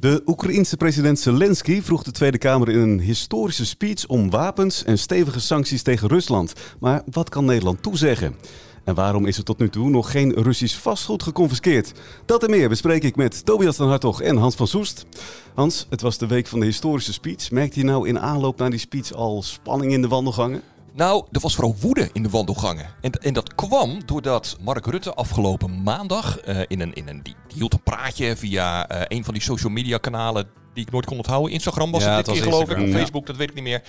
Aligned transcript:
De 0.00 0.22
Oekraïense 0.26 0.76
president 0.76 1.18
Zelensky 1.18 1.82
vroeg 1.82 2.02
de 2.02 2.10
Tweede 2.10 2.38
Kamer 2.38 2.68
in 2.68 2.78
een 2.78 3.00
historische 3.00 3.66
speech 3.66 4.06
om 4.06 4.30
wapens 4.30 4.84
en 4.84 4.98
stevige 4.98 5.40
sancties 5.40 5.82
tegen 5.82 6.08
Rusland. 6.08 6.52
Maar 6.80 7.02
wat 7.10 7.28
kan 7.28 7.44
Nederland 7.44 7.82
toezeggen? 7.82 8.36
En 8.84 8.94
waarom 8.94 9.26
is 9.26 9.38
er 9.38 9.44
tot 9.44 9.58
nu 9.58 9.68
toe 9.68 9.90
nog 9.90 10.10
geen 10.10 10.32
Russisch 10.32 10.78
vastgoed 10.78 11.22
geconfiskeerd? 11.22 11.92
Dat 12.26 12.44
en 12.44 12.50
meer 12.50 12.68
bespreek 12.68 13.02
ik 13.02 13.16
met 13.16 13.44
Tobias 13.44 13.76
den 13.76 13.88
Hartog 13.88 14.20
en 14.22 14.36
Hans 14.36 14.54
van 14.54 14.66
Soest. 14.66 15.06
Hans, 15.54 15.86
het 15.90 16.00
was 16.00 16.18
de 16.18 16.26
week 16.26 16.46
van 16.46 16.60
de 16.60 16.66
historische 16.66 17.12
speech. 17.12 17.50
Merkte 17.50 17.78
je 17.78 17.84
nou 17.84 18.08
in 18.08 18.18
aanloop 18.18 18.58
naar 18.58 18.70
die 18.70 18.78
speech 18.78 19.12
al 19.12 19.42
spanning 19.42 19.92
in 19.92 20.02
de 20.02 20.08
wandelgangen? 20.08 20.62
Nou, 20.98 21.24
er 21.32 21.40
was 21.40 21.54
vooral 21.54 21.76
woede 21.80 22.10
in 22.12 22.22
de 22.22 22.28
wandelgangen. 22.28 22.86
En, 23.00 23.12
en 23.12 23.32
dat 23.32 23.54
kwam 23.54 24.06
doordat 24.06 24.56
Mark 24.60 24.86
Rutte 24.86 25.14
afgelopen 25.14 25.82
maandag 25.82 26.48
uh, 26.48 26.60
in 26.66 26.80
een, 26.80 26.92
in 26.94 27.08
een, 27.08 27.22
die, 27.22 27.34
die, 27.46 27.56
hield 27.56 27.72
een 27.72 27.82
praatje 27.82 28.36
via 28.36 28.92
uh, 28.92 29.02
een 29.08 29.24
van 29.24 29.34
die 29.34 29.42
social 29.42 29.72
media 29.72 29.98
kanalen 29.98 30.48
die 30.74 30.84
ik 30.84 30.92
nooit 30.92 31.06
kon 31.06 31.16
onthouden. 31.16 31.52
Instagram 31.52 31.90
was 31.90 32.02
ja, 32.02 32.16
het 32.16 32.24
dit 32.24 32.34
keer 32.34 32.42
geloof 32.42 32.70
ik, 32.70 32.78
of 32.78 32.90
Facebook, 32.90 33.26
dat 33.26 33.36
weet 33.36 33.48
ik 33.48 33.54
niet 33.54 33.64
meer. 33.64 33.82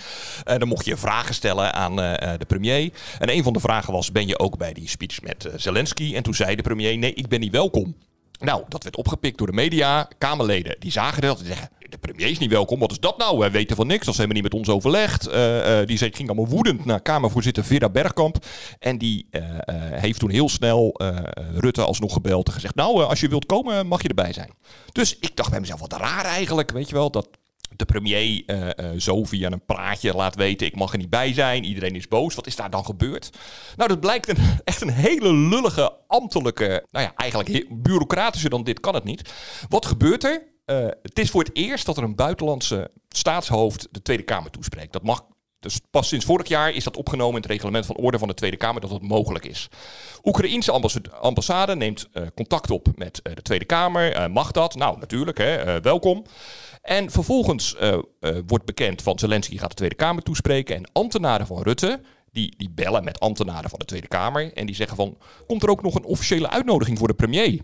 Uh, 0.48 0.58
dan 0.58 0.68
mocht 0.68 0.84
je 0.84 0.96
vragen 0.96 1.34
stellen 1.34 1.74
aan 1.74 1.96
de 1.96 2.44
premier. 2.46 2.92
En 3.18 3.30
een 3.30 3.42
van 3.42 3.52
de 3.52 3.60
vragen 3.60 3.92
was, 3.92 4.12
ben 4.12 4.26
je 4.26 4.38
ook 4.38 4.58
bij 4.58 4.72
die 4.72 4.88
speech 4.88 5.22
met 5.22 5.48
Zelensky? 5.56 6.14
En 6.14 6.22
toen 6.22 6.34
zei 6.34 6.56
de 6.56 6.62
premier, 6.62 6.98
nee, 6.98 7.14
ik 7.14 7.28
ben 7.28 7.40
niet 7.40 7.52
welkom. 7.52 7.94
Nou, 8.38 8.64
dat 8.68 8.82
werd 8.82 8.96
opgepikt 8.96 9.38
door 9.38 9.46
de 9.46 9.52
media. 9.52 10.08
Kamerleden 10.18 10.76
die 10.78 10.92
zagen 10.92 11.22
dat 11.22 11.40
en 11.40 11.46
zeggen: 11.46 11.70
premier 12.10 12.30
is 12.30 12.38
niet 12.38 12.50
welkom. 12.50 12.78
Wat 12.78 12.90
is 12.90 13.00
dat 13.00 13.18
nou? 13.18 13.38
Wij 13.38 13.50
weten 13.50 13.76
van 13.76 13.86
niks. 13.86 14.04
Dat 14.04 14.14
is 14.14 14.20
helemaal 14.20 14.42
niet 14.42 14.52
met 14.52 14.60
ons 14.60 14.68
overlegd. 14.68 15.28
Uh, 15.28 15.80
uh, 15.80 15.86
die 15.86 15.98
ging 15.98 16.28
allemaal 16.28 16.48
woedend 16.48 16.84
naar 16.84 17.00
Kamervoorzitter 17.00 17.64
Vera 17.64 17.88
Bergkamp. 17.88 18.44
En 18.78 18.98
die 18.98 19.26
uh, 19.30 19.42
heeft 19.90 20.18
toen 20.18 20.30
heel 20.30 20.48
snel 20.48 21.00
Rutte 21.54 21.82
alsnog 21.82 22.12
gebeld 22.12 22.46
en 22.46 22.52
gezegd: 22.52 22.74
Nou, 22.74 23.02
als 23.04 23.20
je 23.20 23.28
wilt 23.28 23.46
komen, 23.46 23.86
mag 23.86 24.02
je 24.02 24.08
erbij 24.08 24.32
zijn. 24.32 24.50
Dus 24.92 25.16
ik 25.18 25.36
dacht 25.36 25.50
bij 25.50 25.60
mezelf: 25.60 25.80
wat 25.80 25.92
raar 25.92 26.24
eigenlijk. 26.24 26.70
Weet 26.70 26.88
je 26.88 26.94
wel, 26.94 27.10
dat 27.10 27.28
de 27.76 27.84
premier 27.84 28.44
zo 28.96 29.24
via 29.24 29.50
een 29.50 29.64
praatje 29.64 30.14
laat 30.14 30.34
weten: 30.34 30.66
ik 30.66 30.76
mag 30.76 30.92
er 30.92 30.98
niet 30.98 31.10
bij 31.10 31.32
zijn, 31.34 31.64
iedereen 31.64 31.96
is 31.96 32.08
boos. 32.08 32.34
Wat 32.34 32.46
is 32.46 32.56
daar 32.56 32.70
dan 32.70 32.84
gebeurd? 32.84 33.30
Nou, 33.76 33.88
dat 33.88 34.00
blijkt 34.00 34.28
een, 34.28 34.38
echt 34.64 34.80
een 34.80 34.92
hele 34.92 35.32
lullige, 35.32 35.92
ambtelijke, 36.06 36.86
nou 36.90 37.04
ja, 37.04 37.12
eigenlijk 37.16 37.66
bureaucratischer 37.82 38.50
dan 38.50 38.64
dit 38.64 38.80
kan 38.80 38.94
het 38.94 39.04
niet. 39.04 39.32
Wat 39.68 39.86
gebeurt 39.86 40.24
er? 40.24 40.49
Uh, 40.70 40.86
het 41.02 41.18
is 41.18 41.30
voor 41.30 41.42
het 41.42 41.56
eerst 41.56 41.86
dat 41.86 41.96
er 41.96 42.02
een 42.02 42.14
buitenlandse 42.14 42.90
staatshoofd 43.08 43.88
de 43.90 44.02
Tweede 44.02 44.22
Kamer 44.22 44.50
toespreekt. 44.50 44.92
Dat 44.92 45.02
mag 45.02 45.24
dus 45.60 45.80
pas 45.90 46.08
sinds 46.08 46.24
vorig 46.24 46.48
jaar 46.48 46.70
is 46.70 46.84
dat 46.84 46.96
opgenomen 46.96 47.34
in 47.34 47.42
het 47.42 47.50
reglement 47.50 47.86
van 47.86 47.96
orde 47.96 48.18
van 48.18 48.28
de 48.28 48.34
Tweede 48.34 48.56
Kamer 48.56 48.80
dat 48.80 48.90
dat 48.90 49.02
mogelijk 49.02 49.44
is. 49.44 49.68
Oekraïense 50.24 50.90
ambassade 51.20 51.76
neemt 51.76 52.08
uh, 52.12 52.26
contact 52.34 52.70
op 52.70 52.88
met 52.96 53.20
uh, 53.22 53.34
de 53.34 53.42
Tweede 53.42 53.64
Kamer. 53.64 54.30
Mag 54.30 54.50
dat? 54.50 54.74
Nou, 54.74 54.98
natuurlijk, 54.98 55.38
hè, 55.38 55.80
welkom. 55.80 56.24
En 56.82 57.10
vervolgens 57.10 57.76
wordt 58.46 58.64
bekend 58.64 59.02
van 59.02 59.18
Zelensky 59.18 59.58
gaat 59.58 59.70
de 59.70 59.76
Tweede 59.76 59.94
Kamer 59.94 60.22
toespreken. 60.22 60.76
En 60.76 60.90
ambtenaren 60.92 61.46
van 61.46 61.62
Rutte, 61.62 62.00
die, 62.32 62.54
die 62.56 62.70
bellen 62.70 63.04
met 63.04 63.20
ambtenaren 63.20 63.70
van 63.70 63.78
de 63.78 63.84
Tweede 63.84 64.08
Kamer. 64.08 64.52
En 64.52 64.66
die 64.66 64.74
zeggen 64.74 64.96
van, 64.96 65.18
komt 65.46 65.62
er 65.62 65.70
ook 65.70 65.82
nog 65.82 65.94
een 65.94 66.04
officiële 66.04 66.50
uitnodiging 66.50 66.98
voor 66.98 67.08
de 67.08 67.14
premier? 67.14 67.60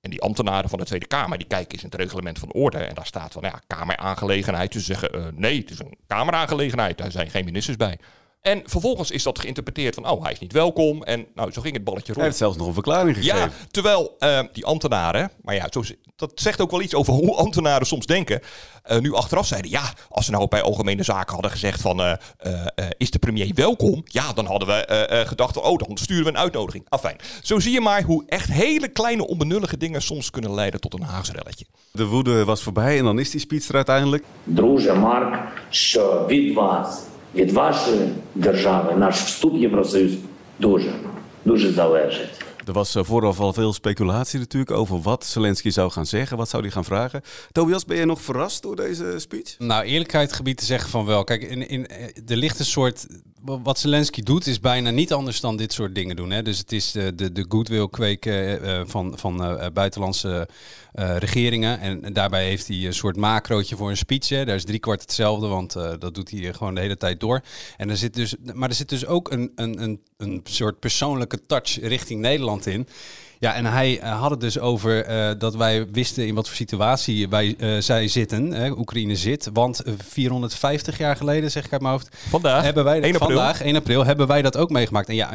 En 0.00 0.10
die 0.10 0.20
ambtenaren 0.20 0.70
van 0.70 0.78
de 0.78 0.84
Tweede 0.84 1.06
Kamer, 1.06 1.38
die 1.38 1.46
kijken 1.46 1.72
eens 1.72 1.82
in 1.82 1.88
het 1.90 2.00
reglement 2.00 2.38
van 2.38 2.52
orde. 2.52 2.78
En 2.78 2.94
daar 2.94 3.06
staat 3.06 3.32
van, 3.32 3.42
ja, 3.42 3.60
kameraangelegenheid. 3.66 4.72
Dus 4.72 4.84
ze 4.84 4.94
zeggen, 4.94 5.18
uh, 5.18 5.26
nee, 5.34 5.58
het 5.58 5.70
is 5.70 5.78
een 5.78 5.96
kameraangelegenheid. 6.06 6.98
Daar 6.98 7.10
zijn 7.10 7.30
geen 7.30 7.44
ministers 7.44 7.76
bij. 7.76 7.98
En 8.40 8.62
vervolgens 8.64 9.10
is 9.10 9.22
dat 9.22 9.38
geïnterpreteerd 9.38 9.94
van, 9.94 10.08
oh, 10.08 10.22
hij 10.22 10.32
is 10.32 10.38
niet 10.38 10.52
welkom. 10.52 11.02
En 11.02 11.26
nou, 11.34 11.52
zo 11.52 11.60
ging 11.60 11.74
het 11.74 11.84
balletje 11.84 12.06
rond. 12.06 12.16
Hij 12.16 12.26
heeft 12.26 12.36
zelfs 12.36 12.56
nog 12.56 12.66
een 12.66 12.72
verklaring 12.72 13.16
gegeven. 13.16 13.38
Ja, 13.38 13.50
terwijl 13.70 14.16
ehm, 14.18 14.46
die 14.52 14.64
ambtenaren, 14.64 15.30
maar 15.42 15.54
ja, 15.54 15.66
zo, 15.70 15.82
dat 16.16 16.32
zegt 16.34 16.60
ook 16.60 16.70
wel 16.70 16.82
iets 16.82 16.94
over 16.94 17.12
hoe 17.20 17.36
ambtenaren 17.36 17.86
soms 17.86 18.06
denken. 18.06 18.40
Eh, 18.82 18.98
nu 18.98 19.14
achteraf 19.14 19.46
zeiden, 19.46 19.70
ja, 19.70 19.92
als 20.08 20.24
ze 20.24 20.30
nou 20.30 20.48
bij 20.48 20.62
Algemene 20.62 21.02
Zaken 21.02 21.32
hadden 21.32 21.50
gezegd 21.50 21.80
van, 21.80 22.00
eh, 22.00 22.12
eh, 22.38 22.86
is 22.96 23.10
de 23.10 23.18
premier 23.18 23.50
welkom? 23.54 24.02
Ja, 24.04 24.32
dan 24.32 24.46
hadden 24.46 24.68
we 24.68 25.24
gedacht, 25.26 25.56
oh, 25.56 25.78
dan 25.78 25.96
sturen 25.96 26.24
we 26.24 26.30
een 26.30 26.38
uitnodiging. 26.38 26.86
Afijn, 26.88 27.16
zo 27.42 27.58
zie 27.58 27.72
je 27.72 27.80
maar 27.80 28.02
hoe 28.02 28.24
echt 28.26 28.52
hele 28.52 28.88
kleine 28.88 29.26
onbenullige 29.26 29.76
dingen 29.76 30.02
soms 30.02 30.30
kunnen 30.30 30.54
leiden 30.54 30.80
tot 30.80 30.94
een 30.94 31.02
Haagsrelletje. 31.02 31.64
De 31.92 32.06
woede 32.06 32.44
was 32.44 32.62
voorbij 32.62 32.98
en 32.98 33.04
dan 33.04 33.18
is 33.18 33.30
die 33.30 33.40
speech 33.40 33.68
er 33.68 33.74
uiteindelijk. 33.74 34.24
Droeze 34.44 34.92
Mark, 34.92 35.62
zo 35.68 36.26
wit 36.26 36.54
was 36.54 37.08
від 37.35 37.51
вашої 37.51 38.09
держави 38.35 38.95
наш 38.97 39.15
вступ 39.15 39.53
в 39.53 39.57
Євросоюз 39.57 40.11
дуже, 40.59 40.93
дуже 41.45 41.71
залежить. 41.71 42.45
Er 42.67 42.73
was 42.73 42.95
vooraf 43.01 43.39
al 43.39 43.53
veel 43.53 43.73
speculatie 43.73 44.39
natuurlijk 44.39 44.71
over 44.71 45.01
wat 45.01 45.25
Zelensky 45.25 45.69
zou 45.69 45.91
gaan 45.91 46.05
zeggen, 46.05 46.37
wat 46.37 46.49
zou 46.49 46.63
hij 46.63 46.71
gaan 46.71 46.83
vragen. 46.83 47.21
Tobias, 47.51 47.85
ben 47.85 47.97
je 47.97 48.05
nog 48.05 48.21
verrast 48.21 48.61
door 48.61 48.75
deze 48.75 49.13
speech? 49.17 49.55
Nou, 49.59 49.83
eerlijkheid 49.83 50.33
gebied 50.33 50.57
te 50.57 50.65
zeggen 50.65 50.89
van 50.89 51.05
wel. 51.05 51.23
Kijk, 51.23 51.41
in, 51.43 51.67
in, 51.67 51.87
er 52.27 52.37
ligt 52.37 52.59
een 52.59 52.65
soort 52.65 53.07
wat 53.42 53.78
Zelensky 53.78 54.22
doet 54.22 54.46
is 54.46 54.60
bijna 54.60 54.90
niet 54.90 55.12
anders 55.12 55.40
dan 55.40 55.56
dit 55.56 55.72
soort 55.72 55.94
dingen 55.94 56.16
doen. 56.16 56.30
Hè? 56.30 56.42
Dus 56.42 56.58
het 56.58 56.72
is 56.72 56.92
de, 56.92 57.14
de, 57.14 57.32
de 57.32 57.44
goodwill 57.48 57.88
kweken 57.88 58.64
uh, 58.64 58.80
van, 58.84 59.18
van 59.18 59.42
uh, 59.42 59.66
buitenlandse 59.72 60.48
regeringen. 60.92 61.80
En, 61.80 62.04
en, 62.04 62.12
daarbij 62.12 62.44
heeft 62.44 62.68
hij 62.68 62.76
een 62.76 62.94
soort 62.94 63.16
macrootje 63.16 63.76
voor 63.76 63.90
een 63.90 63.96
speech. 63.96 64.28
Hè? 64.28 64.44
Daar 64.44 64.54
is 64.54 64.64
driekwart 64.64 65.00
hetzelfde, 65.00 65.46
want 65.46 65.72
dat 65.72 66.14
doet 66.14 66.30
hij 66.30 66.52
gewoon 66.52 66.74
de 66.74 66.80
hele 66.80 66.96
tijd 66.96 67.20
door. 67.20 67.40
En 67.76 67.90
er 67.90 67.96
zit 67.96 68.14
dus, 68.14 68.34
maar 68.54 68.68
er 68.68 68.74
zit 68.74 68.88
dus 68.88 69.06
ook 69.06 69.30
een, 69.30 69.52
een, 69.54 69.82
een, 69.82 70.00
een 70.16 70.40
soort 70.44 70.78
persoonlijke 70.78 71.46
touch 71.46 71.80
richting 71.80 72.20
Nederland 72.20 72.66
in. 72.66 72.86
Ja, 73.40 73.54
en 73.54 73.64
hij 73.64 74.02
uh, 74.02 74.20
had 74.20 74.30
het 74.30 74.40
dus 74.40 74.58
over 74.58 75.10
uh, 75.10 75.30
dat 75.38 75.54
wij 75.54 75.90
wisten 75.90 76.26
in 76.26 76.34
wat 76.34 76.46
voor 76.46 76.56
situatie 76.56 77.28
wij, 77.28 77.54
uh, 77.58 77.80
zij 77.80 78.08
zitten, 78.08 78.72
Oekraïne 78.78 79.16
zit. 79.16 79.50
Want 79.52 79.82
450 79.98 80.98
jaar 80.98 81.16
geleden, 81.16 81.50
zeg 81.50 81.64
ik 81.64 81.72
uit 81.72 81.80
mijn 81.80 81.92
hoofd, 81.92 82.16
vandaag, 82.28 82.62
hebben 82.62 82.84
wij, 82.84 83.00
1 83.00 83.14
april. 83.14 83.28
vandaag, 83.28 83.62
1 83.62 83.76
april, 83.76 84.04
hebben 84.04 84.26
wij 84.26 84.42
dat 84.42 84.56
ook 84.56 84.70
meegemaakt. 84.70 85.08
En 85.08 85.14
ja, 85.14 85.30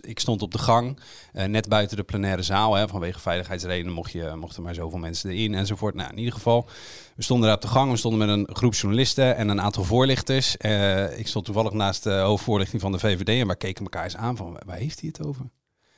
ik 0.00 0.18
stond 0.18 0.42
op 0.42 0.52
de 0.52 0.58
gang, 0.58 0.98
net 1.32 1.68
buiten 1.68 1.96
de 1.96 2.02
plenaire 2.02 2.42
zaal. 2.42 2.74
Hè, 2.74 2.88
vanwege 2.88 3.20
veiligheidsredenen 3.20 3.92
mocht 3.92 4.12
je, 4.12 4.32
mochten 4.36 4.62
maar 4.62 4.74
zoveel 4.74 4.98
mensen 4.98 5.30
erin 5.30 5.54
enzovoort. 5.54 5.94
Nou, 5.94 6.10
in 6.10 6.18
ieder 6.18 6.32
geval, 6.32 6.68
we 7.16 7.22
stonden 7.22 7.46
daar 7.46 7.56
op 7.56 7.62
de 7.62 7.68
gang. 7.68 7.90
We 7.90 7.96
stonden 7.96 8.26
met 8.26 8.38
een 8.38 8.56
groep 8.56 8.74
journalisten 8.74 9.36
en 9.36 9.48
een 9.48 9.60
aantal 9.60 9.84
voorlichters. 9.84 10.56
ik 11.16 11.26
stond 11.26 11.44
toevallig 11.44 11.72
naast 11.72 12.02
de 12.02 12.12
hoofdvoorlichting 12.12 12.82
van 12.82 12.92
de 12.92 12.98
VVD 12.98 13.40
en 13.40 13.46
wij 13.46 13.56
keken 13.56 13.84
elkaar 13.84 14.04
eens 14.04 14.16
aan 14.16 14.36
van, 14.36 14.58
waar 14.66 14.76
heeft 14.76 15.00
hij 15.00 15.10
het 15.12 15.26
over? 15.26 15.46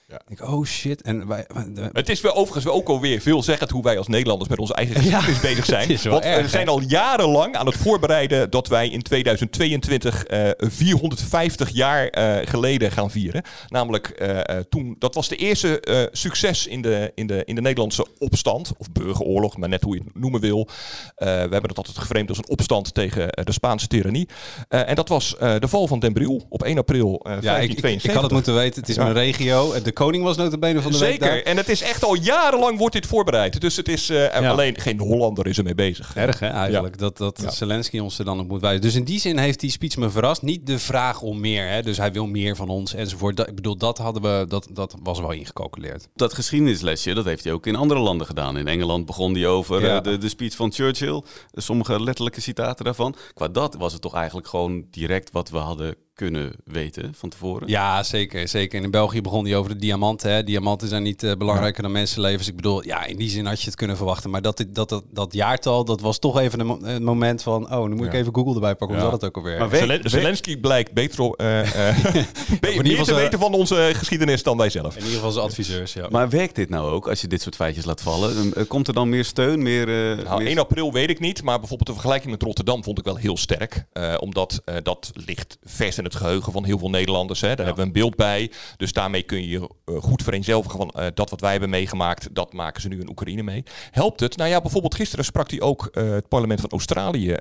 Ja. 0.06 0.20
Ik, 0.28 0.48
oh 0.48 0.64
shit. 0.64 1.02
En 1.02 1.26
wij, 1.26 1.46
de... 1.74 1.90
Het 1.92 2.08
is 2.08 2.20
wel 2.20 2.34
overigens 2.34 2.74
ook 2.74 2.88
alweer 2.88 3.20
veelzeggend 3.20 3.70
hoe 3.70 3.82
wij 3.82 3.98
als 3.98 4.06
Nederlanders 4.06 4.50
met 4.50 4.58
onze 4.58 4.74
eigen 4.74 4.94
geschiedenis 5.00 5.36
ja, 5.36 5.46
bezig 5.48 5.64
zijn. 5.64 6.10
Want 6.12 6.24
erg, 6.24 6.42
we 6.42 6.48
zijn 6.48 6.68
al 6.68 6.80
jarenlang 6.80 7.54
aan 7.54 7.66
het 7.66 7.76
voorbereiden 7.76 8.50
dat 8.50 8.68
wij 8.68 8.88
in 8.88 9.02
2022 9.02 10.30
uh, 10.30 10.50
450 10.56 11.70
jaar 11.70 12.18
uh, 12.18 12.46
geleden 12.46 12.92
gaan 12.92 13.10
vieren. 13.10 13.42
Namelijk 13.68 14.20
uh, 14.22 14.56
toen, 14.68 14.96
dat 14.98 15.14
was 15.14 15.28
de 15.28 15.36
eerste 15.36 16.08
succes 16.12 16.66
in 16.66 16.82
de, 16.82 17.12
in, 17.14 17.26
de, 17.26 17.42
in 17.44 17.54
de 17.54 17.60
Nederlandse 17.60 18.06
opstand, 18.18 18.72
of 18.76 18.92
burgeroorlog, 18.92 19.56
maar 19.56 19.68
net 19.68 19.82
hoe 19.82 19.94
je 19.94 20.02
het 20.04 20.22
noemen 20.22 20.40
wil. 20.40 20.68
we 21.16 21.26
hebben 21.26 21.68
het 21.68 21.76
altijd 21.76 21.98
geframed 21.98 22.28
als 22.28 22.38
een 22.38 22.48
opstand 22.48 22.94
tegen 22.94 23.28
de 23.44 23.52
Spaanse 23.52 23.86
tirannie. 23.86 24.28
en 24.68 24.94
dat 24.94 25.08
was 25.08 25.36
de 25.38 25.68
val 25.68 25.86
van 25.86 25.98
Den 25.98 26.12
Briel 26.12 26.46
op 26.48 26.62
1 26.62 26.78
april 26.78 27.20
1572. 27.22 27.94
Ik, 27.94 27.94
ik, 27.94 28.04
ik, 28.04 28.10
had 28.10 28.22
het 28.22 28.32
moeten 28.32 28.54
weten, 28.54 28.80
het 28.80 28.88
is 28.88 28.96
mijn 28.96 29.12
regio. 29.12 29.82
De 29.82 29.92
koning 29.94 30.24
was 30.24 30.36
notabene 30.36 30.82
van 30.82 30.90
de 30.90 30.96
Zeker. 30.96 31.20
week 31.20 31.44
daar. 31.44 31.52
En 31.52 31.56
het 31.56 31.68
is 31.68 31.82
echt 31.82 32.04
al 32.04 32.14
jarenlang 32.14 32.78
wordt 32.78 32.94
dit 32.94 33.06
voorbereid. 33.06 33.60
Dus 33.60 33.76
het 33.76 33.88
is 33.88 34.10
uh, 34.10 34.18
ja. 34.18 34.50
alleen 34.50 34.80
geen 34.80 35.00
Hollander 35.00 35.46
is 35.46 35.58
ermee 35.58 35.74
bezig. 35.74 36.16
Erg 36.16 36.38
hè, 36.38 36.46
eigenlijk. 36.46 36.94
Ja. 36.94 37.00
Dat, 37.00 37.16
dat 37.16 37.40
ja. 37.42 37.50
Zelensky 37.50 37.98
ons 37.98 38.18
er 38.18 38.24
dan 38.24 38.40
op 38.40 38.48
moet 38.48 38.60
wijzen. 38.60 38.80
Dus 38.80 38.94
in 38.94 39.04
die 39.04 39.20
zin 39.20 39.38
heeft 39.38 39.60
die 39.60 39.70
speech 39.70 39.96
me 39.96 40.10
verrast. 40.10 40.42
Niet 40.42 40.66
de 40.66 40.78
vraag 40.78 41.20
om 41.20 41.40
meer. 41.40 41.68
Hè. 41.68 41.82
Dus 41.82 41.96
hij 41.96 42.12
wil 42.12 42.26
meer 42.26 42.56
van 42.56 42.68
ons 42.68 42.94
enzovoort. 42.94 43.36
Dat, 43.36 43.48
ik 43.48 43.54
bedoel, 43.54 43.76
dat, 43.76 43.98
hadden 43.98 44.22
we, 44.22 44.44
dat, 44.48 44.68
dat 44.72 44.96
was 45.02 45.20
wel 45.20 45.30
ingecalculeerd. 45.30 46.08
Dat 46.14 46.34
geschiedenislesje, 46.34 47.14
dat 47.14 47.24
heeft 47.24 47.44
hij 47.44 47.52
ook 47.52 47.66
in 47.66 47.76
andere 47.76 48.00
landen 48.00 48.26
gedaan. 48.26 48.56
In 48.56 48.68
Engeland 48.68 49.06
begon 49.06 49.34
hij 49.34 49.46
over 49.46 49.82
uh, 49.82 50.00
de, 50.02 50.18
de 50.18 50.28
speech 50.28 50.54
van 50.54 50.72
Churchill. 50.72 51.22
Sommige 51.52 52.02
letterlijke 52.02 52.40
citaten 52.40 52.84
daarvan. 52.84 53.14
Qua 53.34 53.48
dat 53.48 53.74
was 53.74 53.92
het 53.92 54.02
toch 54.02 54.14
eigenlijk 54.14 54.48
gewoon 54.48 54.84
direct 54.90 55.30
wat 55.30 55.50
we 55.50 55.58
hadden 55.58 55.96
kunnen 56.14 56.52
weten 56.64 57.12
van 57.16 57.28
tevoren. 57.28 57.68
Ja, 57.68 58.02
zeker. 58.02 58.48
zeker. 58.48 58.78
En 58.78 58.84
in 58.84 58.90
België 58.90 59.20
begon 59.20 59.44
hij 59.44 59.56
over 59.56 59.70
de 59.70 59.76
diamanten. 59.76 60.30
Hè. 60.32 60.44
Diamanten 60.44 60.88
zijn 60.88 61.02
niet 61.02 61.22
eh, 61.22 61.32
belangrijker 61.32 61.82
dan 61.82 61.92
mensenlevens. 61.92 62.48
Ik 62.48 62.56
bedoel, 62.56 62.84
ja, 62.84 63.04
in 63.04 63.16
die 63.16 63.28
zin 63.30 63.46
had 63.46 63.60
je 63.60 63.66
het 63.66 63.74
kunnen 63.76 63.96
verwachten. 63.96 64.30
Maar 64.30 64.42
dat, 64.42 64.64
dat, 64.68 64.88
dat, 64.88 65.04
dat 65.10 65.32
jaartal, 65.32 65.84
dat 65.84 66.00
was 66.00 66.18
toch 66.18 66.38
even 66.38 66.60
een, 66.60 66.66
mo- 66.66 66.78
een 66.82 67.04
moment 67.04 67.42
van... 67.42 67.74
oh, 67.74 67.88
nu 67.88 67.94
moet 67.94 68.06
ik 68.06 68.12
even 68.14 68.34
Google 68.34 68.54
erbij 68.54 68.74
pakken. 68.74 68.96
Hoe 68.96 69.06
Ja. 69.06 69.10
zat 69.10 69.20
het 69.20 69.24
ook 69.30 69.36
alweer? 69.36 69.58
Maar 69.58 70.00
Zelensky 70.02 70.56
blijkt 70.60 70.92
beter 70.92 71.30
eh, 71.30 71.88
eh, 71.88 71.96
be- 72.60 72.68
ieder 72.68 72.82
meer 72.82 72.90
geval 72.90 73.04
te 73.04 73.14
weten 73.14 73.38
van 73.38 73.52
onze 73.54 73.90
geschiedenis 73.94 74.42
dan 74.42 74.56
wij 74.56 74.70
zelf. 74.70 74.92
in 74.94 74.98
ieder 75.02 75.14
geval 75.14 75.30
zijn 75.30 75.44
adviseurs, 75.44 75.92
ja. 75.92 76.06
Maar 76.10 76.28
werkt 76.28 76.54
dit 76.54 76.68
nou 76.68 76.90
ook 76.90 77.08
als 77.08 77.20
je 77.20 77.26
dit 77.26 77.42
soort 77.42 77.54
feitjes 77.54 77.84
laat 77.84 78.00
vallen? 78.02 78.54
Eh, 78.54 78.64
Komt 78.68 78.88
er 78.88 78.94
dan 78.94 79.08
meer 79.08 79.24
steun, 79.24 79.62
meer... 79.62 79.88
eh, 80.18 80.24
Nou, 80.24 80.38
meer- 80.38 80.46
1 80.46 80.58
april 80.58 80.92
weet 80.92 81.10
ik 81.10 81.20
niet, 81.20 81.42
maar 81.42 81.58
bijvoorbeeld 81.58 81.88
de 81.88 81.94
vergelijking 81.94 82.30
met 82.30 82.42
Rotterdam 82.42 82.84
vond 82.84 82.98
ik 82.98 83.04
wel 83.04 83.16
heel 83.16 83.36
sterk. 83.36 83.84
Eh, 83.92 84.14
omdat 84.20 84.60
eh, 84.64 84.74
dat 84.82 85.10
ligt 85.14 85.58
vers 85.64 85.96
in 86.04 86.10
het 86.10 86.20
geheugen 86.20 86.52
van 86.52 86.64
heel 86.64 86.78
veel 86.78 86.90
Nederlanders. 86.90 87.40
Hè. 87.40 87.54
Daar 87.54 87.66
hebben 87.66 87.76
we 87.76 87.82
een 87.82 87.92
beeld 87.92 88.16
bij. 88.16 88.50
Dus 88.76 88.92
daarmee 88.92 89.22
kun 89.22 89.40
je 89.40 89.48
je 89.48 89.70
eh, 89.84 89.96
goed 89.96 90.22
vereenzelvigen 90.22 90.78
van 90.78 90.90
eh, 90.90 91.06
dat 91.14 91.30
wat 91.30 91.40
wij 91.40 91.50
hebben 91.50 91.70
meegemaakt, 91.70 92.34
dat 92.34 92.52
maken 92.52 92.82
ze 92.82 92.88
nu 92.88 93.00
in 93.00 93.08
Oekraïne 93.08 93.42
mee. 93.42 93.62
Helpt 93.90 94.20
het? 94.20 94.36
Nou 94.36 94.50
ja, 94.50 94.60
bijvoorbeeld 94.60 94.94
gisteren 94.94 95.24
sprak 95.24 95.50
hij 95.50 95.60
ook 95.60 95.86
eh, 95.86 96.10
het 96.10 96.28
parlement 96.28 96.60
van 96.60 96.70
Australië 96.70 97.36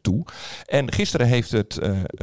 toe. 0.00 0.24
En 0.66 0.92
gisteren 0.92 1.26
heeft 1.26 1.50
het 1.50 1.80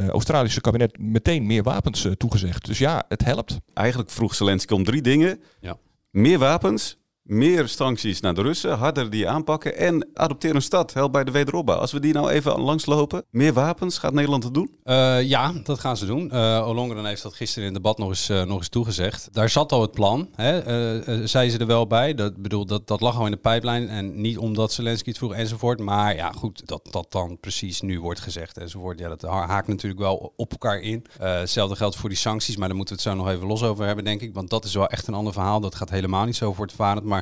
Australische 0.09 0.61
kabinet 0.61 0.99
meteen 0.99 1.45
meer 1.45 1.63
wapens 1.63 2.07
toegezegd. 2.17 2.65
Dus 2.65 2.77
ja, 2.77 3.03
het 3.07 3.25
helpt. 3.25 3.57
Eigenlijk 3.73 4.09
vroeg 4.09 4.35
Zelensky 4.35 4.73
om 4.73 4.83
drie 4.83 5.01
dingen. 5.01 5.41
Ja. 5.59 5.77
Meer 6.11 6.39
wapens, 6.39 6.97
meer 7.29 7.67
sancties 7.67 8.19
naar 8.19 8.33
de 8.33 8.41
Russen, 8.41 8.77
harder 8.77 9.09
die 9.09 9.27
aanpakken 9.29 9.77
en 9.77 10.07
adopteer 10.13 10.55
een 10.55 10.61
stad, 10.61 10.93
help 10.93 11.11
bij 11.11 11.23
de 11.23 11.31
wederopbouw. 11.31 11.77
Als 11.77 11.91
we 11.91 11.99
die 11.99 12.13
nou 12.13 12.29
even 12.29 12.59
langslopen, 12.59 13.23
meer 13.29 13.53
wapens, 13.53 13.97
gaat 13.97 14.13
Nederland 14.13 14.43
het 14.43 14.53
doen? 14.53 14.71
Eh, 14.83 15.21
ja, 15.21 15.53
dat 15.63 15.79
gaan 15.79 15.97
ze 15.97 16.05
doen. 16.05 16.31
Olongeren 16.61 17.05
heeft 17.05 17.23
dat 17.23 17.33
gisteren 17.33 17.67
in 17.67 17.73
het 17.73 17.83
debat 17.83 17.97
nog 17.97 18.09
eens, 18.09 18.29
eh, 18.29 18.43
nog 18.43 18.57
eens 18.57 18.69
toegezegd. 18.69 19.29
Daar 19.31 19.49
zat 19.49 19.71
al 19.71 19.81
het 19.81 19.91
plan, 19.91 20.29
hè? 20.35 21.27
zei 21.27 21.49
ze 21.49 21.57
er 21.57 21.65
wel 21.65 21.87
bij. 21.87 22.13
Dat, 22.13 22.35
bedoel, 22.41 22.65
dat, 22.65 22.87
dat 22.87 23.01
lag 23.01 23.17
al 23.17 23.25
in 23.25 23.31
de 23.31 23.37
pijplijn. 23.37 23.89
En 23.89 24.21
niet 24.21 24.37
omdat 24.37 24.71
Zelensky 24.71 25.09
het 25.09 25.17
vroeg 25.17 25.33
enzovoort. 25.33 25.79
Maar 25.79 26.15
ja, 26.15 26.31
goed, 26.31 26.67
dat 26.67 26.87
dat 26.91 27.11
dan 27.11 27.37
precies 27.39 27.81
nu 27.81 27.99
wordt 27.99 28.19
gezegd 28.19 28.57
enzovoort. 28.57 28.99
Ja, 28.99 29.07
dat 29.09 29.21
ha- 29.21 29.47
haakt 29.47 29.67
natuurlijk 29.67 30.01
wel 30.01 30.33
op 30.35 30.51
elkaar 30.51 30.79
in. 30.79 31.05
Hetzelfde 31.17 31.75
geldt 31.75 31.95
voor 31.95 32.09
die 32.09 32.17
sancties, 32.17 32.57
maar 32.57 32.67
daar 32.67 32.77
moeten 32.77 32.95
we 32.95 33.01
het 33.01 33.11
zo 33.11 33.17
nog 33.17 33.29
even 33.29 33.47
los 33.47 33.63
over 33.63 33.85
hebben, 33.85 34.03
denk 34.05 34.21
ik. 34.21 34.33
Want 34.33 34.49
dat 34.49 34.65
is 34.65 34.73
wel 34.73 34.87
echt 34.87 35.07
een 35.07 35.13
ander 35.13 35.33
verhaal. 35.33 35.59
Dat 35.59 35.75
gaat 35.75 35.89
helemaal 35.89 36.25
niet 36.25 36.35
zo 36.35 36.53
voortvarend. 36.53 37.05
Maar 37.05 37.18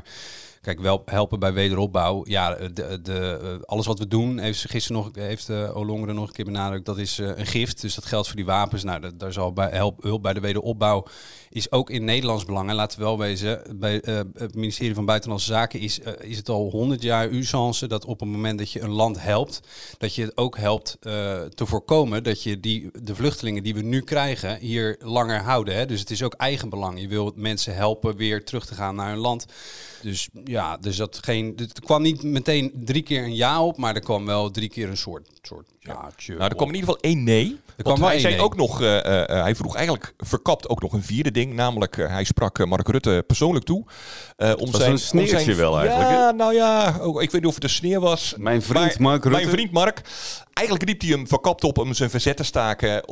Kijk, 0.67 0.79
wel 0.79 1.01
helpen 1.05 1.39
bij 1.39 1.53
wederopbouw. 1.53 2.21
Ja, 2.25 2.55
de, 2.55 3.39
eh, 3.43 3.65
alles 3.65 3.85
wat 3.85 3.99
we 3.99 4.07
doen, 4.07 4.39
heeft 4.39 4.69
gisteren 4.69 5.01
nog, 5.01 5.09
heeft 5.13 5.49
uh, 5.49 5.77
Olongeren 5.77 6.15
nog 6.15 6.27
een 6.27 6.33
keer 6.33 6.45
benadrukt, 6.45 6.85
dat 6.85 6.97
is 6.97 7.19
eh, 7.19 7.27
een 7.27 7.45
gift. 7.45 7.81
Dus 7.81 7.95
dat 7.95 8.05
geldt 8.05 8.27
voor 8.27 8.35
die 8.35 8.45
wapens. 8.45 8.83
Nou, 8.83 9.15
daar 9.17 9.33
zal 9.33 9.53
bij 9.53 9.69
help, 9.69 10.03
hulp 10.03 10.21
bij 10.21 10.33
de 10.33 10.39
wederopbouw 10.39 11.05
is 11.49 11.71
ook 11.71 11.89
in 11.89 12.03
Nederlands 12.03 12.45
belang. 12.45 12.69
En 12.69 12.75
laten 12.75 12.99
we 12.99 13.03
wel 13.03 13.17
wezen, 13.17 13.61
bij 13.79 14.01
eh, 14.01 14.19
het 14.33 14.55
ministerie 14.55 14.95
van 14.95 15.05
Buitenlandse 15.05 15.47
Zaken 15.47 15.79
is, 15.79 15.99
eh, 15.99 16.13
is 16.19 16.37
het 16.37 16.49
al 16.49 16.69
honderd 16.69 17.01
jaar 17.01 17.29
usance 17.29 17.87
dat 17.87 18.05
op 18.05 18.19
het 18.19 18.29
moment 18.29 18.57
dat 18.57 18.71
je 18.71 18.81
een 18.81 18.91
land 18.91 19.21
helpt, 19.21 19.61
dat 19.97 20.15
je 20.15 20.21
het 20.21 20.37
ook 20.37 20.57
helpt 20.57 20.97
eh, 21.01 21.41
te 21.41 21.65
voorkomen 21.65 22.23
dat 22.23 22.43
je 22.43 22.59
die, 22.59 22.89
de 23.03 23.15
vluchtelingen 23.15 23.63
die 23.63 23.73
we 23.73 23.81
nu 23.81 24.01
krijgen 24.01 24.57
hier 24.59 24.95
langer 24.99 25.41
houden. 25.41 25.75
Hè? 25.75 25.85
Dus 25.85 25.99
het 25.99 26.11
is 26.11 26.23
ook 26.23 26.33
eigenbelang. 26.33 27.01
Je 27.01 27.07
wil 27.07 27.31
mensen 27.35 27.75
helpen 27.75 28.15
weer 28.15 28.43
terug 28.43 28.65
te 28.65 28.75
gaan 28.75 28.95
naar 28.95 29.09
hun 29.09 29.17
land. 29.17 29.45
Dus 30.01 30.29
ja, 30.43 30.77
dus 30.77 30.97
dat 30.97 31.19
geen, 31.21 31.53
er 31.57 31.81
kwam 31.83 32.01
niet 32.01 32.23
meteen 32.23 32.71
drie 32.75 33.01
keer 33.01 33.23
een 33.23 33.35
ja 33.35 33.63
op, 33.63 33.77
maar 33.77 33.95
er 33.95 34.01
kwam 34.01 34.25
wel 34.25 34.51
drie 34.51 34.69
keer 34.69 34.89
een 34.89 34.97
soort, 34.97 35.29
soort 35.41 35.67
jaatje. 35.79 36.35
Nou, 36.35 36.49
er 36.49 36.55
kwam 36.55 36.67
in 36.67 36.75
ieder 36.75 36.89
geval 36.89 37.09
één 37.09 37.23
nee. 37.23 37.57
Er 37.77 37.83
Want 37.83 37.99
hij 37.99 38.19
zei 38.19 38.39
ook 38.39 38.55
nog, 38.55 38.81
uh, 38.81 38.95
uh, 38.95 39.01
hij 39.25 39.55
vroeg 39.55 39.75
eigenlijk 39.75 40.13
verkapt 40.17 40.69
ook 40.69 40.81
nog 40.81 40.93
een 40.93 41.03
vierde 41.03 41.31
ding. 41.31 41.53
Namelijk, 41.53 41.97
uh, 41.97 42.07
hij 42.07 42.23
sprak 42.23 42.65
Mark 42.65 42.87
Rutte 42.87 43.23
persoonlijk 43.27 43.65
toe. 43.65 43.85
Uh, 44.37 44.51
om 44.57 44.71
was 44.71 44.81
zijn, 44.81 44.91
een 44.91 44.99
sneertje 44.99 45.39
zijn, 45.39 45.55
wel 45.55 45.79
eigenlijk. 45.79 46.09
Ja, 46.09 46.31
nou 46.31 46.53
ja, 46.53 46.97
ook, 47.01 47.21
ik 47.21 47.31
weet 47.31 47.41
niet 47.41 47.49
of 47.49 47.55
het 47.55 47.63
een 47.63 47.69
sneer 47.69 47.99
was. 47.99 48.33
Mijn 48.37 48.61
vriend 48.61 48.99
maar, 48.99 49.01
Mark 49.01 49.23
Rutte. 49.23 49.39
Mijn 49.39 49.49
vriend 49.49 49.71
Mark. 49.71 50.01
Eigenlijk 50.53 50.89
riep 50.89 51.01
hij 51.01 51.09
hem 51.09 51.27
verkapt 51.27 51.63
op 51.63 51.77
om 51.77 51.93
zijn 51.93 52.09
verzet 52.09 52.37
te 52.37 52.43
staken 52.43 53.03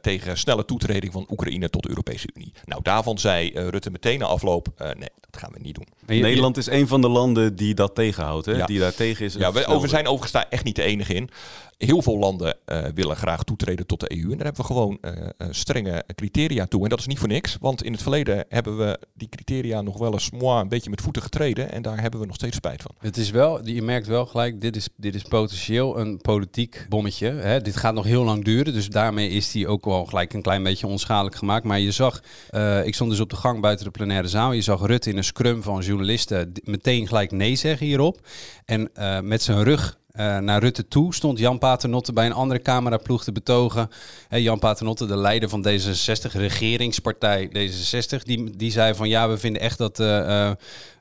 tegen 0.00 0.38
snelle 0.38 0.64
toetreding 0.64 1.12
van 1.12 1.26
Oekraïne 1.30 1.70
tot 1.70 1.82
de 1.82 1.88
Europese 1.88 2.28
Unie. 2.34 2.52
Nou, 2.64 2.82
daarvan 2.82 3.18
zei 3.18 3.50
Rutte 3.54 3.90
meteen 3.90 4.18
na 4.18 4.26
afloop, 4.26 4.68
nee, 4.78 5.08
dat 5.30 5.40
gaan 5.42 5.52
we 5.52 5.58
niet 5.62 5.74
doen. 5.74 5.86
Je, 6.16 6.22
Nederland 6.22 6.56
is 6.56 6.66
een 6.66 6.88
van 6.88 7.00
de 7.00 7.08
landen 7.08 7.56
die 7.56 7.74
dat 7.74 7.94
tegenhoudt, 7.94 8.46
hè? 8.46 8.52
Ja. 8.52 8.66
die 8.66 8.78
daar 8.78 8.94
tegen 8.94 9.24
is. 9.24 9.34
Ja, 9.34 9.52
we 9.52 9.66
over 9.66 9.88
zijn 9.88 10.04
overigens 10.06 10.32
daar 10.32 10.46
echt 10.50 10.64
niet 10.64 10.76
de 10.76 10.82
enige 10.82 11.14
in. 11.14 11.30
Heel 11.78 12.02
veel 12.02 12.18
landen 12.18 12.56
uh, 12.66 12.84
willen 12.94 13.16
graag 13.16 13.42
toetreden 13.42 13.86
tot 13.86 14.00
de 14.00 14.12
EU. 14.12 14.22
En 14.22 14.36
daar 14.36 14.46
hebben 14.46 14.56
we 14.56 14.64
gewoon 14.64 14.98
uh, 15.00 15.12
uh, 15.12 15.48
strenge 15.50 16.04
criteria 16.14 16.66
toe. 16.66 16.82
En 16.82 16.88
dat 16.88 16.98
is 16.98 17.06
niet 17.06 17.18
voor 17.18 17.28
niks. 17.28 17.56
Want 17.60 17.82
in 17.82 17.92
het 17.92 18.02
verleden 18.02 18.44
hebben 18.48 18.76
we 18.76 19.00
die 19.14 19.28
criteria 19.28 19.80
nog 19.80 19.98
wel 19.98 20.12
eens 20.12 20.30
moi, 20.30 20.60
een 20.60 20.68
beetje 20.68 20.90
met 20.90 21.00
voeten 21.00 21.22
getreden. 21.22 21.72
En 21.72 21.82
daar 21.82 22.00
hebben 22.00 22.20
we 22.20 22.26
nog 22.26 22.34
steeds 22.34 22.56
spijt 22.56 22.82
van. 22.82 22.90
Het 22.98 23.16
is 23.16 23.30
wel, 23.30 23.66
je 23.68 23.82
merkt 23.82 24.06
wel 24.06 24.26
gelijk, 24.26 24.60
dit 24.60 24.76
is, 24.76 24.88
dit 24.96 25.14
is 25.14 25.22
potentieel 25.22 25.98
een 25.98 26.20
politiek 26.20 26.86
bommetje. 26.88 27.30
Hè? 27.30 27.60
Dit 27.60 27.76
gaat 27.76 27.94
nog 27.94 28.04
heel 28.04 28.24
lang 28.24 28.44
duren. 28.44 28.72
Dus 28.72 28.88
daarmee 28.88 29.28
is 29.28 29.50
die 29.50 29.68
ook 29.68 29.84
wel 29.84 30.04
gelijk 30.04 30.32
een 30.32 30.42
klein 30.42 30.62
beetje 30.62 30.86
onschadelijk 30.86 31.36
gemaakt. 31.36 31.64
Maar 31.64 31.80
je 31.80 31.90
zag, 31.90 32.22
uh, 32.50 32.86
ik 32.86 32.94
stond 32.94 33.10
dus 33.10 33.20
op 33.20 33.30
de 33.30 33.36
gang 33.36 33.60
buiten 33.60 33.84
de 33.84 33.90
plenaire 33.90 34.28
zaal. 34.28 34.52
Je 34.52 34.62
zag 34.62 34.86
Rutte 34.86 35.10
in 35.10 35.16
een 35.20 35.26
scrum 35.26 35.62
van 35.62 35.80
journalisten 35.80 36.52
meteen 36.64 37.06
gelijk 37.06 37.30
nee 37.30 37.56
zeggen 37.56 37.86
hierop. 37.86 38.20
En 38.64 38.90
uh, 38.98 39.20
met 39.20 39.42
zijn 39.42 39.62
rug 39.62 39.98
uh, 40.12 40.38
naar 40.38 40.60
Rutte 40.60 40.88
toe 40.88 41.14
stond 41.14 41.38
Jan 41.38 41.58
Paternotte 41.58 42.12
bij 42.12 42.26
een 42.26 42.32
andere 42.32 42.62
cameraploeg 42.62 43.24
te 43.24 43.32
betogen. 43.32 43.88
Hey, 44.28 44.42
Jan 44.42 44.58
Paternotte, 44.58 45.06
de 45.06 45.16
leider 45.16 45.48
van 45.48 45.66
D66, 45.68 46.32
regeringspartij 46.32 47.48
D66, 47.48 48.22
die, 48.22 48.56
die 48.56 48.70
zei 48.70 48.94
van 48.94 49.08
ja, 49.08 49.28
we 49.28 49.38
vinden 49.38 49.62
echt 49.62 49.78
dat 49.78 50.00
uh, 50.00 50.50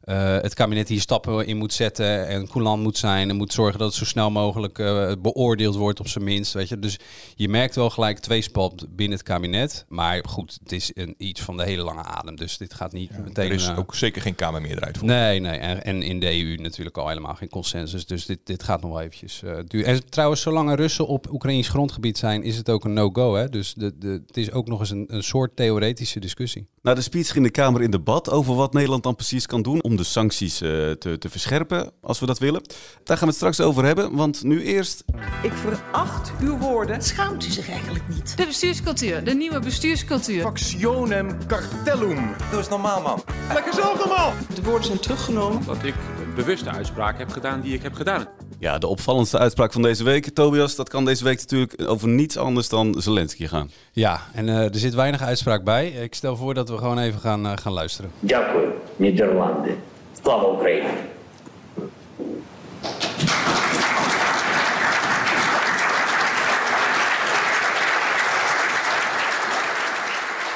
uh, 0.09 0.41
het 0.41 0.53
kabinet 0.53 0.88
hier 0.88 1.01
stappen 1.01 1.47
in 1.47 1.57
moet 1.57 1.73
zetten 1.73 2.27
en 2.27 2.47
coulant 2.47 2.83
moet 2.83 2.97
zijn 2.97 3.29
en 3.29 3.35
moet 3.35 3.53
zorgen 3.53 3.79
dat 3.79 3.88
het 3.88 3.97
zo 3.97 4.06
snel 4.06 4.31
mogelijk 4.31 4.73
beoordeeld 5.21 5.75
wordt 5.75 6.00
op 6.00 6.07
zijn 6.07 6.23
minst. 6.23 6.53
Weet 6.53 6.69
je? 6.69 6.79
Dus 6.79 7.00
je 7.35 7.50
merkt 7.50 7.75
wel 7.75 7.89
gelijk 7.89 8.19
tweespalt 8.19 8.95
binnen 8.95 9.17
het 9.17 9.27
kabinet. 9.27 9.85
Maar 9.88 10.23
goed, 10.27 10.57
het 10.63 10.71
is 10.71 10.91
een, 10.94 11.15
iets 11.17 11.41
van 11.41 11.57
de 11.57 11.63
hele 11.63 11.83
lange 11.83 12.03
adem, 12.03 12.35
dus 12.35 12.57
dit 12.57 12.73
gaat 12.73 12.91
niet 12.91 13.09
ja, 13.09 13.19
meteen... 13.19 13.50
Er 13.50 13.56
is 13.56 13.75
ook 13.75 13.95
zeker 13.95 14.21
geen 14.21 14.35
Kamermeerderheid 14.35 14.97
voor. 14.97 15.07
Nee, 15.07 15.39
nee. 15.39 15.57
En, 15.57 15.83
en, 15.83 16.01
in 16.01 16.19
de 16.19 16.39
EU 16.39 16.56
natuurlijk 16.56 16.97
al 16.97 17.07
helemaal 17.07 17.35
geen 17.35 17.50
consensus. 17.50 18.06
Dus 18.06 18.25
dit, 18.25 18.39
dit 18.44 18.63
gaat 18.63 18.81
nog 18.81 18.91
wel 18.91 19.01
eventjes 19.01 19.41
uh, 19.45 19.57
duren. 19.67 19.88
En 19.88 20.09
trouwens, 20.09 20.41
zolang 20.41 20.69
er 20.69 20.77
Russen 20.77 21.07
op 21.07 21.31
Oekraïns 21.31 21.69
grondgebied 21.69 22.17
zijn, 22.17 22.44
is 22.44 22.57
het 22.57 22.69
ook 22.69 22.85
een 22.85 22.94
no-go. 22.94 23.35
Hè? 23.35 23.50
Dus 23.50 23.73
de, 23.73 23.97
de, 23.97 24.21
het 24.27 24.38
is 24.38 24.51
ook 24.51 24.67
nog 24.67 24.79
eens 24.79 24.89
een, 24.89 25.06
een 25.07 25.23
soort 25.23 25.56
theoretische 25.56 26.19
discussie. 26.19 26.67
Nou, 26.81 26.95
de 26.95 27.01
speech 27.01 27.31
ging 27.31 27.45
de 27.45 27.51
Kamer 27.51 27.81
in 27.81 27.91
debat 27.91 28.29
over 28.29 28.56
wat 28.56 28.73
Nederland 28.73 29.03
dan 29.03 29.15
precies 29.15 29.45
kan 29.45 29.61
doen 29.61 29.83
om 29.83 29.95
de 29.99 30.05
sancties 30.05 30.61
uh, 30.61 30.91
te, 30.91 31.17
te 31.17 31.29
verscherpen, 31.29 31.91
als 32.01 32.19
we 32.19 32.25
dat 32.25 32.39
willen. 32.39 32.61
Daar 33.03 33.17
gaan 33.17 33.27
we 33.27 33.33
het 33.33 33.35
straks 33.35 33.61
over 33.61 33.85
hebben, 33.85 34.15
want 34.15 34.43
nu 34.43 34.63
eerst... 34.63 35.03
Ik 35.41 35.51
veracht 35.53 36.31
uw 36.41 36.57
woorden. 36.57 37.01
Schaamt 37.01 37.45
u 37.45 37.49
zich 37.49 37.69
eigenlijk 37.69 38.07
niet? 38.07 38.37
De 38.37 38.45
bestuurscultuur, 38.45 39.23
de 39.23 39.33
nieuwe 39.33 39.59
bestuurscultuur. 39.59 40.41
Factionem 40.41 41.47
cartellum. 41.47 42.35
Doe 42.49 42.59
eens 42.59 42.69
normaal, 42.69 43.01
man. 43.01 43.23
Lekker 43.53 43.73
zelf 43.73 43.97
normaal. 43.97 44.33
De 44.56 44.61
woorden 44.63 44.85
zijn 44.85 44.99
teruggenomen. 44.99 45.65
Dat 45.65 45.83
ik 45.83 45.95
een 46.23 46.33
bewuste 46.35 46.69
uitspraak 46.69 47.18
heb 47.18 47.31
gedaan 47.31 47.61
die 47.61 47.73
ik 47.73 47.81
heb 47.81 47.94
gedaan. 47.94 48.27
Ja, 48.58 48.79
de 48.79 48.86
opvallendste 48.86 49.38
uitspraak 49.38 49.72
van 49.72 49.82
deze 49.82 50.05
week, 50.05 50.29
Tobias, 50.34 50.74
dat 50.76 50.88
kan 50.88 51.05
deze 51.05 51.24
week 51.24 51.38
natuurlijk 51.38 51.74
over 51.86 52.08
niets 52.08 52.36
anders 52.36 52.69
dan 52.69 52.94
Zelensky 52.98 53.46
gaan. 53.46 53.70
Ja, 53.93 54.20
en 54.32 54.48
uh, 54.48 54.58
er 54.58 54.79
zit 54.79 54.94
weinig 54.94 55.22
uitspraak 55.22 55.64
bij. 55.64 55.88
Ik 55.88 56.14
stel 56.14 56.36
voor 56.36 56.55
dat 56.55 56.69
we 56.69 56.79
gewoon 56.79 56.98
even 56.98 57.20
gaan, 57.20 57.46
uh, 57.46 57.53
gaan 57.55 57.72
luisteren. 57.72 58.10
Дякую, 58.20 58.72
Нідерланди. 58.96 59.76
Слава 60.22 60.48
Україні! 60.48 60.88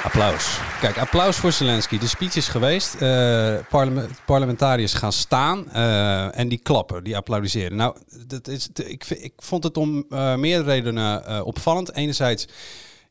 Applaus. 0.03 0.59
Kijk, 0.79 0.97
applaus 0.97 1.35
voor 1.37 1.51
Zelensky. 1.51 1.97
De 1.97 2.07
speech 2.07 2.35
is 2.35 2.47
geweest. 2.47 2.93
Uh, 2.93 3.55
parlement, 3.69 4.25
parlementariërs 4.25 4.93
gaan 4.93 5.11
staan 5.11 5.65
uh, 5.67 6.37
en 6.37 6.47
die 6.47 6.57
klappen, 6.57 7.03
die 7.03 7.17
applaudisseren. 7.17 7.77
Nou, 7.77 7.97
dat 8.27 8.47
is, 8.47 8.69
ik, 8.73 9.09
ik 9.09 9.33
vond 9.35 9.63
het 9.63 9.77
om 9.77 10.05
uh, 10.09 10.35
meerdere 10.35 10.69
redenen 10.69 11.45
opvallend. 11.45 11.93
Enerzijds, 11.93 12.47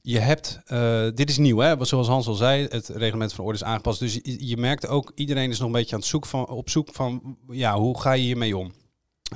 je 0.03 0.19
hebt, 0.19 0.61
dit 1.17 1.29
is 1.31 1.39
nieuw, 1.39 1.59
hè? 1.59 1.85
zoals 1.85 2.09
Hans 2.09 2.27
al 2.27 2.35
zei, 2.35 2.67
het 2.69 2.89
reglement 2.89 3.33
van 3.33 3.45
orde 3.45 3.59
is 3.59 3.65
aangepast. 3.65 3.99
Dus 4.01 4.19
je, 4.23 4.57
merkt 4.57 4.87
ook, 4.87 5.13
iedereen 5.15 5.51
is 5.51 5.59
nog 5.59 5.67
een 5.67 5.73
beetje 5.73 5.95
aan 5.95 6.01
het 6.01 6.09
zoeken 6.09 6.31
van, 6.31 6.49
op 6.49 6.71
zoek 6.71 6.89
van, 6.93 7.37
ja, 7.51 7.77
hoe 7.77 8.01
ga 8.01 8.13
je 8.13 8.23
hiermee 8.23 8.57
om? 8.57 8.73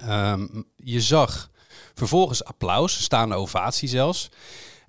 Um, 0.08 0.64
je 0.76 1.00
zag 1.00 1.50
vervolgens 1.94 2.44
applaus, 2.44 3.02
staande 3.02 3.34
ovatie 3.34 3.88
zelfs. 3.88 4.30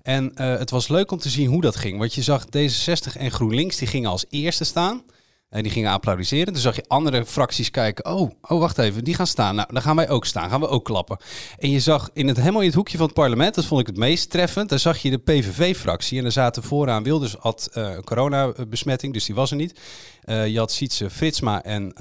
En 0.08 0.32
uh, 0.34 0.58
het 0.58 0.70
was 0.70 0.88
leuk 0.88 1.10
om 1.10 1.18
te 1.18 1.28
zien 1.28 1.48
hoe 1.48 1.60
dat 1.60 1.76
ging. 1.76 1.98
Want 1.98 2.14
je 2.14 2.22
zag 2.22 2.44
D66 2.44 3.16
en 3.16 3.30
GroenLinks, 3.30 3.76
die 3.76 3.88
gingen 3.88 4.10
als 4.10 4.24
eerste 4.28 4.64
staan. 4.64 5.02
En 5.48 5.62
die 5.62 5.72
gingen 5.72 5.92
applaudisseren. 5.92 6.52
Toen 6.52 6.62
zag 6.62 6.76
je 6.76 6.84
andere 6.86 7.26
fracties 7.26 7.70
kijken. 7.70 8.04
Oh, 8.04 8.30
oh, 8.40 8.58
wacht 8.60 8.78
even. 8.78 9.04
Die 9.04 9.14
gaan 9.14 9.26
staan. 9.26 9.54
Nou, 9.54 9.72
dan 9.72 9.82
gaan 9.82 9.96
wij 9.96 10.08
ook 10.08 10.24
staan. 10.24 10.50
Gaan 10.50 10.60
we 10.60 10.68
ook 10.68 10.84
klappen. 10.84 11.18
En 11.58 11.70
je 11.70 11.80
zag 11.80 12.10
in 12.12 12.28
het, 12.28 12.36
helemaal 12.36 12.60
in 12.60 12.66
het 12.66 12.76
hoekje 12.76 12.96
van 12.96 13.06
het 13.06 13.14
parlement, 13.14 13.54
dat 13.54 13.64
vond 13.64 13.80
ik 13.80 13.86
het 13.86 13.96
meest 13.96 14.30
treffend. 14.30 14.68
Daar 14.68 14.78
zag 14.78 14.98
je 14.98 15.10
de 15.10 15.18
PVV-fractie. 15.18 16.18
En 16.18 16.24
er 16.24 16.32
zaten 16.32 16.62
vooraan 16.62 17.02
Wilders 17.02 17.36
had 17.38 17.70
uh, 17.74 17.98
coronabesmetting, 17.98 19.12
dus 19.12 19.24
die 19.24 19.34
was 19.34 19.50
er 19.50 19.56
niet. 19.56 19.80
Uh, 20.24 20.46
je 20.46 20.58
had 20.58 20.72
Sietse 20.72 21.10
Fritsma 21.10 21.62
en 21.62 21.92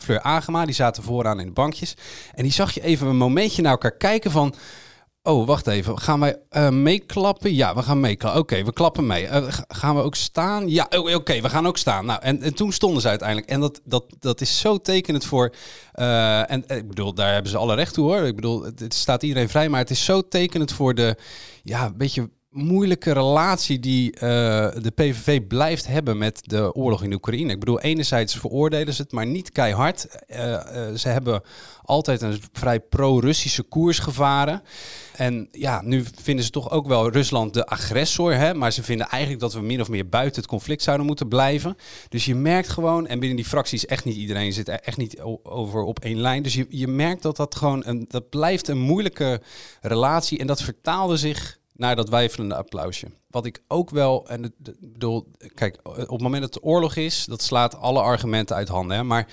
Fleur 0.00 0.20
Agema. 0.20 0.64
Die 0.64 0.74
zaten 0.74 1.02
vooraan 1.02 1.40
in 1.40 1.46
de 1.46 1.52
bankjes. 1.52 1.94
En 2.34 2.42
die 2.42 2.52
zag 2.52 2.72
je 2.72 2.82
even 2.82 3.06
een 3.06 3.16
momentje 3.16 3.62
naar 3.62 3.72
elkaar 3.72 3.96
kijken 3.96 4.30
van... 4.30 4.54
Oh, 5.26 5.46
wacht 5.46 5.66
even. 5.66 5.98
Gaan 5.98 6.20
wij 6.20 6.36
uh, 6.50 6.68
meeklappen? 6.68 7.54
Ja, 7.54 7.74
we 7.74 7.82
gaan 7.82 8.00
meeklappen. 8.00 8.40
Oké, 8.40 8.64
we 8.64 8.72
klappen 8.72 9.06
mee. 9.06 9.24
Uh, 9.24 9.46
gaan 9.68 9.96
we 9.96 10.02
ook 10.02 10.14
staan? 10.14 10.68
Ja, 10.68 10.86
oké, 10.90 11.40
we 11.40 11.48
gaan 11.48 11.66
ook 11.66 11.78
staan. 11.78 12.06
Nou, 12.06 12.20
en, 12.22 12.42
en 12.42 12.54
toen 12.54 12.72
stonden 12.72 13.02
ze 13.02 13.08
uiteindelijk. 13.08 13.48
En 13.48 13.60
dat, 13.60 13.80
dat, 13.84 14.04
dat 14.20 14.40
is 14.40 14.60
zo 14.60 14.78
tekenend 14.78 15.24
voor... 15.24 15.54
Uh, 15.94 16.50
en 16.50 16.64
ik 16.66 16.88
bedoel, 16.88 17.14
daar 17.14 17.32
hebben 17.32 17.50
ze 17.50 17.56
alle 17.56 17.74
recht 17.74 17.94
toe 17.94 18.04
hoor. 18.04 18.22
Ik 18.22 18.34
bedoel, 18.34 18.62
het, 18.62 18.80
het 18.80 18.94
staat 18.94 19.22
iedereen 19.22 19.48
vrij. 19.48 19.68
Maar 19.68 19.80
het 19.80 19.90
is 19.90 20.04
zo 20.04 20.28
tekenend 20.28 20.72
voor 20.72 20.94
de... 20.94 21.16
Ja, 21.62 21.84
een 21.84 21.96
beetje 21.96 22.30
moeilijke 22.56 23.12
relatie 23.12 23.78
die 23.78 24.12
uh, 24.14 24.20
de 24.20 24.92
PVV 24.94 25.46
blijft 25.46 25.86
hebben 25.86 26.18
met 26.18 26.40
de 26.42 26.74
oorlog 26.74 27.02
in 27.02 27.12
Oekraïne. 27.12 27.52
Ik 27.52 27.58
bedoel, 27.58 27.80
enerzijds 27.80 28.34
veroordelen 28.34 28.94
ze 28.94 29.02
het, 29.02 29.12
maar 29.12 29.26
niet 29.26 29.52
keihard. 29.52 30.06
Uh, 30.28 30.38
uh, 30.38 30.60
ze 30.94 31.08
hebben 31.08 31.42
altijd 31.82 32.22
een 32.22 32.40
vrij 32.52 32.80
pro-Russische 32.80 33.62
koers 33.62 33.98
gevaren. 33.98 34.62
En 35.16 35.48
ja, 35.52 35.82
nu 35.82 36.04
vinden 36.22 36.44
ze 36.44 36.50
toch 36.50 36.70
ook 36.70 36.86
wel 36.86 37.10
Rusland 37.10 37.54
de 37.54 37.66
agressor. 37.66 38.34
Hè? 38.34 38.54
Maar 38.54 38.72
ze 38.72 38.82
vinden 38.82 39.08
eigenlijk 39.08 39.42
dat 39.42 39.52
we 39.52 39.60
min 39.60 39.80
of 39.80 39.88
meer 39.88 40.08
buiten 40.08 40.40
het 40.40 40.50
conflict 40.50 40.82
zouden 40.82 41.06
moeten 41.06 41.28
blijven. 41.28 41.76
Dus 42.08 42.24
je 42.24 42.34
merkt 42.34 42.68
gewoon, 42.68 43.06
en 43.06 43.18
binnen 43.18 43.36
die 43.36 43.46
fracties 43.46 43.86
echt 43.86 44.04
niet 44.04 44.16
iedereen 44.16 44.52
zit 44.52 44.68
er 44.68 44.80
echt 44.80 44.96
niet 44.96 45.20
over 45.42 45.82
op 45.82 45.98
één 45.98 46.20
lijn. 46.20 46.42
Dus 46.42 46.54
je, 46.54 46.66
je 46.68 46.88
merkt 46.88 47.22
dat 47.22 47.36
dat 47.36 47.54
gewoon 47.54 47.82
een, 47.86 48.04
dat 48.08 48.28
blijft 48.28 48.68
een 48.68 48.80
moeilijke 48.80 49.40
relatie. 49.80 50.38
En 50.38 50.46
dat 50.46 50.62
vertaalde 50.62 51.16
zich 51.16 51.58
naar 51.76 51.96
dat 51.96 52.08
wijfelende 52.08 52.54
applausje. 52.54 53.06
Wat 53.30 53.46
ik 53.46 53.62
ook 53.68 53.90
wel, 53.90 54.28
en 54.28 54.44
ik 54.44 54.52
bedoel, 54.80 55.26
kijk, 55.54 55.78
op 55.82 55.96
het 55.96 56.20
moment 56.20 56.42
dat 56.42 56.52
de 56.52 56.62
oorlog 56.62 56.96
is, 56.96 57.24
dat 57.24 57.42
slaat 57.42 57.76
alle 57.76 58.00
argumenten 58.00 58.56
uit 58.56 58.68
handen. 58.68 58.96
Hè? 58.96 59.02
Maar 59.02 59.26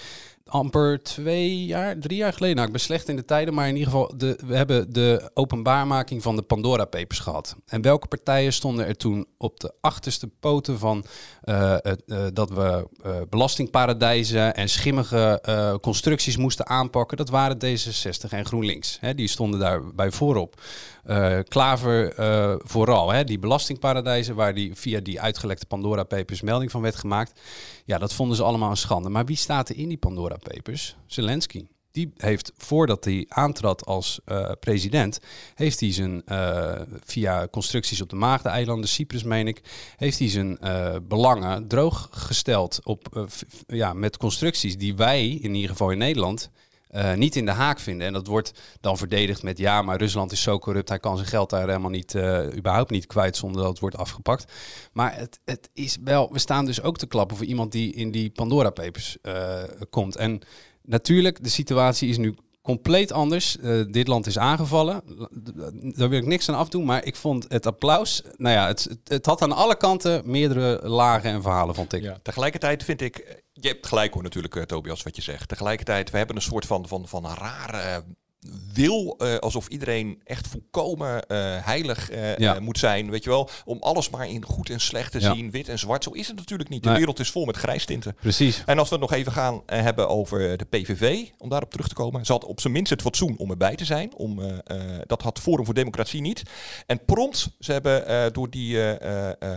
amper 0.45 1.03
twee 1.03 1.65
jaar, 1.65 1.99
drie 1.99 2.17
jaar 2.17 2.33
geleden, 2.33 2.55
nou 2.55 2.67
ik 2.67 2.73
ben 2.73 2.83
slecht 2.83 3.09
in 3.09 3.15
de 3.15 3.25
tijden, 3.25 3.53
maar 3.53 3.67
in 3.67 3.75
ieder 3.75 3.91
geval, 3.91 4.13
de, 4.17 4.39
we 4.45 4.55
hebben 4.55 4.93
de 4.93 5.31
openbaarmaking 5.33 6.21
van 6.21 6.35
de 6.35 6.41
Pandora 6.41 6.85
Papers 6.85 7.19
gehad. 7.19 7.55
En 7.65 7.81
welke 7.81 8.07
partijen 8.07 8.53
stonden 8.53 8.87
er 8.87 8.97
toen 8.97 9.25
op 9.37 9.59
de 9.59 9.73
achterste 9.81 10.27
poten 10.39 10.79
van 10.79 11.05
uh, 11.43 11.75
uh, 12.05 12.25
dat 12.33 12.49
we 12.49 12.87
belastingparadijzen 13.29 14.55
en 14.55 14.69
schimmige 14.69 15.79
constructies 15.81 16.37
moesten 16.37 16.67
aanpakken? 16.67 17.17
Dat 17.17 17.29
waren 17.29 17.57
D66 17.57 18.29
en 18.29 18.45
GroenLinks. 18.45 18.97
Hè? 18.99 19.15
Die 19.15 19.27
stonden 19.27 19.59
daarbij 19.59 20.11
voorop. 20.11 20.61
Uh, 21.05 21.39
Klaver 21.47 22.19
uh, 22.19 22.55
vooral, 22.57 23.11
hè, 23.11 23.23
die 23.23 23.39
belastingparadijzen 23.39 24.35
waar 24.35 24.53
die 24.53 24.75
via 24.75 24.99
die 24.99 25.21
uitgelekte 25.21 25.65
Pandora 25.65 26.03
Papers 26.03 26.41
melding 26.41 26.71
van 26.71 26.81
werd 26.81 26.95
gemaakt. 26.95 27.39
Ja, 27.85 27.97
dat 27.97 28.13
vonden 28.13 28.37
ze 28.37 28.43
allemaal 28.43 28.69
een 28.69 28.77
schande. 28.77 29.09
Maar 29.09 29.25
wie 29.25 29.35
staat 29.35 29.69
er 29.69 29.77
in 29.77 29.87
die 29.87 29.97
Pandora 29.97 30.37
Papers? 30.37 30.95
Zelensky. 31.05 31.65
Die 31.91 32.13
heeft, 32.17 32.51
voordat 32.57 33.05
hij 33.05 33.25
aantrad 33.29 33.85
als 33.85 34.19
uh, 34.25 34.51
president, 34.59 35.19
heeft 35.55 35.79
hij 35.79 35.91
zijn, 35.91 36.23
via 37.03 37.47
constructies 37.51 38.01
op 38.01 38.09
de 38.09 38.15
Maagdeneilanden, 38.15 38.89
Cyprus 38.89 39.23
meen 39.23 39.47
ik, 39.47 39.61
heeft 39.95 40.19
hij 40.19 40.29
zijn 40.29 40.57
belangen 41.07 41.67
drooggesteld 41.67 42.79
op, 42.83 43.27
ja, 43.67 43.93
met 43.93 44.17
constructies 44.17 44.77
die 44.77 44.95
wij, 44.95 45.27
in 45.27 45.53
ieder 45.53 45.69
geval 45.69 45.91
in 45.91 45.97
Nederland, 45.97 46.49
uh, 46.95 47.13
niet 47.13 47.35
in 47.35 47.45
de 47.45 47.51
haak 47.51 47.79
vinden. 47.79 48.07
En 48.07 48.13
dat 48.13 48.27
wordt 48.27 48.51
dan 48.81 48.97
verdedigd 48.97 49.43
met 49.43 49.57
ja, 49.57 49.81
maar 49.81 49.97
Rusland 49.97 50.31
is 50.31 50.41
zo 50.41 50.59
corrupt, 50.59 50.89
hij 50.89 50.99
kan 50.99 51.17
zijn 51.17 51.29
geld 51.29 51.49
daar 51.49 51.67
helemaal 51.67 51.89
niet, 51.89 52.13
uh, 52.13 52.55
überhaupt 52.55 52.89
niet 52.89 53.05
kwijt 53.05 53.37
zonder 53.37 53.61
dat 53.61 53.69
het 53.69 53.79
wordt 53.79 53.97
afgepakt. 53.97 54.51
Maar 54.93 55.17
het, 55.17 55.39
het 55.45 55.69
is 55.73 55.97
wel, 56.03 56.29
we 56.31 56.39
staan 56.39 56.65
dus 56.65 56.81
ook 56.81 56.97
te 56.97 57.07
klappen 57.07 57.37
voor 57.37 57.45
iemand 57.45 57.71
die 57.71 57.93
in 57.93 58.11
die 58.11 58.29
Pandora 58.29 58.69
Papers 58.69 59.17
uh, 59.21 59.63
komt. 59.89 60.15
En 60.15 60.41
natuurlijk, 60.81 61.43
de 61.43 61.49
situatie 61.49 62.09
is 62.09 62.17
nu 62.17 62.35
compleet 62.61 63.11
anders. 63.11 63.57
Dit 63.87 64.07
land 64.07 64.25
is 64.25 64.37
aangevallen. 64.37 65.01
Daar 65.95 66.09
wil 66.09 66.19
ik 66.19 66.25
niks 66.25 66.49
aan 66.49 66.55
afdoen. 66.55 66.85
Maar 66.85 67.05
ik 67.05 67.15
vond 67.15 67.45
het 67.47 67.65
applaus. 67.65 68.21
Nou 68.37 68.55
ja, 68.55 68.67
het, 68.67 68.97
het 69.03 69.25
had 69.25 69.41
aan 69.41 69.51
alle 69.51 69.77
kanten 69.77 70.21
meerdere 70.25 70.89
lagen 70.89 71.29
en 71.29 71.41
verhalen, 71.41 71.75
vond 71.75 71.93
ik. 71.93 72.03
Ja, 72.03 72.19
tegelijkertijd 72.21 72.83
vind 72.83 73.01
ik. 73.01 73.42
Je 73.63 73.69
hebt 73.69 73.87
gelijk 73.87 74.13
hoor, 74.13 74.23
natuurlijk, 74.23 74.55
uh, 74.55 74.63
Tobias, 74.63 75.03
wat 75.03 75.15
je 75.15 75.21
zegt. 75.21 75.47
Tegelijkertijd, 75.47 76.09
we 76.09 76.17
hebben 76.17 76.35
een 76.35 76.41
soort 76.41 76.65
van, 76.65 76.87
van, 76.87 77.07
van 77.07 77.25
rare 77.25 78.03
wil 78.73 79.15
uh, 79.17 79.35
alsof 79.35 79.67
iedereen 79.67 80.21
echt 80.23 80.47
volkomen 80.47 81.25
uh, 81.27 81.37
heilig 81.65 82.11
uh, 82.11 82.35
ja. 82.37 82.59
moet 82.59 82.77
zijn, 82.77 83.09
weet 83.09 83.23
je 83.23 83.29
wel, 83.29 83.49
om 83.65 83.77
alles 83.79 84.09
maar 84.09 84.29
in 84.29 84.45
goed 84.45 84.69
en 84.69 84.79
slecht 84.79 85.11
te 85.11 85.19
ja. 85.19 85.33
zien, 85.33 85.51
wit 85.51 85.69
en 85.69 85.79
zwart. 85.79 86.03
Zo 86.03 86.09
is 86.09 86.27
het 86.27 86.35
natuurlijk 86.35 86.69
niet. 86.69 86.83
De 86.83 86.89
nee. 86.89 86.97
wereld 86.97 87.19
is 87.19 87.31
vol 87.31 87.45
met 87.45 87.57
grijstinten. 87.57 88.15
Precies. 88.21 88.63
En 88.65 88.79
als 88.79 88.89
we 88.89 88.95
het 88.95 89.03
nog 89.09 89.13
even 89.13 89.31
gaan 89.31 89.61
hebben 89.65 90.09
over 90.09 90.57
de 90.57 90.65
PVV, 90.65 91.27
om 91.37 91.49
daarop 91.49 91.71
terug 91.71 91.87
te 91.87 91.93
komen, 91.93 92.25
ze 92.25 92.31
had 92.31 92.45
op 92.45 92.61
zijn 92.61 92.73
minst 92.73 92.89
het 92.89 93.01
fatsoen 93.01 93.37
om 93.37 93.49
erbij 93.49 93.75
te 93.75 93.85
zijn. 93.85 94.15
Om, 94.15 94.41
dat 95.05 95.21
had 95.21 95.39
Forum 95.39 95.65
voor 95.65 95.73
Democratie 95.73 96.21
niet. 96.21 96.43
En 96.85 97.05
prompt, 97.05 97.49
ze 97.59 97.71
hebben 97.71 98.33
door 98.33 98.49
die 98.49 98.97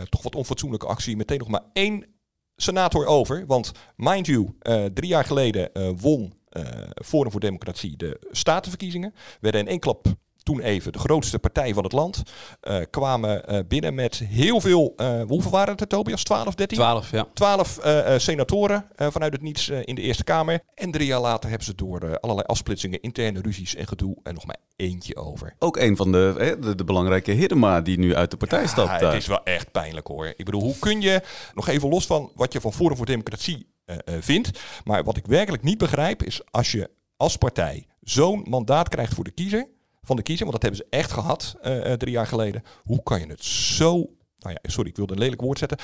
toch 0.09 0.23
wat 0.23 0.35
onfatsoenlijke 0.35 0.87
actie 0.87 1.17
meteen 1.17 1.37
nog 1.37 1.47
maar 1.47 1.63
één 1.73 2.16
senator 2.57 3.05
over. 3.05 3.45
Want 3.45 3.71
mind 3.95 4.25
you, 4.25 4.55
drie 4.93 5.09
jaar 5.09 5.25
geleden 5.25 5.71
won 5.97 6.33
uh, 6.51 6.63
Forum 7.05 7.31
voor 7.31 7.39
Democratie 7.39 7.97
de 7.97 8.27
statenverkiezingen. 8.31 9.13
Werden 9.39 9.61
in 9.61 9.67
één 9.67 9.79
klap 9.79 10.07
toen 10.47 10.59
even 10.59 10.91
de 10.91 10.99
grootste 10.99 11.39
partij 11.39 11.73
van 11.73 11.83
het 11.83 11.91
land. 11.91 12.21
Uh, 12.63 12.77
kwamen 12.89 13.43
uh, 13.49 13.59
binnen 13.67 13.93
met 13.93 14.17
heel 14.17 14.61
veel, 14.61 14.93
uh, 14.97 15.21
hoeveel 15.27 15.51
waren 15.51 15.71
het 15.71 15.81
er 15.81 15.87
Tobias? 15.87 16.23
12, 16.23 16.55
13? 16.55 16.77
12, 16.77 17.11
ja. 17.11 17.27
12 17.33 17.79
senatoren 18.17 18.85
vanuit 18.95 19.33
het 19.33 19.41
niets 19.41 19.69
in 19.69 19.95
de 19.95 20.01
Eerste 20.01 20.23
Kamer. 20.23 20.59
En 20.75 20.91
drie 20.91 21.07
jaar 21.07 21.19
later 21.19 21.49
hebben 21.49 21.67
ze 21.67 21.75
door 21.75 22.19
allerlei 22.19 22.47
afsplitsingen, 22.47 23.01
interne 23.01 23.41
ruzies 23.41 23.75
en 23.75 23.87
gedoe 23.87 24.17
en 24.23 24.33
nog 24.33 24.45
maar 24.45 24.57
eentje 24.75 25.15
over. 25.15 25.55
Ook 25.59 25.77
een 25.77 25.95
van 25.95 26.11
de, 26.11 26.33
hè, 26.37 26.59
de, 26.59 26.75
de, 26.75 26.83
belangrijke 26.83 27.31
Hiddema 27.31 27.81
die 27.81 27.99
nu 27.99 28.15
uit 28.15 28.31
de 28.31 28.37
partij 28.37 28.61
ja, 28.61 28.67
stapt. 28.67 29.01
Het 29.01 29.13
is 29.13 29.27
wel 29.27 29.43
echt 29.43 29.71
pijnlijk 29.71 30.07
hoor. 30.07 30.33
Ik 30.35 30.45
bedoel, 30.45 30.61
hoe 30.61 30.79
kun 30.79 31.01
je, 31.01 31.21
nog 31.53 31.67
even 31.67 31.89
los 31.89 32.05
van 32.05 32.31
wat 32.35 32.53
je 32.53 32.61
van 32.61 32.73
Forum 32.73 32.97
voor 32.97 33.05
Democratie 33.05 33.67
uh, 33.85 33.95
uh, 33.95 34.15
vindt. 34.19 34.59
Maar 34.83 35.03
wat 35.03 35.17
ik 35.17 35.25
werkelijk 35.25 35.63
niet 35.63 35.77
begrijp 35.77 36.23
is 36.23 36.41
als 36.51 36.71
je 36.71 36.89
als 37.17 37.37
partij 37.37 37.87
zo'n 38.01 38.45
mandaat 38.49 38.89
krijgt 38.89 39.13
voor 39.13 39.23
de 39.23 39.31
kiezer, 39.31 39.67
van 40.07 40.15
de 40.15 40.21
kiezer, 40.21 40.45
want 40.45 40.61
dat 40.61 40.71
hebben 40.71 40.87
ze 40.89 40.97
echt 40.97 41.11
gehad 41.11 41.55
uh, 41.63 41.93
drie 41.93 42.11
jaar 42.11 42.27
geleden. 42.27 42.63
Hoe 42.83 43.03
kan 43.03 43.19
je 43.19 43.25
het 43.25 43.43
zo, 43.43 43.91
nou 44.39 44.55
ja, 44.61 44.69
sorry, 44.69 44.89
ik 44.89 44.95
wilde 44.95 45.13
een 45.13 45.19
lelijk 45.19 45.41
woord 45.41 45.59
zetten, 45.59 45.77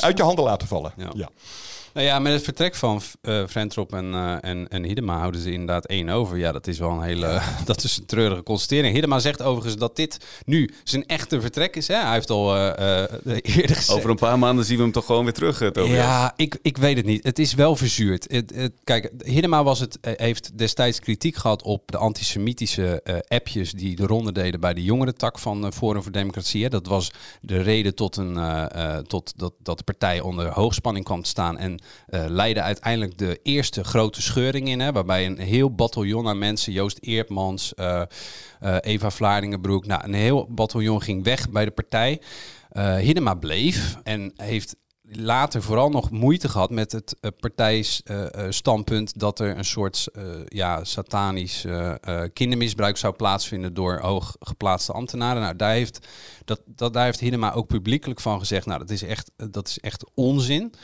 uit 0.00 0.16
je 0.16 0.22
handen 0.22 0.44
laten 0.44 0.68
vallen? 0.68 0.92
Ja. 0.96 1.10
ja. 1.14 1.28
Nou 1.92 2.06
ja, 2.06 2.18
met 2.18 2.32
het 2.32 2.42
vertrek 2.42 2.74
van 2.74 3.00
uh, 3.22 3.46
Frentrop 3.46 3.92
en, 3.92 4.12
uh, 4.12 4.36
en, 4.40 4.68
en 4.68 4.84
Hiddema 4.84 5.18
houden 5.18 5.40
ze 5.40 5.52
inderdaad 5.52 5.86
één 5.86 6.08
over. 6.08 6.38
Ja, 6.38 6.52
dat 6.52 6.66
is 6.66 6.78
wel 6.78 6.90
een 6.90 7.02
hele, 7.02 7.40
dat 7.64 7.84
is 7.84 7.96
een 7.96 8.06
treurige 8.06 8.42
constatering. 8.42 8.92
Hiddema 8.92 9.18
zegt 9.18 9.42
overigens 9.42 9.76
dat 9.76 9.96
dit 9.96 10.18
nu 10.44 10.70
zijn 10.84 11.06
echte 11.06 11.40
vertrek 11.40 11.76
is. 11.76 11.88
Hè? 11.88 11.94
Hij 11.94 12.12
heeft 12.12 12.30
al 12.30 12.56
uh, 12.56 12.64
eerder 13.42 13.76
gezegd. 13.76 13.90
Over 13.90 14.10
een 14.10 14.16
paar 14.16 14.38
maanden 14.38 14.64
zien 14.64 14.76
we 14.76 14.82
hem 14.82 14.92
toch 14.92 15.06
gewoon 15.06 15.24
weer 15.24 15.32
terug, 15.32 15.58
Tobias? 15.58 15.88
Ja, 15.88 16.32
ik, 16.36 16.58
ik 16.62 16.76
weet 16.76 16.96
het 16.96 17.06
niet. 17.06 17.24
Het 17.24 17.38
is 17.38 17.54
wel 17.54 17.76
verzuurd. 17.76 18.26
Het, 18.30 18.54
het, 18.54 18.72
kijk, 18.84 19.10
Hiddema 19.24 19.62
was 19.64 19.80
het, 19.80 19.98
heeft 20.00 20.58
destijds 20.58 21.00
kritiek 21.00 21.36
gehad 21.36 21.62
op 21.62 21.90
de 21.90 21.96
antisemitische 21.96 23.22
appjes 23.28 23.72
die 23.72 23.96
de 23.96 24.06
ronde 24.06 24.32
deden 24.32 24.60
bij 24.60 24.74
de 24.74 24.82
jongerentak 24.82 25.38
van 25.38 25.72
Forum 25.72 26.02
voor 26.02 26.12
Democratie. 26.12 26.62
Hè? 26.62 26.68
Dat 26.68 26.86
was 26.86 27.10
de 27.40 27.62
reden 27.62 27.94
tot, 27.94 28.16
een, 28.16 28.38
tot 29.06 29.32
dat, 29.36 29.52
dat 29.58 29.78
de 29.78 29.84
partij 29.84 30.20
onder 30.20 30.48
hoogspanning 30.48 31.04
kwam 31.04 31.22
te 31.22 31.28
staan 31.28 31.58
en 31.58 31.79
leidde 32.08 32.62
uiteindelijk 32.62 33.18
de 33.18 33.40
eerste 33.42 33.84
grote 33.84 34.22
scheuring 34.22 34.68
in. 34.68 34.80
Hè, 34.80 34.92
waarbij 34.92 35.26
een 35.26 35.38
heel 35.38 35.74
bataljon 35.74 36.28
aan 36.28 36.38
mensen, 36.38 36.72
Joost 36.72 36.98
Eertmans, 37.00 37.72
uh, 37.76 38.02
uh, 38.62 38.76
Eva 38.80 39.10
Vlaardingenbroek, 39.10 39.86
nou, 39.86 40.04
een 40.04 40.14
heel 40.14 40.46
bataljon 40.50 41.02
ging 41.02 41.24
weg 41.24 41.50
bij 41.50 41.64
de 41.64 41.70
partij. 41.70 42.20
Hiddema 43.00 43.34
bleef 43.34 43.96
en 44.02 44.32
heeft 44.36 44.76
later 45.12 45.62
vooral 45.62 45.90
nog 45.90 46.10
moeite 46.10 46.48
gehad 46.48 46.70
met 46.70 46.92
het 46.92 47.16
uh, 47.20 47.30
uh, 48.90 49.06
dat 49.12 49.40
er 49.40 49.56
een 49.56 49.64
soort 49.64 50.08
uh, 50.12 50.24
ja, 50.44 50.84
satanisch 50.84 51.66
kindermisbruik 52.32 52.96
zou 52.96 53.14
plaatsvinden 53.14 53.74
door 53.74 53.98
hooggeplaatste 53.98 54.92
ambtenaren. 54.92 55.42
Nou, 55.42 55.56
daar 55.56 55.72
heeft, 55.72 56.06
dat, 56.44 56.60
dat, 56.66 56.92
daar 56.92 57.04
heeft 57.04 57.20
Hiddema 57.20 57.52
ook 57.52 57.66
publiekelijk 57.66 58.20
van 58.20 58.38
gezegd, 58.38 58.66
nou, 58.66 58.78
dat 58.78 58.90
is 58.90 59.02
echt, 59.02 59.30
dat 59.50 59.68
is 59.68 59.78
echt 59.78 60.04
onzin. 60.14 60.74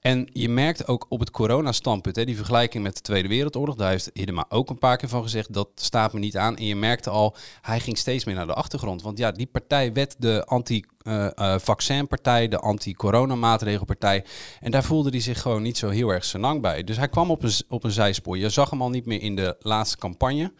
En 0.00 0.28
je 0.32 0.48
merkt 0.48 0.88
ook 0.88 1.06
op 1.08 1.20
het 1.20 1.30
coronastandpunt, 1.30 2.14
die 2.14 2.36
vergelijking 2.36 2.82
met 2.82 2.94
de 2.94 3.00
Tweede 3.00 3.28
Wereldoorlog, 3.28 3.74
daar 3.74 3.90
heeft 3.90 4.10
Hiddema 4.12 4.44
ook 4.48 4.70
een 4.70 4.78
paar 4.78 4.96
keer 4.96 5.08
van 5.08 5.22
gezegd, 5.22 5.52
dat 5.52 5.68
staat 5.74 6.12
me 6.12 6.18
niet 6.18 6.36
aan. 6.36 6.56
En 6.56 6.66
je 6.66 6.76
merkte 6.76 7.10
al, 7.10 7.36
hij 7.60 7.80
ging 7.80 7.98
steeds 7.98 8.24
meer 8.24 8.34
naar 8.34 8.46
de 8.46 8.54
achtergrond. 8.54 9.02
Want 9.02 9.18
ja, 9.18 9.32
die 9.32 9.46
partij 9.46 9.92
werd 9.92 10.14
de 10.18 10.44
anti 10.44 10.84
uh, 11.02 11.58
vaccinpartij, 11.58 12.48
de 12.48 12.58
anti-corona-maatregelpartij. 12.58 14.24
En 14.60 14.70
daar 14.70 14.84
voelde 14.84 15.10
hij 15.10 15.20
zich 15.20 15.40
gewoon 15.40 15.62
niet 15.62 15.78
zo 15.78 15.88
heel 15.88 16.08
erg 16.08 16.24
senang 16.24 16.60
bij. 16.60 16.84
Dus 16.84 16.96
hij 16.96 17.08
kwam 17.08 17.30
op 17.30 17.42
een, 17.42 17.52
op 17.68 17.84
een 17.84 17.90
zijspoor. 17.90 18.38
Je 18.38 18.48
zag 18.48 18.70
hem 18.70 18.82
al 18.82 18.90
niet 18.90 19.06
meer 19.06 19.22
in 19.22 19.36
de 19.36 19.56
laatste 19.60 19.96
campagne. 19.96 20.52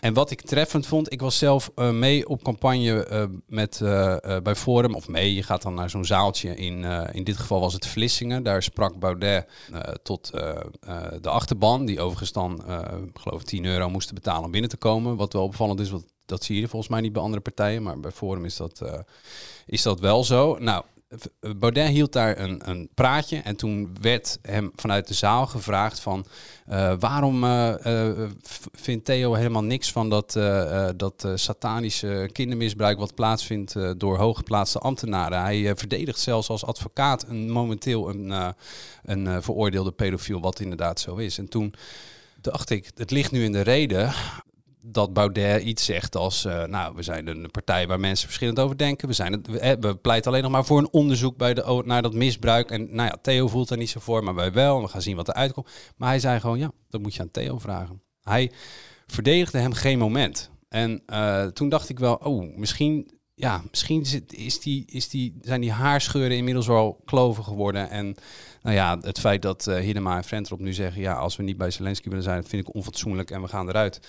En 0.00 0.14
wat 0.14 0.30
ik 0.30 0.40
treffend 0.40 0.86
vond, 0.86 1.12
ik 1.12 1.20
was 1.20 1.38
zelf 1.38 1.70
uh, 1.76 1.90
mee 1.90 2.28
op 2.28 2.42
campagne 2.42 3.38
met, 3.46 3.78
bij 4.42 4.54
Forum. 4.54 4.94
Of 4.94 5.08
mee, 5.08 5.34
je 5.34 5.42
gaat 5.42 5.62
dan 5.62 5.74
naar 5.74 5.90
zo'n 5.90 6.04
zaaltje. 6.04 6.54
In, 6.54 6.84
in 7.12 7.24
dit 7.24 7.36
geval 7.36 7.60
was 7.60 7.72
het 7.72 7.86
Vlissingen. 7.86 8.42
Daar 8.42 8.62
sprak 8.66 8.98
Baudet 8.98 9.48
tot 10.02 10.30
de 11.20 11.28
achterban. 11.28 11.84
Die 11.84 12.00
overigens 12.00 12.32
dan, 12.32 12.62
geloof 13.14 13.40
ik, 13.40 13.46
10 13.46 13.64
euro 13.64 13.88
moesten 13.88 14.14
betalen 14.14 14.44
om 14.44 14.50
binnen 14.50 14.70
te 14.70 14.76
komen. 14.76 15.16
Wat 15.16 15.32
wel 15.32 15.42
opvallend 15.42 15.80
is, 15.80 15.90
want 15.90 16.04
dat 16.26 16.44
zie 16.44 16.60
je 16.60 16.68
volgens 16.68 16.90
mij 16.90 17.00
niet 17.00 17.12
bij 17.12 17.22
andere 17.22 17.42
partijen. 17.42 17.82
Maar 17.82 18.00
bij 18.00 18.10
Forum 18.10 18.44
is 18.44 18.56
dat 18.56 18.82
is 19.66 19.82
dat 19.82 20.00
wel 20.00 20.24
zo. 20.24 20.58
Nou, 20.58 20.84
Baudet 21.56 21.88
hield 21.88 22.12
daar 22.12 22.38
een, 22.38 22.70
een 22.70 22.88
praatje 22.94 23.36
en 23.38 23.56
toen 23.56 23.96
werd 24.00 24.38
hem 24.42 24.72
vanuit 24.76 25.08
de 25.08 25.14
zaal 25.14 25.46
gevraagd 25.46 26.00
van 26.00 26.26
uh, 26.70 26.92
waarom 26.98 27.44
uh, 27.44 27.74
vindt 28.72 29.04
Theo 29.04 29.34
helemaal 29.34 29.64
niks 29.64 29.92
van 29.92 30.10
dat, 30.10 30.32
dat 30.96 31.28
satanische 31.34 32.30
kindermisbruik 32.32 32.98
wat 32.98 33.14
plaatsvindt 33.14 33.74
door 33.98 34.16
hooggeplaatste 34.16 34.78
ambtenaren. 34.78 35.42
Hij 35.42 35.76
verdedigt 35.76 36.18
zelfs 36.18 36.48
als 36.48 36.64
advocaat 36.64 37.28
een, 37.28 37.50
momenteel 37.50 38.08
een, 38.08 38.54
een 39.04 39.42
veroordeelde 39.42 39.92
pedofiel, 39.92 40.40
wat 40.40 40.60
inderdaad 40.60 41.00
zo 41.00 41.16
is. 41.16 41.38
En 41.38 41.48
toen 41.48 41.74
dacht 42.40 42.70
ik, 42.70 42.90
het 42.94 43.10
ligt 43.10 43.30
nu 43.30 43.44
in 43.44 43.52
de 43.52 43.60
reden 43.60 44.12
dat 44.88 45.12
Baudet 45.12 45.62
iets 45.62 45.84
zegt 45.84 46.16
als, 46.16 46.44
uh, 46.44 46.64
nou, 46.64 46.94
we 46.94 47.02
zijn 47.02 47.26
een 47.26 47.50
partij 47.50 47.86
waar 47.86 48.00
mensen 48.00 48.26
verschillend 48.26 48.58
over 48.58 48.78
denken. 48.78 49.08
We, 49.08 49.14
zijn 49.14 49.42
we, 49.42 49.76
we 49.80 49.96
pleiten 49.96 50.30
alleen 50.30 50.42
nog 50.42 50.52
maar 50.52 50.64
voor 50.64 50.78
een 50.78 50.92
onderzoek 50.92 51.36
bij 51.36 51.54
de, 51.54 51.82
naar 51.84 52.02
dat 52.02 52.14
misbruik. 52.14 52.70
En 52.70 52.94
nou 52.94 53.08
ja, 53.08 53.16
Theo 53.22 53.48
voelt 53.48 53.70
er 53.70 53.76
niet 53.76 53.90
zo 53.90 54.00
voor, 54.00 54.24
maar 54.24 54.34
wij 54.34 54.52
wel. 54.52 54.82
We 54.82 54.88
gaan 54.88 55.02
zien 55.02 55.16
wat 55.16 55.28
er 55.28 55.34
uitkomt. 55.34 55.70
Maar 55.96 56.08
hij 56.08 56.18
zei 56.18 56.40
gewoon, 56.40 56.58
ja, 56.58 56.70
dat 56.88 57.00
moet 57.00 57.14
je 57.14 57.20
aan 57.20 57.30
Theo 57.30 57.58
vragen. 57.58 58.02
Hij 58.22 58.52
verdedigde 59.06 59.58
hem 59.58 59.72
geen 59.72 59.98
moment. 59.98 60.50
En 60.68 61.02
uh, 61.06 61.44
toen 61.44 61.68
dacht 61.68 61.88
ik 61.88 61.98
wel, 61.98 62.14
oh, 62.14 62.56
misschien, 62.56 63.10
ja, 63.34 63.62
misschien 63.70 64.06
is, 64.28 64.60
die, 64.60 64.84
is 64.86 65.08
die, 65.08 65.38
zijn 65.40 65.60
die 65.60 65.72
haarscheuren 65.72 66.36
inmiddels 66.36 66.66
wel 66.66 67.00
kloven 67.04 67.44
geworden. 67.44 67.90
En 67.90 68.14
nou 68.62 68.76
ja, 68.76 68.98
het 69.00 69.20
feit 69.20 69.42
dat 69.42 69.66
uh, 69.66 69.96
en 69.96 70.24
Frentrop 70.24 70.60
nu 70.60 70.72
zeggen, 70.72 71.00
ja, 71.00 71.14
als 71.14 71.36
we 71.36 71.42
niet 71.42 71.56
bij 71.56 71.70
Zelensky 71.70 72.08
willen 72.08 72.24
zijn, 72.24 72.44
vind 72.44 72.68
ik 72.68 72.74
onfatsoenlijk 72.74 73.30
en 73.30 73.42
we 73.42 73.48
gaan 73.48 73.68
eruit. 73.68 74.00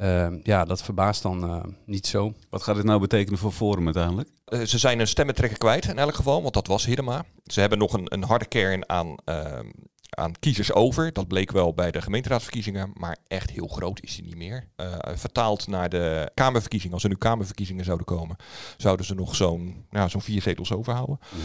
Uh, 0.00 0.28
ja, 0.42 0.64
dat 0.64 0.82
verbaast 0.82 1.22
dan 1.22 1.44
uh, 1.44 1.62
niet 1.84 2.06
zo. 2.06 2.34
Wat 2.50 2.62
gaat 2.62 2.76
dit 2.76 2.84
nou 2.84 3.00
betekenen 3.00 3.38
voor 3.38 3.52
Forum 3.52 3.84
uiteindelijk? 3.84 4.28
Uh, 4.48 4.62
ze 4.62 4.78
zijn 4.78 5.00
een 5.00 5.06
stemmentrekker 5.06 5.58
kwijt 5.58 5.84
in 5.88 5.98
elk 5.98 6.14
geval, 6.14 6.42
want 6.42 6.54
dat 6.54 6.66
was 6.66 6.84
Hiddema. 6.84 7.24
Ze 7.44 7.60
hebben 7.60 7.78
nog 7.78 7.92
een, 7.92 8.12
een 8.12 8.22
harde 8.22 8.44
kern 8.44 8.88
aan, 8.88 9.14
ehm, 9.24 9.66
aan 10.10 10.32
kiezers 10.38 10.72
over. 10.72 11.12
Dat 11.12 11.28
bleek 11.28 11.52
wel 11.52 11.74
bij 11.74 11.90
de 11.90 12.02
gemeenteraadsverkiezingen, 12.02 12.90
maar 12.94 13.16
echt 13.26 13.50
heel 13.50 13.66
groot 13.66 14.02
is 14.02 14.14
die 14.14 14.24
niet 14.24 14.36
meer. 14.36 14.68
Eh, 14.76 14.94
vertaald 15.14 15.66
naar 15.66 15.88
de 15.88 16.30
Kamerverkiezingen, 16.34 16.94
als 16.94 17.02
er 17.02 17.10
nu 17.10 17.16
Kamerverkiezingen 17.16 17.84
zouden 17.84 18.06
komen, 18.06 18.36
zouden 18.76 19.06
ze 19.06 19.14
nog 19.14 19.36
zo'n 19.36 19.86
nou, 19.90 20.08
zo'n 20.08 20.22
vier 20.22 20.42
zetels 20.42 20.72
overhouden. 20.72 21.18
Mm. 21.34 21.40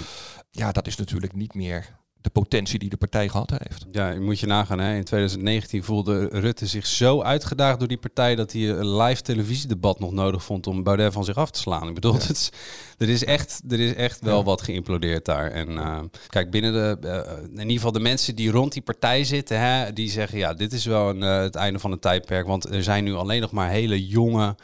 Ja, 0.52 0.72
dat 0.72 0.88
is 0.88 0.96
natuurlijk 0.96 1.34
niet 1.34 1.54
meer 1.54 1.96
de 2.26 2.32
potentie 2.32 2.80
die 2.80 2.90
de 2.90 2.98
partij 2.98 3.30
gehad 3.30 3.50
heeft. 3.50 3.86
Ja, 3.92 4.10
je 4.10 4.20
moet 4.20 4.40
je 4.40 4.46
nagaan. 4.46 4.80
Hè? 4.80 4.96
In 4.96 5.04
2019 5.04 5.84
voelde 5.84 6.28
Rutte 6.32 6.66
zich 6.66 6.86
zo 6.86 7.22
uitgedaagd 7.22 7.80
door 7.80 7.88
die 7.88 7.98
partij 7.98 8.36
dat 8.36 8.52
hij 8.52 8.70
een 8.70 8.96
live 8.96 9.22
televisiedebat 9.22 10.00
nog 10.00 10.12
nodig 10.12 10.44
vond 10.44 10.68
om 10.68 10.84
Baudet 10.84 11.14
van 11.14 11.24
zich 11.24 11.36
af 11.36 11.52
te 11.52 11.60
slaan. 11.60 11.88
Ik 11.88 11.94
bedoel, 11.94 12.14
het 12.14 12.30
is, 12.30 12.52
er, 12.98 13.10
is 13.10 13.24
echt, 13.24 13.62
er 13.70 13.80
is 13.80 13.94
echt 13.94 14.22
wel 14.22 14.44
wat 14.44 14.62
geïmplodeerd 14.62 15.26
daar. 15.26 15.52
En 15.52 15.70
uh, 15.70 16.00
kijk, 16.28 16.52
binnen 16.52 16.74
de, 16.74 16.98
uh, 17.08 17.44
in 17.44 17.60
ieder 17.60 17.76
geval 17.76 17.92
de 17.92 18.00
mensen 18.00 18.36
die 18.36 18.52
rond 18.52 18.74
die 18.74 18.82
partij 18.82 19.24
zitten, 19.24 19.60
hè, 19.60 19.94
die 19.94 20.10
zeggen 20.10 20.38
ja, 20.38 20.54
dit 20.54 20.74
is 20.74 20.86
wel 20.86 21.10
een, 21.10 21.22
uh, 21.22 21.40
het 21.40 21.56
einde 21.56 21.80
van 21.80 21.92
het 21.92 22.02
tijdperk. 22.02 22.48
Want 22.48 22.74
er 22.74 22.84
zijn 22.84 23.04
nu 23.04 23.14
alleen 23.14 23.42
nog 23.42 23.52
maar 23.52 23.70
hele 23.70 24.08
jonge 24.08 24.56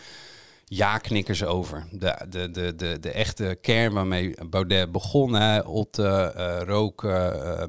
ja-knikkers 0.73 1.43
over. 1.43 1.87
De, 1.91 2.25
de, 2.29 2.51
de, 2.51 2.75
de, 2.75 2.99
de 2.99 3.11
echte 3.11 3.57
kern 3.61 3.93
waarmee 3.93 4.35
Baudet 4.49 4.91
begon, 4.91 5.33
hè, 5.33 5.59
Otte, 5.59 6.33
uh, 6.37 6.61
Rook, 6.67 7.03
uh, 7.03 7.63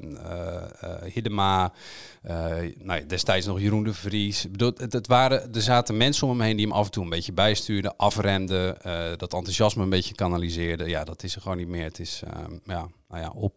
nou, 2.78 3.06
destijds 3.06 3.46
nog 3.46 3.60
Jeroen 3.60 3.84
de 3.84 3.94
Vries. 3.94 4.46
Het, 4.56 4.92
het, 4.92 5.06
waren, 5.06 5.54
er 5.54 5.62
zaten 5.62 5.96
mensen 5.96 6.26
om 6.26 6.32
hem 6.32 6.46
heen 6.46 6.56
die 6.56 6.66
hem 6.66 6.74
af 6.74 6.84
en 6.84 6.90
toe 6.90 7.04
een 7.04 7.10
beetje 7.10 7.32
bijstuurden, 7.32 7.96
afremden, 7.96 8.76
dat 9.16 9.34
enthousiasme 9.34 9.82
een 9.82 9.90
beetje 9.90 10.14
kanaliseerden. 10.14 10.88
Ja, 10.88 11.04
dat 11.04 11.22
is 11.22 11.34
er 11.34 11.40
gewoon 11.40 11.56
niet 11.56 11.68
meer. 11.68 11.84
Het 11.84 11.98
is, 11.98 12.22
ja, 12.64 12.88
nou 13.08 13.22
ja, 13.22 13.32
op, 13.34 13.54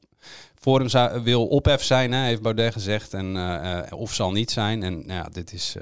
Forum 0.56 0.90
zou, 0.90 1.24
wil 1.24 1.48
ophef 1.48 1.84
zijn, 1.84 2.12
hè, 2.12 2.26
heeft 2.26 2.42
Baudet 2.42 2.74
gezegd, 2.74 3.14
en, 3.14 3.38
of 3.92 4.14
zal 4.14 4.32
niet 4.32 4.52
zijn. 4.52 4.84
En 4.84 4.94
nou 4.94 5.20
ja, 5.20 5.30
dit 5.32 5.54
is 5.54 5.76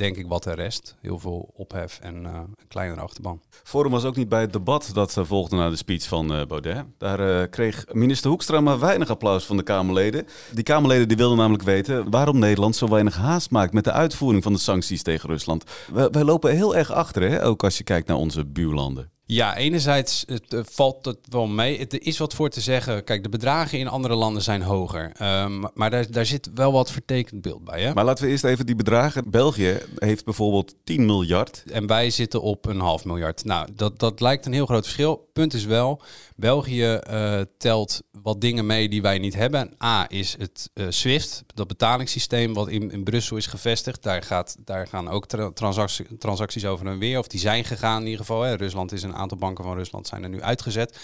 denk 0.00 0.16
ik 0.16 0.26
wat 0.26 0.44
er 0.44 0.54
rest. 0.54 0.96
Heel 1.00 1.18
veel 1.18 1.52
ophef 1.56 1.98
en 2.02 2.22
uh, 2.22 2.30
een 2.34 2.68
kleinere 2.68 3.00
achterban. 3.00 3.40
Forum 3.62 3.90
was 3.90 4.04
ook 4.04 4.16
niet 4.16 4.28
bij 4.28 4.40
het 4.40 4.52
debat 4.52 4.90
dat 4.92 5.16
uh, 5.16 5.24
volgde 5.24 5.56
na 5.56 5.70
de 5.70 5.76
speech 5.76 6.08
van 6.08 6.34
uh, 6.34 6.46
Baudet. 6.46 6.84
Daar 6.98 7.48
kreeg 7.48 7.84
minister 7.92 8.30
Hoekstra 8.30 8.60
maar 8.60 8.78
weinig 8.78 9.10
applaus 9.10 9.44
van 9.44 9.56
de 9.56 9.62
Kamerleden. 9.62 10.26
Die 10.52 10.64
Kamerleden 10.64 11.08
die 11.08 11.16
wilden 11.16 11.38
namelijk 11.38 11.64
weten 11.64 12.10
waarom 12.10 12.38
Nederland 12.38 12.76
zo 12.76 12.88
weinig 12.88 13.16
haast 13.16 13.50
maakt 13.50 13.72
met 13.72 13.84
de 13.84 13.92
uitvoering 13.92 14.42
van 14.42 14.52
de 14.52 14.58
sancties 14.58 15.02
tegen 15.02 15.28
Rusland. 15.28 15.64
wij 15.92 16.24
lopen 16.24 16.54
heel 16.54 16.76
erg 16.76 16.90
achter, 16.92 17.22
hè? 17.22 17.44
ook 17.44 17.64
als 17.64 17.78
je 17.78 17.84
kijkt 17.84 18.08
naar 18.08 18.16
onze 18.16 18.46
buurlanden. 18.46 19.10
Ja, 19.30 19.56
enerzijds 19.56 20.24
het, 20.26 20.52
uh, 20.52 20.60
valt 20.64 21.04
het 21.04 21.18
wel 21.28 21.46
mee. 21.46 21.86
Er 21.86 22.06
is 22.06 22.18
wat 22.18 22.34
voor 22.34 22.48
te 22.48 22.60
zeggen. 22.60 23.04
Kijk, 23.04 23.22
de 23.22 23.28
bedragen 23.28 23.78
in 23.78 23.88
andere 23.88 24.14
landen 24.14 24.42
zijn 24.42 24.62
hoger. 24.62 25.12
Um, 25.22 25.64
maar 25.74 25.90
daar, 25.90 26.10
daar 26.10 26.26
zit 26.26 26.50
wel 26.54 26.72
wat 26.72 26.90
vertekend 26.90 27.42
beeld 27.42 27.64
bij. 27.64 27.82
Hè? 27.82 27.94
Maar 27.94 28.04
laten 28.04 28.24
we 28.24 28.30
eerst 28.30 28.44
even 28.44 28.66
die 28.66 28.74
bedragen. 28.74 29.30
België 29.30 29.78
heeft 29.96 30.24
bijvoorbeeld 30.24 30.74
10 30.84 31.06
miljard. 31.06 31.62
En 31.72 31.86
wij 31.86 32.10
zitten 32.10 32.42
op 32.42 32.66
een 32.66 32.80
half 32.80 33.04
miljard. 33.04 33.44
Nou, 33.44 33.68
dat, 33.74 33.98
dat 33.98 34.20
lijkt 34.20 34.46
een 34.46 34.52
heel 34.52 34.66
groot 34.66 34.84
verschil. 34.84 35.28
Punt 35.32 35.54
is 35.54 35.64
wel, 35.64 36.02
België 36.36 37.00
uh, 37.10 37.40
telt 37.58 38.00
wat 38.22 38.40
dingen 38.40 38.66
mee 38.66 38.88
die 38.88 39.02
wij 39.02 39.18
niet 39.18 39.34
hebben. 39.34 39.74
A 39.84 40.06
is 40.08 40.36
het 40.38 40.70
uh, 40.74 40.86
SWIFT, 40.88 41.44
dat 41.54 41.66
betalingssysteem 41.66 42.54
wat 42.54 42.68
in, 42.68 42.90
in 42.90 43.04
Brussel 43.04 43.36
is 43.36 43.46
gevestigd. 43.46 44.02
Daar, 44.02 44.22
gaat, 44.22 44.56
daar 44.64 44.86
gaan 44.86 45.08
ook 45.08 45.26
tra 45.26 45.50
transactie, 45.50 46.16
transacties 46.18 46.66
over 46.66 46.86
en 46.86 46.98
weer. 46.98 47.18
Of 47.18 47.26
die 47.26 47.40
zijn 47.40 47.64
gegaan 47.64 48.00
in 48.00 48.04
ieder 48.04 48.20
geval. 48.20 48.42
Hè. 48.42 48.54
Rusland 48.54 48.92
is 48.92 49.02
een 49.02 49.14
aantal 49.20 49.38
banken 49.38 49.64
van 49.64 49.76
Rusland 49.76 50.06
zijn 50.06 50.22
er 50.22 50.28
nu 50.28 50.42
uitgezet. 50.42 50.98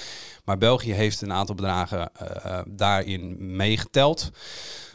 Maar 0.45 0.59
België 0.59 0.93
heeft 0.93 1.21
een 1.21 1.33
aantal 1.33 1.55
bedragen 1.55 2.11
uh, 2.23 2.59
daarin 2.67 3.37
meegeteld. 3.57 4.31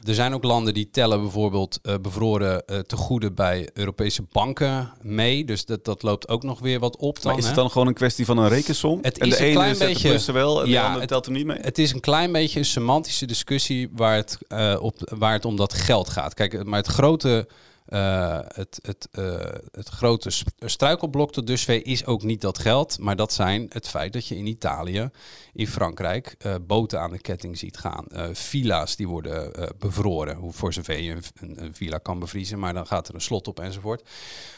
Er 0.04 0.14
zijn 0.14 0.34
ook 0.34 0.44
landen 0.44 0.74
die 0.74 0.90
tellen 0.92 1.22
bijvoorbeeld 1.22 1.80
uh, 1.84 1.96
bevroren 2.02 2.64
uh, 2.66 2.80
tegoeden 2.80 3.36
bij 3.36 3.70
Europese 3.74 4.24
banken 4.32 4.94
mee. 5.02 5.46
Dus 5.46 5.66
dat, 5.66 5.86
dat 5.86 6.04
loopt 6.04 6.30
ook 6.30 6.44
nog 6.44 6.60
weer 6.60 6.80
wat 6.80 6.98
op. 6.98 7.22
Dan, 7.22 7.32
maar 7.32 7.42
is 7.42 7.46
het 7.46 7.56
dan 7.56 7.72
gewoon 7.72 7.88
een 7.88 7.94
kwestie 7.94 8.26
van 8.26 8.38
een 8.38 8.50
rekensom? 8.50 9.00
Het 9.02 9.18
en 9.18 9.28
is 9.28 9.38
de 9.38 9.46
een 9.46 9.58
ene 9.58 9.76
zet 9.76 9.88
beetje, 9.88 10.04
de 10.04 10.10
plussen 10.10 10.34
wel 10.34 10.62
en 10.62 10.70
ja, 10.70 10.82
de 10.82 10.88
andere 10.88 11.06
telt 11.06 11.26
hem 11.26 11.34
niet 11.34 11.46
mee? 11.46 11.58
Het 11.62 11.78
is 11.78 11.94
een 11.94 12.00
klein 12.00 12.32
beetje 12.32 12.60
een 12.60 12.66
semantische 12.66 13.26
discussie 13.26 13.90
waar 13.96 14.16
het, 14.16 14.38
op, 14.80 15.14
waar 15.18 15.34
het 15.34 15.46
om 15.46 15.56
dat 15.56 15.74
geld 15.74 16.10
gaat. 16.10 16.34
Kijk, 16.34 16.64
maar 16.64 16.80
het 16.80 16.88
grote... 16.88 17.48
Uh, 17.94 18.40
het, 18.48 18.80
het, 18.82 19.08
uh, 19.12 19.36
het 19.72 19.90
grote 19.90 20.32
struikelblok 20.60 21.32
tot 21.32 21.48
dusver 21.48 21.86
is 21.86 22.06
ook 22.06 22.24
niet 22.24 22.42
dat 22.42 22.60
geld, 22.60 23.00
maar 23.00 23.16
dat 23.16 23.34
zijn 23.34 23.66
het 23.70 23.88
feit 23.88 24.14
dat 24.14 24.28
je 24.28 24.38
in 24.38 24.46
Italië, 24.46 25.10
in 25.54 25.68
Frankrijk, 25.68 26.38
boten 26.68 27.00
aan 27.00 27.12
de 27.12 27.20
ketting 27.20 27.58
ziet 27.58 27.78
gaan. 27.78 28.06
villa's 28.34 28.96
die 28.96 29.08
worden 29.08 29.52
bevroren, 29.78 30.36
hoe 30.36 30.54
voor 30.54 30.74
zover 30.74 31.00
je 31.00 31.12
een, 31.12 31.64
een, 31.64 31.76
villa 31.76 31.98
kan 31.98 32.20
bevriezen, 32.20 32.60
maar 32.60 32.74
dan 32.74 32.88
gaat 32.88 33.08
er 33.08 33.16
een 33.16 33.22
slot 33.22 33.48
op 33.48 33.60
enzovoort. 33.60 34.10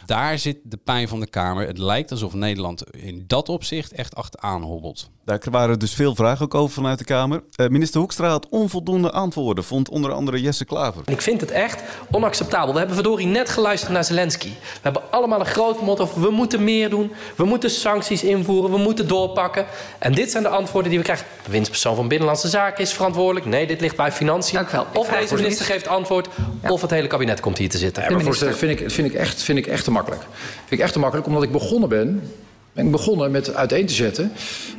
Daar 0.06 0.40
zit 0.40 0.58
de 0.64 0.78
pijn 0.78 1.08
van 1.08 1.20
de 1.20 1.28
Kamer. 1.28 1.68
Het 1.68 1.78
lijkt 1.78 2.12
alsof 2.12 2.34
Nederland 2.34 2.92
in 2.92 3.24
dat 3.28 3.50
opzicht 3.50 3.92
echt 3.92 4.16
achteraan 4.16 4.62
hobbelt. 4.62 5.10
Daar 5.26 5.42
waren 5.52 5.80
dus 5.80 5.94
veel 5.94 6.16
vragen 6.16 6.46
ook 6.46 6.56
over 6.56 6.74
vanuit 6.74 6.98
de 6.98 7.04
Kamer. 7.04 7.44
minister 7.70 8.00
Hoekstra 8.00 8.30
had 8.30 8.48
onvoldoende 8.50 9.12
antwoorden, 9.12 9.64
vond 9.64 9.90
onder 9.90 10.12
andere 10.12 10.42
Jesse 10.42 10.66
Klaver. 10.66 11.02
Ik 11.06 11.22
vind 11.22 11.42
het 11.42 11.52
echt 11.52 11.84
onacceptabel. 12.12 12.72
We 12.72 12.78
hebben 12.78 12.96
verdorie 12.96 13.28
net 13.28 13.50
geluisterd 13.50 13.92
naar 13.92 14.04
Zelensky. 14.04 14.48
We 14.50 14.80
hebben 14.82 15.02
allemaal 15.12 15.40
een 15.40 15.46
groot 15.46 15.82
motto 15.82 16.10
we 16.16 16.30
moeten 16.30 16.64
meer 16.64 16.90
doen. 16.90 17.12
We 17.36 17.46
moeten 17.46 17.70
sancties 17.70 18.24
invoeren. 18.24 18.72
We 18.72 18.78
moeten 18.78 19.08
doorpakken. 19.08 19.66
En 20.00 20.14
dit 20.14 20.32
zijn 20.32 20.44
de 20.44 20.50
antwoorden 20.50 20.90
die 20.90 21.00
we 21.00 21.06
krijgen. 21.06 21.26
De 21.46 21.52
winstpersoon 21.52 21.96
van 21.96 22.08
Binnenlandse 22.08 22.48
Zaken 22.48 22.84
is 22.84 22.94
verantwoordelijk. 22.94 23.46
Nee, 23.46 23.68
dit 23.68 23.82
ligt 23.82 23.96
bij 23.96 24.12
Financiën. 24.12 24.56
Dank 24.56 24.70
wel. 24.70 24.88
Of 24.94 25.08
deze 25.08 25.36
minister 25.36 25.66
geeft 25.66 25.88
antwoord. 25.88 26.28
Ja. 26.62 26.70
Of 26.70 26.82
het 26.82 26.90
hele 26.90 27.08
kabinet 27.08 27.40
komt 27.40 27.58
hier 27.58 27.70
te 27.70 27.78
zitten. 27.78 28.04
Ja, 28.04 28.10
maar 28.10 28.22
voorzitter, 28.22 28.58
vind 28.58 28.80
ik, 28.80 28.92
vind, 28.92 29.08
ik 29.08 29.14
echt, 29.14 29.44
vind 29.44 29.58
ik 29.58 29.68
echt 29.68 29.84
te 29.84 29.92
makkelijk. 29.92 30.22
Vind 30.56 30.72
ik 30.72 30.80
echt 30.80 30.94
te 30.94 31.00
makkelijk, 31.00 31.28
omdat 31.28 31.44
ik 31.44 31.52
begonnen 31.52 31.90
ben... 31.90 32.32
ben 32.74 32.86
ik 32.86 32.92
begonnen 32.92 33.32
met 33.32 33.56
uiteen 33.56 33.86
te 33.86 33.94
zetten 33.94 34.32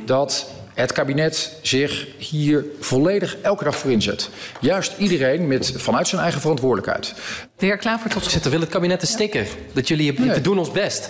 dat 0.05 0.49
het 0.73 0.91
kabinet 0.91 1.57
zich 1.61 2.07
hier 2.17 2.65
volledig 2.79 3.37
elke 3.41 3.63
dag 3.63 3.75
voor 3.75 3.91
inzet. 3.91 4.29
Juist 4.59 4.97
iedereen 4.97 5.47
met, 5.47 5.73
vanuit 5.75 6.07
zijn 6.07 6.21
eigen 6.21 6.41
verantwoordelijkheid. 6.41 7.13
De 7.57 7.65
heer 7.65 7.77
Klaver 7.77 8.49
wil 8.49 8.59
het 8.59 8.69
kabinet 8.69 9.01
een 9.01 9.07
sticker. 9.07 9.47
Dat 9.73 9.87
jullie, 9.87 10.13
we 10.13 10.41
doen 10.41 10.59
ons 10.59 10.71
best. 10.71 11.09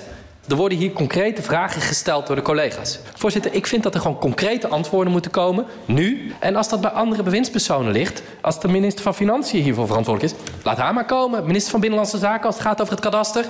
Er 0.49 0.55
worden 0.55 0.77
hier 0.77 0.91
concrete 0.91 1.41
vragen 1.41 1.81
gesteld 1.81 2.27
door 2.27 2.35
de 2.35 2.41
collega's. 2.41 2.99
Voorzitter, 3.15 3.53
ik 3.53 3.67
vind 3.67 3.83
dat 3.83 3.93
er 3.93 4.01
gewoon 4.01 4.19
concrete 4.19 4.67
antwoorden 4.67 5.11
moeten 5.11 5.31
komen. 5.31 5.65
Nu. 5.85 6.33
En 6.39 6.55
als 6.55 6.69
dat 6.69 6.81
bij 6.81 6.89
andere 6.89 7.23
bewindspersonen 7.23 7.91
ligt. 7.91 8.21
Als 8.41 8.59
de 8.59 8.67
minister 8.67 9.03
van 9.03 9.15
Financiën 9.15 9.63
hiervoor 9.63 9.87
verantwoordelijk 9.87 10.33
is. 10.33 10.53
Laat 10.63 10.77
haar 10.77 10.93
maar 10.93 11.05
komen. 11.05 11.45
Minister 11.45 11.71
van 11.71 11.79
Binnenlandse 11.79 12.17
Zaken 12.17 12.45
als 12.45 12.55
het 12.55 12.63
gaat 12.63 12.81
over 12.81 12.93
het 12.93 13.03
kadaster. 13.03 13.45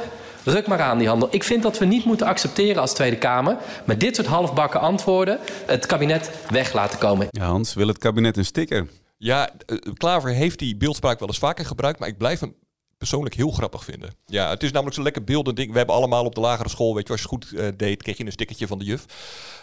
Ruk 0.45 0.67
maar 0.67 0.81
aan 0.81 0.97
die 0.97 1.07
handel. 1.07 1.27
Ik 1.31 1.43
vind 1.43 1.63
dat 1.63 1.77
we 1.77 1.85
niet 1.85 2.05
moeten 2.05 2.27
accepteren 2.27 2.81
als 2.81 2.93
Tweede 2.93 3.17
Kamer. 3.17 3.57
met 3.85 3.99
dit 3.99 4.15
soort 4.15 4.27
halfbakken 4.27 4.79
antwoorden. 4.79 5.39
het 5.65 5.85
kabinet 5.85 6.31
weg 6.49 6.73
laten 6.73 6.99
komen. 6.99 7.27
Ja, 7.29 7.45
Hans, 7.45 7.73
wil 7.73 7.87
het 7.87 7.97
kabinet 7.97 8.37
een 8.37 8.45
sticker? 8.45 8.87
Ja, 9.17 9.49
eh, 9.65 9.77
Klaver 9.93 10.29
heeft 10.29 10.59
die 10.59 10.77
beeldspraak 10.77 11.19
wel 11.19 11.27
eens 11.27 11.37
vaker 11.37 11.65
gebruikt, 11.65 11.99
maar 11.99 12.07
ik 12.07 12.17
blijf 12.17 12.39
hem 12.39 12.55
persoonlijk 12.97 13.35
heel 13.35 13.51
grappig 13.51 13.83
vinden. 13.83 14.09
Ja, 14.25 14.49
het 14.49 14.63
is 14.63 14.71
namelijk 14.71 14.95
zo'n 14.95 15.03
lekker 15.03 15.23
beeldend 15.23 15.57
ding. 15.57 15.71
We 15.71 15.77
hebben 15.77 15.95
allemaal 15.95 16.25
op 16.25 16.35
de 16.35 16.41
lagere 16.41 16.69
school, 16.69 16.95
weet 16.95 17.07
je, 17.07 17.11
als 17.11 17.21
je 17.21 17.27
goed 17.27 17.51
eh, 17.51 17.67
deed, 17.77 18.03
kreeg 18.03 18.17
je 18.17 18.25
een 18.25 18.31
stickertje 18.31 18.67
van 18.67 18.79
de 18.79 18.85
juf. 18.85 19.05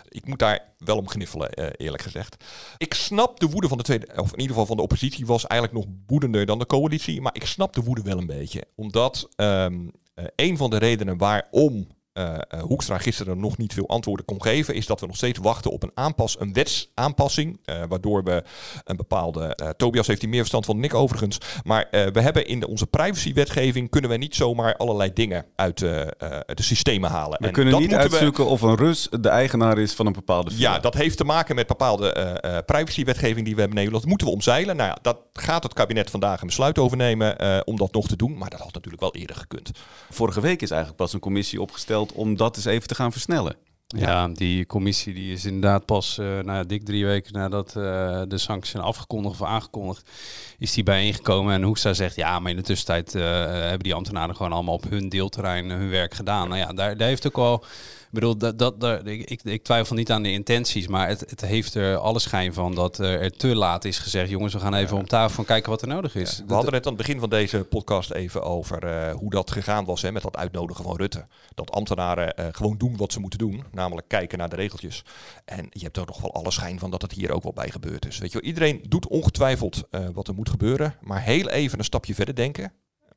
Ik 0.08 0.26
moet 0.26 0.38
daar 0.38 0.60
wel 0.78 0.96
om 0.96 1.08
gniffelen, 1.08 1.50
eh, 1.50 1.66
eerlijk 1.76 2.02
gezegd. 2.02 2.44
Ik 2.76 2.94
snap 2.94 3.40
de 3.40 3.48
woede 3.48 3.68
van 3.68 3.78
de 3.78 3.84
tweede, 3.84 4.06
of 4.16 4.32
in 4.32 4.38
ieder 4.40 4.48
geval 4.48 4.66
van 4.66 4.76
de 4.76 4.82
oppositie, 4.82 5.26
was 5.26 5.46
eigenlijk 5.46 5.86
nog 5.86 5.94
woedender 6.06 6.46
dan 6.46 6.58
de 6.58 6.66
coalitie. 6.66 7.20
Maar 7.20 7.34
ik 7.34 7.46
snap 7.46 7.74
de 7.74 7.82
woede 7.82 8.02
wel 8.02 8.18
een 8.18 8.26
beetje. 8.26 8.64
Omdat 8.74 9.28
ehm, 9.36 9.72
eh, 9.72 9.88
een 10.36 10.56
van 10.56 10.70
de 10.70 10.76
redenen 10.76 11.18
waarom 11.18 11.86
eh, 12.12 12.34
eh, 12.34 12.60
Hoekstra 12.62 12.98
gisteren 12.98 13.40
nog 13.40 13.58
niet 13.58 13.72
veel 13.72 13.88
antwoorden 13.88 14.24
kon 14.24 14.42
geven, 14.42 14.74
is 14.74 14.86
dat 14.86 15.00
we 15.00 15.06
nog 15.06 15.16
steeds 15.16 15.38
wachten 15.38 15.70
op 15.70 15.82
een, 15.82 15.90
aanpas, 15.94 16.40
een 16.40 16.52
wetsaanpassing, 16.52 17.60
uh, 17.64 17.82
waardoor 17.88 18.24
we 18.24 18.42
een 18.84 18.96
bepaalde, 18.96 19.74
Tobias 19.76 20.06
heeft 20.06 20.20
hier 20.20 20.30
meer 20.30 20.38
verstand 20.38 20.64
van 20.64 20.74
dan 20.74 20.84
ik 20.84 20.94
overigens, 20.94 21.38
maar 21.64 21.88
we 21.90 22.20
hebben 22.20 22.46
in 22.46 22.60
de, 22.60 22.68
onze 22.68 22.86
privacywetgeving 22.86 23.90
kunnen 23.90 24.10
we 24.10 24.16
niet 24.16 24.34
zomaar 24.34 24.76
allerlei 24.76 25.12
dingen 25.12 25.46
uit 25.56 25.78
de 25.78 26.44
systemen 26.54 27.10
halen. 27.10 27.38
We 27.40 27.46
en 27.46 27.52
kunnen 27.52 27.80
niet 27.80 27.94
uitzoeken 27.94 28.46
of 28.46 28.62
een 28.62 28.76
Rus 28.76 29.08
de 29.20 29.28
eigenaar 29.28 29.78
is 29.78 29.92
van 29.92 30.06
een 30.06 30.12
bepaalde 30.12 30.50
Ja, 30.54 30.78
dat 30.78 30.94
heeft 30.94 31.16
te 31.16 31.24
maken 31.24 31.54
met 31.54 31.66
bepaalde 31.66 32.62
privacywetgeving 32.66 33.44
die 33.44 33.54
we 33.54 33.60
hebben 33.60 33.78
nemen. 33.78 33.92
Dat 33.92 34.06
moeten 34.06 34.26
we 34.26 34.32
omzeilen. 34.32 34.76
Nou 34.76 34.88
ja, 34.88 34.98
dat 35.02 35.18
gaat 35.32 35.62
het 35.62 35.72
kabinet 35.72 36.10
vandaag 36.10 36.40
een 36.40 36.46
besluit 36.46 36.78
over 36.78 36.96
nemen 36.96 37.66
om 37.66 37.76
dat 37.76 37.92
nog 37.92 38.06
te 38.06 38.16
doen, 38.16 38.38
maar 38.38 38.50
dat 38.50 38.60
had 38.60 38.74
natuurlijk 38.74 39.02
wel 39.02 39.14
eerder 39.14 39.36
gekund. 39.36 39.70
Vorige 40.10 40.40
week 40.40 40.62
is 40.62 40.70
eigenlijk 40.70 41.00
pas 41.00 41.12
een 41.12 41.20
commissie 41.20 41.60
opgesteld 41.60 42.01
om 42.10 42.36
dat 42.36 42.56
eens 42.56 42.64
even 42.64 42.88
te 42.88 42.94
gaan 42.94 43.12
versnellen. 43.12 43.56
Ja, 43.86 44.28
die 44.28 44.66
commissie 44.66 45.14
die 45.14 45.32
is 45.32 45.44
inderdaad 45.44 45.84
pas 45.86 46.18
uh, 46.18 46.38
nou, 46.40 46.66
dik 46.66 46.84
drie 46.84 47.06
weken 47.06 47.32
nadat 47.32 47.74
uh, 47.76 48.22
de 48.28 48.38
sancties 48.38 48.70
zijn 48.70 48.82
afgekondigd 48.82 49.40
of 49.40 49.46
aangekondigd, 49.46 50.10
is 50.58 50.72
die 50.72 50.84
bijeengekomen. 50.84 51.54
En 51.54 51.62
Hoekstra 51.62 51.92
zegt, 51.92 52.16
ja, 52.16 52.38
maar 52.38 52.50
in 52.50 52.56
de 52.56 52.62
tussentijd 52.62 53.14
uh, 53.14 53.22
hebben 53.46 53.78
die 53.78 53.94
ambtenaren 53.94 54.36
gewoon 54.36 54.52
allemaal 54.52 54.74
op 54.74 54.90
hun 54.90 55.08
deelterrein 55.08 55.70
hun 55.70 55.90
werk 55.90 56.14
gedaan. 56.14 56.48
Nou 56.48 56.60
ja, 56.60 56.72
daar, 56.72 56.96
daar 56.96 57.08
heeft 57.08 57.26
ook 57.26 57.38
al 57.38 57.64
bedoel, 58.12 58.36
dat, 58.36 58.58
dat, 58.58 58.80
dat, 58.80 59.06
ik, 59.06 59.42
ik 59.42 59.62
twijfel 59.62 59.96
niet 59.96 60.10
aan 60.10 60.22
de 60.22 60.30
intenties, 60.30 60.88
maar 60.88 61.08
het, 61.08 61.20
het 61.20 61.40
heeft 61.40 61.74
er 61.74 61.96
alle 61.96 62.18
schijn 62.18 62.54
van 62.54 62.74
dat 62.74 62.98
er 62.98 63.30
te 63.30 63.56
laat 63.56 63.84
is 63.84 63.98
gezegd, 63.98 64.30
jongens, 64.30 64.52
we 64.52 64.60
gaan 64.60 64.74
even 64.74 64.96
om 64.96 65.06
tafel 65.06 65.38
en 65.38 65.44
kijken 65.44 65.70
wat 65.70 65.82
er 65.82 65.88
nodig 65.88 66.14
is. 66.14 66.42
We 66.46 66.54
hadden 66.54 66.74
het 66.74 66.86
aan 66.86 66.92
het 66.92 67.02
begin 67.02 67.20
van 67.20 67.30
deze 67.30 67.64
podcast 67.64 68.10
even 68.10 68.42
over 68.42 68.84
uh, 68.84 69.14
hoe 69.14 69.30
dat 69.30 69.50
gegaan 69.50 69.84
was 69.84 70.02
hè, 70.02 70.12
met 70.12 70.22
dat 70.22 70.36
uitnodigen 70.36 70.84
van 70.84 70.96
Rutte. 70.96 71.26
Dat 71.54 71.70
ambtenaren 71.70 72.34
uh, 72.40 72.46
gewoon 72.50 72.78
doen 72.78 72.96
wat 72.96 73.12
ze 73.12 73.20
moeten 73.20 73.38
doen, 73.38 73.64
namelijk 73.70 74.08
kijken 74.08 74.38
naar 74.38 74.48
de 74.48 74.56
regeltjes. 74.56 75.04
En 75.44 75.66
je 75.70 75.84
hebt 75.84 75.96
er 75.96 76.06
nog 76.06 76.20
wel 76.20 76.34
alle 76.34 76.50
schijn 76.50 76.78
van 76.78 76.90
dat 76.90 77.02
het 77.02 77.12
hier 77.12 77.32
ook 77.32 77.42
wel 77.42 77.52
bij 77.52 77.70
gebeurd 77.70 78.06
is. 78.06 78.18
Weet 78.18 78.32
je 78.32 78.38
wel, 78.38 78.48
iedereen 78.48 78.84
doet 78.88 79.06
ongetwijfeld 79.06 79.82
uh, 79.90 80.06
wat 80.12 80.28
er 80.28 80.34
moet 80.34 80.50
gebeuren, 80.50 80.94
maar 81.00 81.22
heel 81.22 81.48
even 81.48 81.78
een 81.78 81.84
stapje 81.84 82.14
verder 82.14 82.34
denken, 82.34 82.72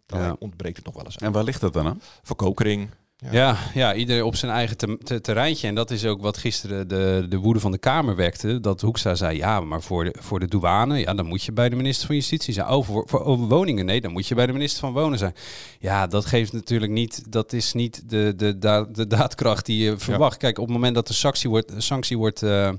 dan 0.06 0.20
ja. 0.20 0.36
ontbreekt 0.40 0.78
het 0.78 0.86
nog 0.86 0.96
wel 0.96 1.06
eens. 1.06 1.18
En 1.18 1.32
waar 1.32 1.44
ligt 1.44 1.62
dat 1.62 1.74
dan 1.74 1.88
aan? 1.88 2.02
Verkokering, 2.24 2.90
ja. 3.32 3.58
ja, 3.74 4.24
op 4.24 4.36
zijn 4.36 4.52
eigen 4.52 4.78
te 4.78 4.98
te 5.04 5.22
terreintje. 5.22 5.68
En 5.68 5.76
dat 5.76 5.92
is 5.92 6.06
ook 6.06 6.22
wat 6.22 6.38
gisteren 6.38 6.88
de, 6.88 7.26
de 7.30 7.38
woede 7.38 7.60
van 7.60 7.72
de 7.72 7.78
Kamer 7.78 8.16
wekte. 8.16 8.60
Dat 8.60 8.82
Hoekstra 8.82 9.16
zei, 9.16 9.38
ja, 9.38 9.60
maar 9.60 9.82
voor 9.82 10.04
de, 10.04 10.16
voor 10.20 10.40
de 10.40 10.48
douane, 10.48 11.00
ja, 11.00 11.14
dan 11.14 11.26
moet 11.26 11.44
je 11.44 11.52
bij 11.52 11.70
de 11.70 11.76
minister 11.76 12.08
van 12.08 12.16
Justitie 12.16 12.54
zijn. 12.54 12.68
Oh, 12.68 12.86
voor, 12.86 13.04
voor 13.08 13.24
over 13.24 13.48
woningen, 13.48 13.86
nee, 13.86 14.02
dan 14.02 14.12
moet 14.12 14.28
je 14.28 14.36
bij 14.36 14.46
de 14.46 14.54
minister 14.54 14.80
van 14.80 14.94
Wonen 14.94 15.18
zijn. 15.18 15.36
Ja, 15.80 16.08
dat 16.08 16.26
geeft 16.26 16.54
natuurlijk 16.54 16.92
niet, 16.92 17.24
dat 17.32 17.54
is 17.54 17.74
niet 17.74 18.10
de, 18.10 18.34
de, 18.36 18.58
de, 18.58 18.88
de 18.92 19.08
daadkracht 19.08 19.66
die 19.66 19.84
je 19.84 19.98
verwacht. 19.98 20.38
Kijk, 20.38 20.58
op 20.58 20.66
het 20.66 20.74
moment 20.74 20.96
dat 20.96 21.08
de 21.08 21.14
sanctie 21.14 21.50
wordt, 21.50 21.74
sanctie 21.78 22.18
wordt, 22.18 22.42
uh, 22.42 22.70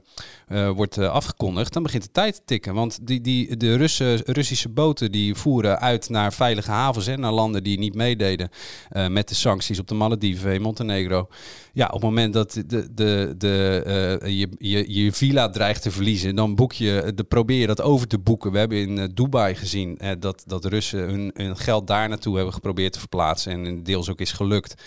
uh, 0.49 0.71
wordt 0.71 0.99
uh, 0.99 1.11
afgekondigd, 1.11 1.73
dan 1.73 1.83
begint 1.83 2.03
de 2.03 2.11
tijd 2.11 2.35
te 2.35 2.43
tikken. 2.45 2.75
Want 2.75 3.07
die, 3.07 3.21
die, 3.21 3.57
de 3.57 3.77
Russen, 3.77 4.21
Russische 4.25 4.69
boten 4.69 5.13
die 5.13 5.35
voeren 5.35 5.81
uit 5.81 6.09
naar 6.09 6.33
veilige 6.33 6.71
havens 6.71 7.07
en 7.07 7.21
naar 7.21 7.33
landen 7.33 7.63
die 7.63 7.79
niet 7.79 7.95
meededen 7.95 8.51
met 9.09 9.29
de 9.29 9.35
sancties 9.35 9.79
op 9.79 9.89
de 9.89 9.95
Malediven 9.95 10.63
Montenegro. 10.63 11.29
Ja, 11.77 11.87
op 11.87 11.93
het 11.93 12.03
moment 12.03 12.33
dat 12.33 12.53
de, 12.53 12.95
de, 12.95 13.35
de, 13.39 13.83
uh, 14.23 14.39
je, 14.39 14.49
je, 14.59 15.03
je 15.03 15.13
villa 15.13 15.49
dreigt 15.49 15.83
te 15.83 15.91
verliezen, 15.91 16.37
dan 16.37 16.55
boek 16.55 16.73
je, 16.73 17.13
de, 17.15 17.25
probeer 17.25 17.61
je 17.61 17.67
dat 17.67 17.83
over 17.83 18.07
te 18.07 18.19
boeken. 18.19 18.53
We 18.53 18.59
hebben 18.59 18.79
in 18.79 18.99
uh, 18.99 19.05
Dubai 19.15 19.55
gezien 19.55 19.99
uh, 20.03 20.11
dat, 20.19 20.43
dat 20.47 20.65
Russen 20.65 21.01
hun, 21.01 21.31
hun 21.35 21.57
geld 21.57 21.87
daar 21.87 22.09
naartoe 22.09 22.37
hebben 22.37 22.55
geprobeerd 22.55 22.93
te 22.93 22.99
verplaatsen. 22.99 23.53
En 23.53 23.83
deels 23.83 24.11
ook 24.11 24.21
is 24.21 24.33
gelukt, 24.33 24.83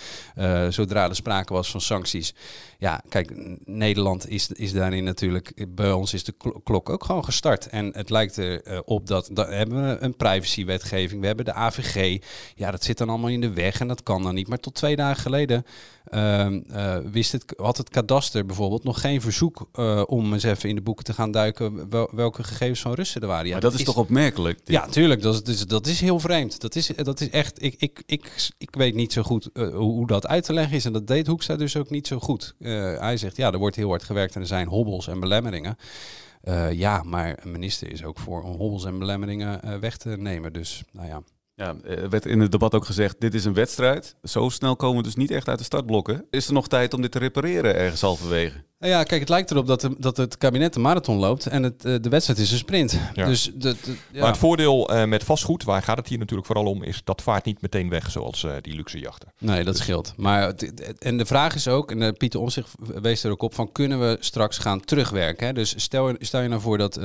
zodra 0.69 1.09
er 1.09 1.15
sprake 1.15 1.53
was 1.53 1.71
van 1.71 1.81
sancties. 1.81 2.33
Ja, 2.77 3.01
kijk, 3.09 3.57
Nederland 3.65 4.29
is, 4.29 4.51
is 4.51 4.73
daarin 4.73 5.03
natuurlijk, 5.03 5.65
bij 5.75 5.91
ons 5.91 6.13
is 6.13 6.23
de 6.23 6.33
klok 6.63 6.89
ook 6.89 7.03
gewoon 7.03 7.23
gestart. 7.23 7.67
En 7.67 7.89
het 7.93 8.09
lijkt 8.09 8.37
erop 8.37 9.07
dat, 9.07 9.29
dat 9.31 9.49
hebben 9.49 9.89
we 9.89 9.97
een 9.99 10.15
privacywetgeving, 10.15 11.21
we 11.21 11.27
hebben 11.27 11.45
de 11.45 11.53
AVG. 11.53 12.21
Ja, 12.55 12.71
dat 12.71 12.83
zit 12.83 12.97
dan 12.97 13.09
allemaal 13.09 13.29
in 13.29 13.41
de 13.41 13.53
weg 13.53 13.79
en 13.79 13.87
dat 13.87 14.03
kan 14.03 14.23
dan 14.23 14.35
niet. 14.35 14.47
Maar 14.47 14.59
tot 14.59 14.75
twee 14.75 14.95
dagen 14.95 15.21
geleden 15.21 15.65
uh, 16.79 16.97
wist 17.11 17.31
het, 17.31 17.53
had 17.57 17.77
het 17.77 17.89
kadaster 17.89 18.45
bijvoorbeeld 18.45 18.83
nog 18.83 19.01
geen 19.01 19.21
verzoek 19.21 19.69
uh, 19.73 20.03
om 20.05 20.33
eens 20.33 20.43
even 20.43 20.69
in 20.69 20.75
de 20.75 20.81
boeken 20.81 21.05
te 21.05 21.13
gaan 21.13 21.31
duiken 21.31 21.89
wel, 21.89 22.09
welke 22.11 22.43
gegevens 22.43 22.81
van 22.81 22.93
Russen 22.93 23.21
er 23.21 23.27
waren. 23.27 23.45
Ja, 23.45 23.51
maar 23.51 23.61
dat, 23.61 23.73
is, 23.73 23.83
toch 23.83 23.97
opmerkelijk? 23.97 24.59
Ja, 24.65 24.87
tuurlijk. 24.87 25.21
Dat 25.21 25.47
is, 25.47 25.65
dat 25.65 25.87
is 25.87 26.01
heel 26.01 26.19
vreemd. 26.19 26.61
Dat 26.61 26.75
is, 26.75 26.87
dat 26.87 27.21
is 27.21 27.29
echt, 27.29 27.63
ik, 27.63 27.75
ik, 27.77 28.03
ik, 28.05 28.49
ik 28.57 28.75
weet 28.75 28.95
niet 28.95 29.13
zo 29.13 29.23
goed 29.23 29.49
uh, 29.53 29.75
hoe 29.75 30.07
dat 30.07 30.27
uit 30.27 30.43
te 30.43 30.53
leggen 30.53 30.77
is. 30.77 30.85
En 30.85 30.93
dat 30.93 31.07
deed 31.07 31.27
Hoekstra 31.27 31.55
dus 31.55 31.77
ook 31.77 31.89
niet 31.89 32.07
zo 32.07 32.19
goed. 32.19 32.55
hij 32.59 33.17
zegt, 33.17 33.37
ja, 33.37 33.51
er 33.51 33.59
wordt 33.59 33.75
heel 33.75 33.89
hard 33.89 34.03
gewerkt 34.03 34.35
en 34.35 34.41
er 34.41 34.47
zijn 34.47 34.67
hobbels 34.67 35.07
en 35.07 35.19
belemmeringen. 35.19 35.77
ja, 36.71 37.03
maar 37.03 37.39
een 37.41 37.51
minister 37.51 37.91
is 37.91 38.03
ook 38.03 38.19
voor 38.19 38.41
om 38.41 38.55
hobbels 38.55 38.85
en 38.85 38.99
belemmeringen 38.99 39.79
weg 39.79 39.97
te 39.97 40.09
nemen. 40.09 40.53
Dus, 40.53 40.83
nou 40.91 41.07
ja. 41.07 41.21
Ja, 41.59 41.75
er 41.83 42.09
werd 42.09 42.25
in 42.25 42.39
het 42.39 42.51
debat 42.51 42.73
ook 42.73 42.85
gezegd, 42.85 43.19
dit 43.19 43.33
is 43.33 43.45
een 43.45 43.53
wedstrijd. 43.53 44.15
Zo 44.23 44.49
snel 44.49 44.75
komen 44.75 44.97
we 44.97 45.03
dus 45.03 45.15
niet 45.15 45.31
echt 45.31 45.47
uit 45.47 45.57
de 45.57 45.63
startblokken. 45.63 46.25
Is 46.29 46.47
er 46.47 46.53
nog 46.53 46.67
tijd 46.67 46.93
om 46.93 47.01
dit 47.01 47.11
te 47.11 47.19
repareren 47.19 47.75
ergens 47.75 48.01
halverwege? 48.01 48.63
Nou 48.79 48.91
ja, 48.91 49.03
kijk, 49.03 49.19
het 49.19 49.29
lijkt 49.29 49.51
erop 49.51 49.67
dat, 49.67 49.81
de, 49.81 49.95
dat 49.97 50.17
het 50.17 50.37
kabinet 50.37 50.73
de 50.73 50.79
marathon 50.79 51.17
loopt 51.17 51.45
en 51.45 51.63
het, 51.63 51.85
uh, 51.85 51.95
de 52.01 52.09
wedstrijd 52.09 52.39
is 52.39 52.51
een 52.51 52.57
sprint. 52.57 52.99
Ja. 53.13 53.25
Dus 53.25 53.51
de, 53.53 53.75
de, 53.83 53.95
ja. 54.11 54.19
Maar 54.19 54.29
het 54.29 54.37
voordeel 54.37 54.93
uh, 54.93 55.05
met 55.05 55.23
vastgoed, 55.23 55.63
waar 55.63 55.83
gaat 55.83 55.97
het 55.97 56.07
hier 56.07 56.17
natuurlijk 56.17 56.47
vooral 56.47 56.65
om, 56.65 56.83
is 56.83 57.01
dat 57.03 57.21
vaart 57.21 57.45
niet 57.45 57.61
meteen 57.61 57.89
weg 57.89 58.11
zoals 58.11 58.43
uh, 58.43 58.51
die 58.61 58.75
luxe 58.75 58.99
jachten. 58.99 59.33
Nee, 59.37 59.63
dat 59.63 59.73
dus. 59.73 59.83
scheelt. 59.83 60.13
Maar 60.17 60.53
en 60.99 61.17
de 61.17 61.25
vraag 61.25 61.55
is 61.55 61.67
ook, 61.67 61.91
en 61.91 62.17
Pieter 62.17 62.39
Omtzigt 62.39 62.69
wees 63.01 63.23
er 63.23 63.31
ook 63.31 63.41
op, 63.41 63.55
van 63.55 63.71
kunnen 63.71 63.99
we 63.99 64.17
straks 64.19 64.57
gaan 64.57 64.79
terugwerken? 64.79 65.47
Hè? 65.47 65.53
Dus 65.53 65.73
stel, 65.77 66.15
stel 66.19 66.41
je 66.41 66.47
nou 66.47 66.61
voor 66.61 66.77
dat 66.77 66.95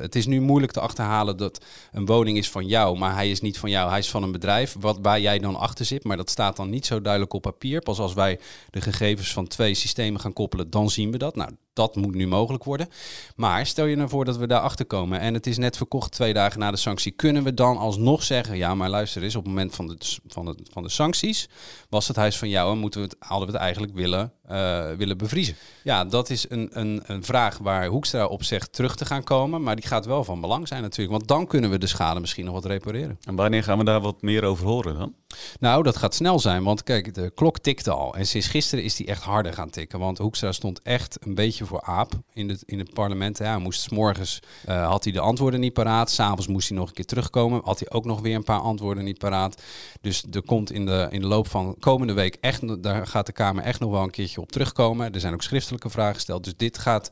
het 0.00 0.14
is 0.14 0.26
nu 0.26 0.40
moeilijk 0.40 0.72
te 0.72 0.80
achterhalen 0.80 1.36
dat 1.36 1.64
een 1.92 2.06
woning 2.06 2.38
is 2.38 2.50
van 2.50 2.66
jou, 2.66 2.98
maar 2.98 3.14
hij 3.14 3.30
is 3.30 3.40
niet 3.40 3.58
van 3.58 3.70
jou, 3.70 3.90
hij 3.90 3.98
is 3.98 4.10
van 4.10 4.22
een 4.22 4.32
bedrijf, 4.32 4.76
wat 4.80 4.98
waar 5.02 5.20
jij 5.20 5.38
dan 5.38 5.56
achter 5.56 5.84
zit. 5.84 6.04
Maar 6.04 6.16
dat 6.16 6.30
staat 6.30 6.56
dan 6.56 6.70
niet 6.70 6.86
zo 6.86 7.00
duidelijk 7.00 7.32
op 7.32 7.42
papier. 7.42 7.80
Pas 7.80 7.98
als 7.98 8.14
wij 8.14 8.38
de 8.70 8.80
gegevens 8.80 9.32
van 9.32 9.46
twee 9.46 9.74
systemen 9.74 10.20
gaan 10.20 10.32
koppelen, 10.32 10.70
dan 10.70 10.90
zien 10.90 11.01
we 11.10 11.18
dat. 11.18 11.36
Nou, 11.36 11.50
dat 11.72 11.96
moet 11.96 12.14
nu 12.14 12.26
mogelijk 12.26 12.64
worden. 12.64 12.88
Maar 13.36 13.66
stel 13.66 13.84
je 13.84 13.96
nou 13.96 14.08
voor 14.08 14.24
dat 14.24 14.36
we 14.36 14.46
daar 14.46 14.60
achter 14.60 14.86
komen 14.86 15.20
en 15.20 15.34
het 15.34 15.46
is 15.46 15.58
net 15.58 15.76
verkocht 15.76 16.12
twee 16.12 16.32
dagen 16.32 16.58
na 16.58 16.70
de 16.70 16.76
sanctie. 16.76 17.12
Kunnen 17.12 17.42
we 17.42 17.54
dan 17.54 17.76
alsnog 17.76 18.22
zeggen, 18.22 18.56
ja 18.56 18.74
maar 18.74 18.90
luister 18.90 19.22
eens, 19.22 19.36
op 19.36 19.44
het 19.44 19.52
moment 19.52 19.74
van 19.74 19.86
de, 19.86 19.96
van 20.26 20.44
de, 20.44 20.56
van 20.72 20.82
de 20.82 20.88
sancties 20.88 21.48
was 21.88 22.08
het 22.08 22.16
huis 22.16 22.38
van 22.38 22.48
jou 22.48 22.72
en 22.72 22.78
moeten 22.78 23.00
we 23.00 23.06
het, 23.06 23.16
hadden 23.18 23.46
we 23.46 23.52
het 23.52 23.62
eigenlijk 23.62 23.94
willen, 23.94 24.32
uh, 24.50 24.92
willen 24.92 25.18
bevriezen? 25.18 25.56
Ja, 25.82 26.04
dat 26.04 26.30
is 26.30 26.50
een, 26.50 26.68
een, 26.72 27.02
een 27.06 27.24
vraag 27.24 27.58
waar 27.58 27.86
Hoekstra 27.86 28.26
op 28.26 28.44
zegt 28.44 28.72
terug 28.72 28.96
te 28.96 29.04
gaan 29.04 29.22
komen. 29.22 29.62
Maar 29.62 29.76
die 29.76 29.86
gaat 29.86 30.06
wel 30.06 30.24
van 30.24 30.40
belang 30.40 30.68
zijn 30.68 30.82
natuurlijk. 30.82 31.16
Want 31.16 31.28
dan 31.28 31.46
kunnen 31.46 31.70
we 31.70 31.78
de 31.78 31.86
schade 31.86 32.20
misschien 32.20 32.44
nog 32.44 32.54
wat 32.54 32.64
repareren. 32.64 33.18
En 33.22 33.34
wanneer 33.34 33.62
gaan 33.62 33.78
we 33.78 33.84
daar 33.84 34.00
wat 34.00 34.22
meer 34.22 34.44
over 34.44 34.66
horen 34.66 34.98
dan? 34.98 35.14
Nou, 35.60 35.82
dat 35.82 35.96
gaat 35.96 36.14
snel 36.14 36.38
zijn. 36.38 36.64
Want 36.64 36.82
kijk, 36.82 37.14
de 37.14 37.30
klok 37.34 37.58
tikte 37.58 37.90
al. 37.90 38.14
En 38.14 38.26
sinds 38.26 38.46
gisteren 38.46 38.84
is 38.84 38.96
die 38.96 39.06
echt 39.06 39.22
harder 39.22 39.52
gaan 39.52 39.70
tikken. 39.70 39.98
Want 39.98 40.18
Hoekstra 40.18 40.52
stond 40.52 40.82
echt 40.82 41.16
een 41.20 41.34
beetje 41.34 41.61
voor 41.66 41.82
aap 41.82 42.12
in 42.32 42.48
het, 42.48 42.62
in 42.66 42.78
het 42.78 42.94
parlement. 42.94 43.38
Ja, 43.38 43.44
hij 43.44 43.58
moest 43.58 43.80
s 43.80 43.88
morgens 43.88 44.40
uh, 44.68 44.88
had 44.88 45.04
hij 45.04 45.12
de 45.12 45.20
antwoorden 45.20 45.60
niet 45.60 45.72
paraat. 45.72 46.10
S'avonds 46.10 46.46
moest 46.46 46.68
hij 46.68 46.78
nog 46.78 46.88
een 46.88 46.94
keer 46.94 47.04
terugkomen. 47.04 47.60
Had 47.64 47.78
hij 47.78 47.90
ook 47.90 48.04
nog 48.04 48.20
weer 48.20 48.34
een 48.34 48.44
paar 48.44 48.60
antwoorden 48.60 49.04
niet 49.04 49.18
paraat. 49.18 49.62
Dus 50.00 50.24
er 50.30 50.42
komt 50.42 50.72
in 50.72 50.86
de, 50.86 51.06
in 51.10 51.20
de 51.20 51.26
loop 51.26 51.48
van 51.48 51.76
komende 51.78 52.12
week 52.12 52.36
echt, 52.40 52.82
daar 52.82 53.06
gaat 53.06 53.26
de 53.26 53.32
Kamer 53.32 53.64
echt 53.64 53.80
nog 53.80 53.90
wel 53.90 54.02
een 54.02 54.10
keertje 54.10 54.40
op 54.40 54.52
terugkomen. 54.52 55.12
Er 55.12 55.20
zijn 55.20 55.34
ook 55.34 55.42
schriftelijke 55.42 55.90
vragen 55.90 56.14
gesteld. 56.14 56.44
Dus 56.44 56.56
dit 56.56 56.78
gaat 56.78 57.10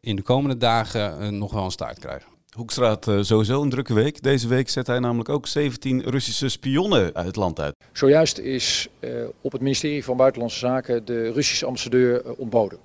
in 0.00 0.16
de 0.16 0.22
komende 0.22 0.56
dagen 0.56 1.20
eh, 1.20 1.28
nog 1.28 1.52
wel 1.52 1.64
een 1.64 1.70
staart 1.70 1.98
krijgen. 1.98 2.34
Hoekstra 2.54 2.86
had 2.86 3.08
eh, 3.08 3.18
sowieso 3.20 3.62
een 3.62 3.70
drukke 3.70 3.94
week. 3.94 4.22
Deze 4.22 4.48
week 4.48 4.68
zet 4.68 4.86
hij 4.86 4.98
namelijk 4.98 5.28
ook 5.28 5.46
17 5.46 6.02
Russische 6.02 6.48
spionnen 6.48 7.14
uit 7.14 7.26
het 7.26 7.36
land 7.36 7.60
uit. 7.60 7.74
Zojuist 7.92 8.38
is 8.38 8.88
eh, 9.00 9.10
op 9.40 9.52
het 9.52 9.60
ministerie 9.60 10.04
van 10.04 10.16
Buitenlandse 10.16 10.58
Zaken 10.58 11.04
de 11.04 11.32
Russische 11.32 11.64
ambassadeur 11.66 12.24
eh, 12.24 12.32
ontboden. 12.36 12.78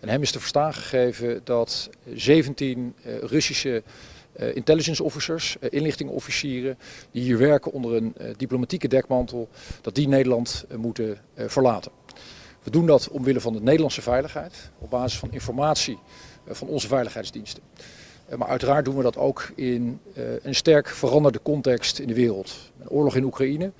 En 0.00 0.08
hem 0.08 0.22
is 0.22 0.30
te 0.30 0.40
verstaan 0.40 0.74
gegeven 0.74 1.40
dat 1.44 1.90
17 2.14 2.94
eh, 3.02 3.18
Russische 3.18 3.82
eh, 4.32 4.56
intelligence 4.56 5.02
officers, 5.02 5.56
eh, 5.60 5.68
inlichtingenofficieren, 5.72 6.78
die 7.10 7.22
hier 7.22 7.38
werken 7.38 7.72
onder 7.72 7.94
een 7.94 8.14
diplomatieke 8.36 8.88
dekmantel, 8.88 9.48
dat 9.80 9.94
die 9.94 10.08
Nederland 10.08 10.66
moeten 10.76 11.18
verlaten. 11.36 11.92
We 12.62 12.70
doen 12.70 12.86
dat 12.86 13.08
omwille 13.08 13.40
van 13.40 13.52
de 13.52 13.60
Nederlandse 13.60 14.02
veiligheid, 14.02 14.70
op 14.78 14.90
basis 14.90 15.18
van 15.18 15.32
informatie 15.32 15.98
van 16.48 16.68
onze 16.68 16.86
veiligheidsdiensten. 16.86 17.62
Maar 18.36 18.48
uiteraard 18.48 18.84
doen 18.84 18.96
we 18.96 19.02
dat 19.02 19.16
ook 19.16 19.50
in 19.54 20.00
een 20.42 20.54
sterk 20.54 20.88
veranderde 20.88 21.40
context 21.42 21.98
in 21.98 22.08
de 22.08 22.14
wereld. 22.14 22.72
Een 22.80 22.88
oorlog 22.88 23.16
in 23.16 23.24
Oekraïne 23.24 23.72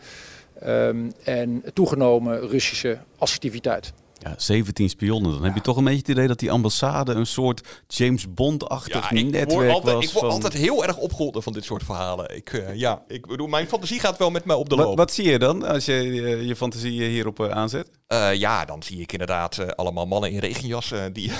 ehm, 0.60 1.10
en 1.24 1.64
toegenomen 1.72 2.48
Russische 2.48 2.98
assertiviteit. 3.18 3.92
Ja, 4.18 4.34
17 4.36 4.88
spionnen. 4.88 5.32
Dan 5.32 5.44
heb 5.44 5.54
je 5.54 5.60
toch 5.60 5.76
een 5.76 5.84
beetje 5.84 5.98
het 5.98 6.08
idee 6.08 6.26
dat 6.26 6.38
die 6.38 6.50
ambassade 6.50 7.12
een 7.12 7.26
soort 7.26 7.68
James 7.86 8.34
Bond-achtig 8.34 9.10
ik 9.10 9.24
netwerk 9.24 9.50
word, 9.50 9.70
altijd, 9.70 9.94
was. 9.94 10.04
ik 10.04 10.10
word 10.10 10.24
van- 10.24 10.30
altijd 10.34 10.52
heel 10.52 10.84
erg 10.84 10.96
opgeholpen 10.96 11.42
van 11.42 11.52
dit 11.52 11.64
soort 11.64 11.82
verhalen. 11.84 12.36
Ik, 12.36 12.52
eh, 12.52 12.74
ja, 12.74 13.02
ik 13.08 13.26
bedoel, 13.26 13.46
mijn 13.46 13.68
fantasie 13.68 14.00
gaat 14.00 14.18
wel 14.18 14.30
met 14.30 14.44
mij 14.44 14.56
op 14.56 14.68
de 14.68 14.76
loop. 14.76 14.96
wat 14.96 15.12
zie 15.12 15.28
je 15.30 15.38
dan 15.38 15.62
als 15.64 15.84
je 15.84 15.92
eh, 15.92 16.46
je 16.46 16.56
fantasie 16.56 17.02
hierop 17.04 17.40
eh, 17.40 17.50
aanzet? 17.50 17.90
Eh, 18.06 18.34
ja, 18.34 18.64
dan 18.64 18.82
zie 18.82 19.00
ik 19.00 19.12
inderdaad 19.12 19.76
allemaal 19.76 20.06
mannen 20.06 20.30
in 20.30 20.38
regenjassen 20.38 21.12
die, 21.12 21.32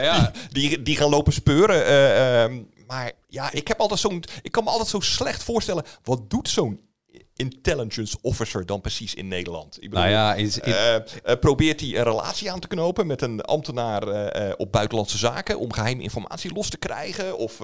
Ja. 0.00 0.30
die, 0.52 0.68
die, 0.68 0.82
die 0.82 0.96
gaan 0.96 1.10
lopen 1.10 1.32
speuren. 1.32 1.84
eh, 1.84 2.42
ehm, 2.42 2.62
maar 2.86 3.12
ja, 3.28 3.52
ik 3.52 3.68
heb 3.68 3.80
altijd 3.80 4.00
zo'n. 4.00 4.24
Ik 4.42 4.52
kan 4.52 4.64
me 4.64 4.70
altijd 4.70 4.88
zo 4.88 5.00
slecht 5.00 5.42
voorstellen. 5.42 5.84
Wat 6.02 6.30
doet 6.30 6.48
zo'n 6.48 6.80
intelligence 7.36 8.16
officer 8.22 8.66
dan 8.66 8.80
precies 8.80 9.14
in 9.14 9.28
Nederland? 9.28 9.76
Ik 9.82 9.92
Nou 9.92 10.08
ja, 10.08 10.34
in- 10.34 10.44
in- 10.62 10.72
eh, 10.72 10.94
eh, 10.94 11.02
probeert 11.40 11.80
hij 11.80 11.96
een 11.96 12.02
relatie 12.04 12.50
aan 12.52 12.60
te 12.60 12.68
knopen 12.68 13.06
met 13.06 13.22
een 13.22 13.40
ambtenaar 13.40 14.08
eh, 14.08 14.52
op 14.56 14.72
buitenlandse 14.72 15.18
zaken 15.18 15.58
om 15.58 15.72
geheime 15.72 16.02
informatie 16.02 16.52
los 16.52 16.68
te 16.68 16.76
krijgen? 16.78 17.38
Of 17.38 17.58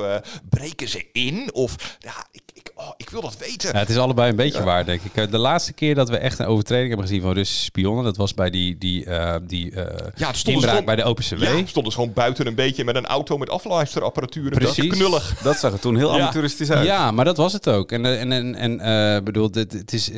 breken 0.49 0.89
ze 0.89 1.07
in? 1.13 1.55
Of 1.55 1.97
ja, 1.99 2.27
ik, 2.33 2.43
oh, 2.81 2.91
ik 2.97 3.11
wil 3.11 3.21
dat 3.21 3.37
weten. 3.39 3.73
Ja, 3.73 3.79
het 3.79 3.89
is 3.89 3.97
allebei 3.97 4.31
een 4.31 4.37
beetje 4.37 4.63
waar, 4.63 4.85
denk 4.85 5.03
ik. 5.03 5.15
Eh, 5.17 5.31
De 5.31 5.39
laatste 5.39 5.73
keer 5.73 5.95
dat 5.95 6.09
we 6.09 6.17
echt 6.19 6.39
een 6.39 6.47
overtreding 6.47 6.89
hebben 6.89 7.07
gezien 7.07 7.23
van 7.23 7.33
Russische 7.33 7.65
spionnen, 7.65 8.05
dat 8.05 8.17
was 8.17 8.35
bij 8.35 8.51
die, 8.51 8.79
die, 8.79 9.05
eh, 9.05 9.35
die 9.47 9.71
eh, 9.73 10.07
Ja, 10.17 10.27
het 10.27 10.37
stond 10.37 10.55
inbraak 10.57 10.71
gewoon- 10.71 10.85
bij 10.85 10.97
de 10.97 11.09
OPCW. 11.09 11.43
Ja, 11.43 11.67
stond 11.67 11.85
dus 11.85 11.95
gewoon 11.95 12.13
buiten 12.13 12.47
een 12.47 12.55
beetje 12.55 12.85
met 12.85 12.97
een 12.97 13.07
auto 13.07 13.39
met 13.39 13.51
afluisterapparatuur. 13.51 14.51
Dat 14.51 14.61
is 14.63 14.75
Precies. 14.75 14.93
knullig. 14.93 15.39
Dat 15.43 15.57
zag 15.59 15.73
er 15.73 15.79
toen 15.79 15.97
heel 15.97 16.15
Ja. 16.15 16.21
amateuristisch 16.21 16.71
uit. 16.71 16.87
Ja, 16.87 17.11
maar 17.11 17.25
dat 17.25 17.37
was 17.37 17.53
het 17.53 17.69
ook. 17.69 17.93
En, 17.93 18.07
en, 18.19 18.33
en, 18.33 18.55
en 18.55 18.81
eh, 18.81 19.23
bedoel, 19.23 19.51
dit, 19.51 19.73
het 19.73 19.93
is, 19.93 20.11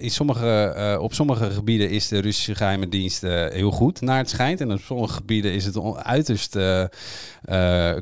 in 0.00 0.10
sommige, 0.10 0.48
eh, 0.76 1.00
op 1.02 1.14
sommige 1.14 1.50
gebieden 1.50 1.90
is 1.90 2.08
de 2.08 2.18
Russische 2.20 2.54
geheime 2.54 2.88
dienst 2.88 3.22
eh, 3.24 3.46
heel 3.50 3.70
goed, 3.70 4.00
naar 4.00 4.18
het 4.18 4.30
schijnt. 4.30 4.60
En 4.60 4.72
op 4.72 4.80
sommige 4.84 5.12
gebieden 5.14 5.52
is 5.52 5.64
het 5.64 5.76
on- 5.76 5.98
uiterst 6.04 6.56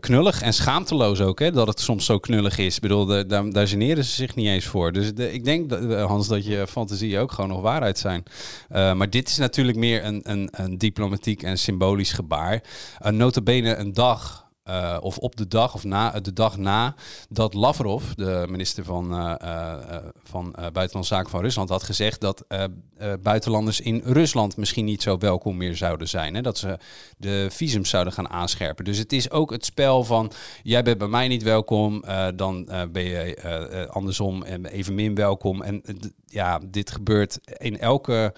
knullig 0.01 0.43
en 0.43 0.53
schaamteloos 0.55 1.21
ook, 1.21 1.39
hè, 1.39 1.51
dat 1.51 1.67
het 1.67 1.81
soms 1.81 2.05
zo 2.05 2.19
knullig 2.19 2.59
is. 2.59 2.75
Ik 2.75 2.81
bedoel, 2.83 3.05
de- 3.07 3.27
daar, 3.27 3.51
daar 3.51 3.69
generen 3.69 4.02
ze 4.05 4.15
zich 4.15 4.35
niet 4.35 4.47
eens 4.47 4.65
voor. 4.65 4.93
Dus 4.93 5.15
de, 5.15 5.33
ik 5.33 5.45
denk, 5.45 5.69
dat, 5.69 5.85
eh, 5.85 6.07
Hans, 6.07 6.29
dat 6.29 6.45
je 6.45 6.67
fantasie 6.67 7.19
ook 7.19 7.33
gewoon 7.33 7.51
nog 7.51 7.61
waarheid 7.61 7.99
zijn. 7.99 8.23
Eh, 8.69 8.93
maar 8.93 9.11
dit 9.11 9.29
is 9.29 9.37
natuurlijk 9.37 9.79
meer 9.79 10.05
een, 10.05 10.21
een, 10.23 10.49
een 10.51 10.79
diplomatiek 10.79 11.43
en 11.43 11.59
symbolisch 11.59 12.13
gebaar. 12.13 12.63
Een 12.99 13.17
notabene 13.17 13.77
een 13.77 13.93
dag 13.93 14.42
eh, 14.63 14.97
of 15.01 15.19
op 15.19 15.37
de 15.37 15.49
dag 15.49 15.75
of 15.75 15.85
na, 15.85 16.21
de 16.21 16.33
dag 16.33 16.57
na 16.57 16.95
dat 17.29 17.55
Lavrov, 17.55 18.05
de 18.15 18.47
minister 18.49 18.85
van, 18.85 19.13
eh, 19.13 19.35
eh, 19.41 19.97
eh, 19.97 20.05
van 20.23 20.55
eh, 20.55 20.67
Buitenlandse 20.73 21.15
Zaken 21.15 21.31
van 21.31 21.41
Rusland, 21.41 21.69
had 21.69 21.83
gezegd 21.83 22.21
dat 22.21 22.45
eh, 22.49 22.65
eh, 22.65 23.13
buitenlanders 23.23 23.81
in 23.81 24.03
Rusland 24.05 24.57
misschien 24.57 24.85
niet 24.85 25.03
zo 25.03 25.19
welkom 25.19 25.57
meer 25.57 25.77
zouden 25.77 26.09
zijn. 26.09 26.35
Hè? 26.35 26.41
Dat 26.41 26.59
ze 26.59 26.79
de 27.17 27.47
visums 27.51 27.91
zouden 27.91 28.13
gaan 28.13 28.29
aanscherpen. 28.29 28.85
Dus 28.85 28.99
het 28.99 29.13
is 29.13 29.31
ook 29.31 29.51
het 29.51 29.65
spel 29.65 30.05
van 30.05 30.33
jij 30.63 30.83
bent 30.83 30.99
bij 30.99 31.09
mij 31.09 31.29
niet 31.29 31.43
welkom, 31.43 32.03
eh, 32.05 32.27
dan 32.35 32.69
eh, 32.69 32.83
ben 32.93 33.03
je 33.05 33.35
eh, 33.35 33.83
eh, 33.83 33.89
andersom 33.89 34.43
en 34.43 34.67
evenmin 34.67 35.15
welkom. 35.15 35.63
En 35.63 35.83
eh, 35.85 35.95
ja, 36.27 36.61
dit 36.67 36.91
gebeurt 36.91 37.39
in 37.59 37.79
elke 37.79 38.35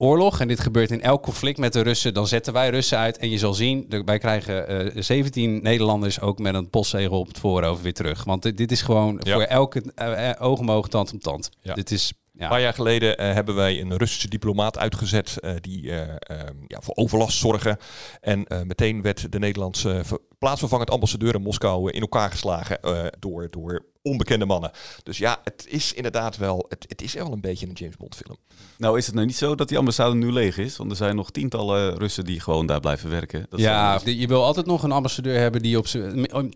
oorlog 0.00 0.40
en 0.40 0.48
dit 0.48 0.60
gebeurt 0.60 0.90
in 0.90 1.02
elk 1.02 1.22
conflict 1.22 1.58
met 1.58 1.72
de 1.72 1.80
Russen, 1.80 2.14
dan 2.14 2.26
zetten 2.26 2.52
wij 2.52 2.70
Russen 2.70 2.98
uit. 2.98 3.18
En 3.18 3.30
je 3.30 3.38
zal 3.38 3.54
zien, 3.54 3.86
wij 4.04 4.18
krijgen 4.18 4.68
eh 4.94 5.02
17 5.02 5.62
Nederlanders 5.62 6.20
ook 6.20 6.38
met 6.38 6.54
een 6.54 6.70
postzegel 6.70 7.18
op 7.18 7.28
het 7.28 7.38
voorhoofd 7.38 7.82
weer 7.82 7.94
terug. 7.94 8.24
Want 8.24 8.42
dit, 8.42 8.56
dit 8.56 8.72
is 8.72 8.82
gewoon 8.82 9.20
Ja. 9.22 9.32
voor 9.32 9.42
elke 9.42 9.82
eh, 9.94 10.30
eh, 10.30 10.36
oog 10.42 10.58
om 10.58 10.70
oog, 10.70 10.88
tand 10.88 11.12
om 11.12 11.18
tand. 11.18 11.50
Ja. 11.62 11.74
Dit 11.74 11.90
is... 11.90 12.12
Een 12.36 12.48
paar 12.48 12.60
jaar 12.60 12.74
geleden 12.74 13.16
eh, 13.18 13.32
hebben 13.32 13.54
wij 13.54 13.80
een 13.80 13.96
Russische 13.96 14.28
diplomaat 14.28 14.78
uitgezet 14.78 15.38
eh, 15.40 15.52
die 15.60 15.92
eh, 15.92 16.18
ja, 16.66 16.80
voor 16.80 16.94
overlast 16.94 17.38
zorgen. 17.38 17.76
En 18.20 18.44
eh, 18.46 18.62
meteen 18.62 19.02
werd 19.02 19.32
de 19.32 19.38
Nederlandse 19.38 20.02
plaatsvervangend 20.38 20.90
ambassadeur 20.90 21.34
in 21.34 21.42
Moskou 21.42 21.88
eh, 21.88 21.94
in 21.94 22.00
elkaar 22.00 22.30
geslagen 22.30 22.82
eh, 22.82 23.06
door, 23.18 23.50
door 23.50 23.84
onbekende 24.02 24.46
mannen. 24.46 24.70
Dus 25.02 25.18
ja, 25.18 25.40
het 25.44 25.66
is 25.68 25.92
inderdaad 25.92 26.36
wel, 26.36 26.66
het, 26.68 26.84
het 26.88 27.02
is 27.02 27.12
wel 27.12 27.32
een 27.32 27.40
beetje 27.40 27.66
een 27.66 27.72
James 27.72 27.96
Bond 27.96 28.16
film. 28.16 28.36
Nou 28.78 28.98
is 28.98 29.06
het 29.06 29.14
nou 29.14 29.26
niet 29.26 29.36
zo 29.36 29.54
dat 29.54 29.68
die 29.68 29.78
ambassade 29.78 30.14
nu 30.14 30.32
leeg 30.32 30.58
is. 30.58 30.76
Want 30.76 30.90
er 30.90 30.96
zijn 30.96 31.16
nog 31.16 31.30
tientallen 31.30 31.98
Russen 31.98 32.24
die 32.24 32.40
gewoon 32.40 32.66
daar 32.66 32.80
blijven 32.80 33.10
werken. 33.10 33.46
Dat 33.48 33.60
ja, 33.60 34.00
je 34.04 34.26
wil 34.26 34.44
altijd 34.44 34.66
nog 34.66 34.82
een 34.82 34.92
ambassadeur 34.92 35.38
hebben 35.38 35.62
die 35.62 35.78
op 35.78 35.86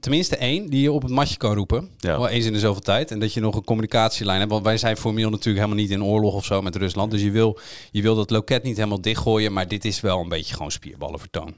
tenminste 0.00 0.36
één 0.36 0.70
die 0.70 0.80
je 0.80 0.92
op 0.92 1.02
het 1.02 1.10
matje 1.10 1.36
kan 1.36 1.54
roepen. 1.54 1.90
Ja. 1.98 2.16
Wel 2.18 2.28
eens 2.28 2.44
in 2.44 2.52
de 2.52 2.58
zoveel 2.58 2.82
tijd. 2.82 3.10
En 3.10 3.18
dat 3.18 3.32
je 3.32 3.40
nog 3.40 3.54
een 3.54 3.64
communicatielijn 3.64 4.38
hebt. 4.38 4.50
Want 4.50 4.64
wij 4.64 4.76
zijn 4.76 4.96
formeel 4.96 5.30
natuurlijk 5.30 5.64
helemaal 5.64 5.82
niet 5.82 5.90
in 5.90 6.04
oorlog 6.04 6.34
of 6.34 6.44
zo 6.44 6.62
met 6.62 6.76
Rusland. 6.76 7.10
Dus 7.10 7.22
je 7.22 7.30
wil, 7.30 7.58
je 7.90 8.02
wil 8.02 8.14
dat 8.14 8.30
loket 8.30 8.62
niet 8.62 8.76
helemaal 8.76 9.00
dichtgooien. 9.00 9.52
Maar 9.52 9.68
dit 9.68 9.84
is 9.84 10.00
wel 10.00 10.20
een 10.20 10.28
beetje 10.28 10.54
gewoon 10.54 10.70
spierballen 10.70 11.18
vertoon. 11.18 11.54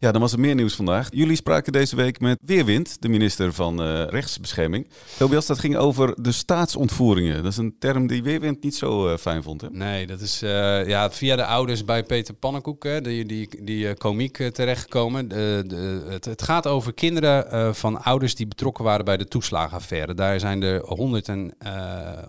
Ja, 0.00 0.12
dan 0.12 0.20
was 0.20 0.32
er 0.32 0.40
meer 0.40 0.54
nieuws 0.54 0.74
vandaag. 0.74 1.08
Jullie 1.10 1.36
spraken 1.36 1.72
deze 1.72 1.96
week 1.96 2.20
met 2.20 2.38
Weerwind, 2.42 3.02
de 3.02 3.08
minister 3.08 3.52
van 3.52 3.82
eh, 3.82 4.04
Rechtsbescherming. 4.06 4.88
Tobias, 5.16 5.46
dat 5.46 5.58
ging 5.58 5.76
over 5.76 6.22
de 6.22 6.32
staatsontvoeringen. 6.32 7.42
Dat 7.42 7.52
is 7.52 7.56
een 7.56 7.76
term 7.78 8.06
die 8.06 8.22
Weerwind 8.22 8.62
niet 8.62 8.74
zo 8.74 9.08
eh, 9.08 9.16
fijn 9.18 9.42
vond, 9.42 9.60
hè? 9.60 9.68
Nee, 9.70 10.06
dat 10.06 10.20
is 10.20 10.42
eh, 10.42 10.86
ja, 10.86 11.10
via 11.10 11.36
de 11.36 11.44
ouders 11.44 11.84
bij 11.84 12.02
Peter 12.02 12.34
Pannenkoek, 12.34 12.84
hè, 12.84 13.00
die, 13.00 13.24
die, 13.24 13.64
die 13.64 13.88
eh, 13.88 13.94
komiek 13.94 14.36
terechtgekomen. 14.52 15.28
De, 15.28 15.64
de, 15.66 16.06
het, 16.08 16.24
het 16.24 16.42
gaat 16.42 16.66
over 16.66 16.94
kinderen 16.94 17.50
eh, 17.50 17.72
van 17.72 18.02
ouders 18.02 18.34
die 18.34 18.46
betrokken 18.46 18.84
waren 18.84 19.04
bij 19.04 19.16
de 19.16 19.28
toeslagenaffaire. 19.28 20.14
Daar 20.14 20.40
zijn 20.40 20.62
er 20.62 20.80
100 20.80 21.28
en, 21.28 21.54
eh, 21.58 21.72
eh, 21.72 22.24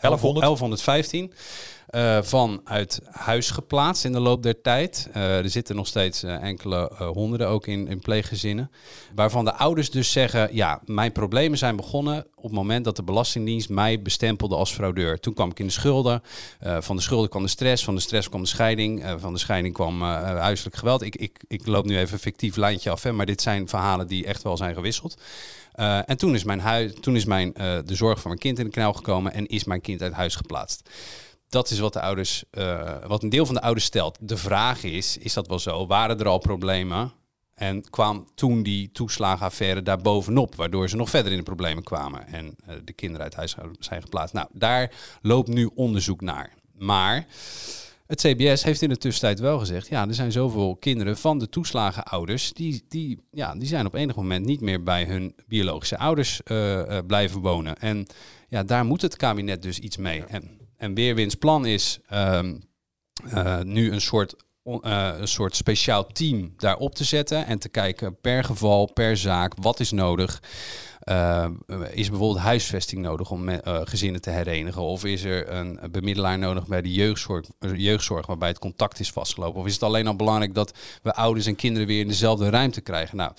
1100. 0.00 0.44
1115 0.44 1.32
eh, 1.92 2.22
van 2.22 2.60
uit 2.64 3.00
huis 3.10 3.50
geplaatst 3.50 4.04
in 4.04 4.12
de 4.12 4.20
loop 4.20 4.42
der 4.42 4.60
tijd. 4.60 5.08
Eh, 5.12 5.38
er 5.38 5.50
zitten 5.50 5.76
nog 5.76 5.86
steeds 5.86 6.22
eh, 6.22 6.42
enkele 6.42 6.90
eh, 6.90 7.08
honderden 7.08 7.48
ook 7.48 7.66
in, 7.66 7.88
in 7.88 7.98
pleeggezinnen. 7.98 8.70
Waarvan 9.14 9.44
de 9.44 9.54
ouders 9.54 9.90
dus 9.90 10.12
zeggen, 10.12 10.48
ja, 10.54 10.80
mijn 10.84 11.12
problemen 11.12 11.58
zijn 11.58 11.76
begonnen 11.76 12.26
op 12.34 12.42
het 12.42 12.52
moment 12.52 12.84
dat 12.84 12.96
de 12.96 13.02
Belastingdienst 13.02 13.68
mij 13.68 14.02
bestempelde 14.02 14.56
als 14.56 14.72
fraudeur. 14.72 15.20
Toen 15.20 15.34
kwam 15.34 15.50
ik 15.50 15.58
in 15.58 15.66
de 15.66 15.72
schulden. 15.72 16.22
Eh, 16.60 16.76
van 16.80 16.96
de 16.96 17.02
schulden 17.02 17.30
kwam 17.30 17.42
de 17.42 17.48
stress, 17.48 17.84
van 17.84 17.94
de 17.94 18.00
stress 18.00 18.28
kwam 18.28 18.40
de 18.40 18.48
scheiding. 18.48 19.04
eh, 19.04 19.14
van 19.18 19.32
de 19.32 19.38
scheiding 19.38 19.74
kwam 19.74 20.02
eh, 20.02 20.22
huiselijk 20.22 20.76
geweld. 20.76 21.02
Ik, 21.02 21.16
ik, 21.16 21.44
ik 21.48 21.66
loop 21.66 21.84
nu 21.84 21.98
even 21.98 22.12
een 22.12 22.18
fictief 22.18 22.56
lijntje 22.56 22.90
af, 22.90 23.02
hè, 23.02 23.12
maar 23.12 23.26
dit 23.26 23.42
zijn 23.42 23.68
verhalen 23.68 24.06
die 24.06 24.26
echt 24.26 24.42
wel 24.42 24.56
zijn 24.56 24.74
gewisseld. 24.74 25.16
Eh, 25.72 26.08
en 26.08 26.16
toen 26.16 26.34
is, 26.34 26.44
mijn 26.44 26.92
toen 27.00 27.16
is 27.16 27.24
mijn, 27.24 27.54
eh, 27.54 27.78
de 27.84 27.94
zorg 27.94 28.20
voor 28.20 28.28
mijn 28.28 28.40
kind 28.40 28.58
in 28.58 28.64
de 28.64 28.70
knel 28.70 28.92
gekomen 28.92 29.32
en 29.32 29.46
is 29.46 29.64
mijn 29.64 29.80
kind 29.80 30.02
uit 30.02 30.12
huis 30.12 30.36
geplaatst. 30.36 30.90
Dat 31.52 31.70
is 31.70 31.78
wat 31.78 31.92
de 31.92 32.00
ouders, 32.00 32.44
eh, 32.50 32.96
wat 33.06 33.22
een 33.22 33.28
deel 33.28 33.46
van 33.46 33.54
de 33.54 33.60
ouders 33.60 33.84
stelt. 33.84 34.18
De 34.20 34.36
vraag 34.36 34.82
is, 34.82 35.16
is 35.18 35.32
dat 35.32 35.46
wel 35.46 35.58
zo? 35.58 35.86
Waren 35.86 36.18
er 36.18 36.28
al 36.28 36.38
problemen? 36.38 37.12
En 37.54 37.90
kwam 37.90 38.26
toen 38.34 38.62
die 38.62 38.90
toeslagenaffaire 38.92 39.82
daar 39.82 39.98
bovenop, 39.98 40.54
waardoor 40.54 40.88
ze 40.88 40.96
nog 40.96 41.10
verder 41.10 41.32
in 41.32 41.38
de 41.38 41.44
problemen 41.44 41.82
kwamen 41.82 42.26
en 42.26 42.56
eh, 42.66 42.74
de 42.84 42.92
kinderen 42.92 43.22
uit 43.22 43.34
huis 43.34 43.56
zijn 43.78 44.02
geplaatst. 44.02 44.34
Nou, 44.34 44.48
daar 44.52 44.92
loopt 45.22 45.48
nu 45.48 45.70
onderzoek 45.74 46.20
naar. 46.20 46.52
Maar 46.78 47.26
het 48.06 48.20
CBS 48.20 48.62
heeft 48.62 48.82
in 48.82 48.88
de 48.88 48.96
tussentijd 48.96 49.40
wel 49.40 49.58
gezegd, 49.58 49.88
ja, 49.88 50.08
er 50.08 50.14
zijn 50.14 50.32
zoveel 50.32 50.76
kinderen 50.76 51.16
van 51.16 51.38
de 51.38 51.48
toeslagenouders, 51.48 52.52
die, 52.52 52.84
die, 52.88 53.18
ja, 53.30 53.54
die 53.54 53.68
zijn 53.68 53.86
op 53.86 53.94
enig 53.94 54.16
moment 54.16 54.44
niet 54.46 54.60
meer 54.60 54.82
bij 54.82 55.04
hun 55.04 55.34
biologische 55.46 55.98
ouders 55.98 56.42
eh, 56.42 56.98
blijven 57.06 57.40
wonen. 57.40 57.76
En 57.76 58.06
ja, 58.48 58.62
daar 58.62 58.84
moet 58.84 59.02
het 59.02 59.16
kabinet 59.16 59.62
dus 59.62 59.78
iets 59.78 59.96
mee. 59.96 60.24
En, 60.24 60.60
en 60.82 60.94
Weerwinds 60.94 61.34
plan 61.34 61.66
is 61.66 61.98
ehm, 62.08 62.54
eh, 63.30 63.60
nu 63.60 63.92
een 63.92 64.00
soort, 64.00 64.34
eh, 64.64 65.10
een 65.18 65.28
soort 65.28 65.56
speciaal 65.56 66.06
team 66.06 66.54
daarop 66.56 66.94
te 66.94 67.04
zetten 67.04 67.46
en 67.46 67.58
te 67.58 67.68
kijken 67.68 68.20
per 68.20 68.44
geval, 68.44 68.92
per 68.92 69.16
zaak, 69.16 69.52
wat 69.60 69.80
is 69.80 69.90
nodig. 69.90 70.42
Eh, 71.00 71.50
is 71.90 72.08
bijvoorbeeld 72.08 72.38
huisvesting 72.38 73.02
nodig 73.02 73.30
om 73.30 73.48
gezinnen 73.64 74.20
te 74.20 74.30
herenigen? 74.30 74.82
Of 74.82 75.04
is 75.04 75.22
er 75.22 75.50
een 75.50 75.80
bemiddelaar 75.90 76.38
nodig 76.38 76.66
bij 76.66 76.82
de 76.82 76.92
jeugdzorg, 76.92 77.46
jeugdzorg 77.74 78.26
waarbij 78.26 78.48
het 78.48 78.58
contact 78.58 79.00
is 79.00 79.10
vastgelopen? 79.10 79.60
Of 79.60 79.66
is 79.66 79.72
het 79.72 79.82
alleen 79.82 80.06
al 80.06 80.16
belangrijk 80.16 80.54
dat 80.54 80.78
we 81.02 81.14
ouders 81.14 81.46
en 81.46 81.56
kinderen 81.56 81.88
weer 81.88 82.00
in 82.00 82.08
dezelfde 82.08 82.50
ruimte 82.50 82.80
krijgen? 82.80 83.16
Nou, 83.16 83.32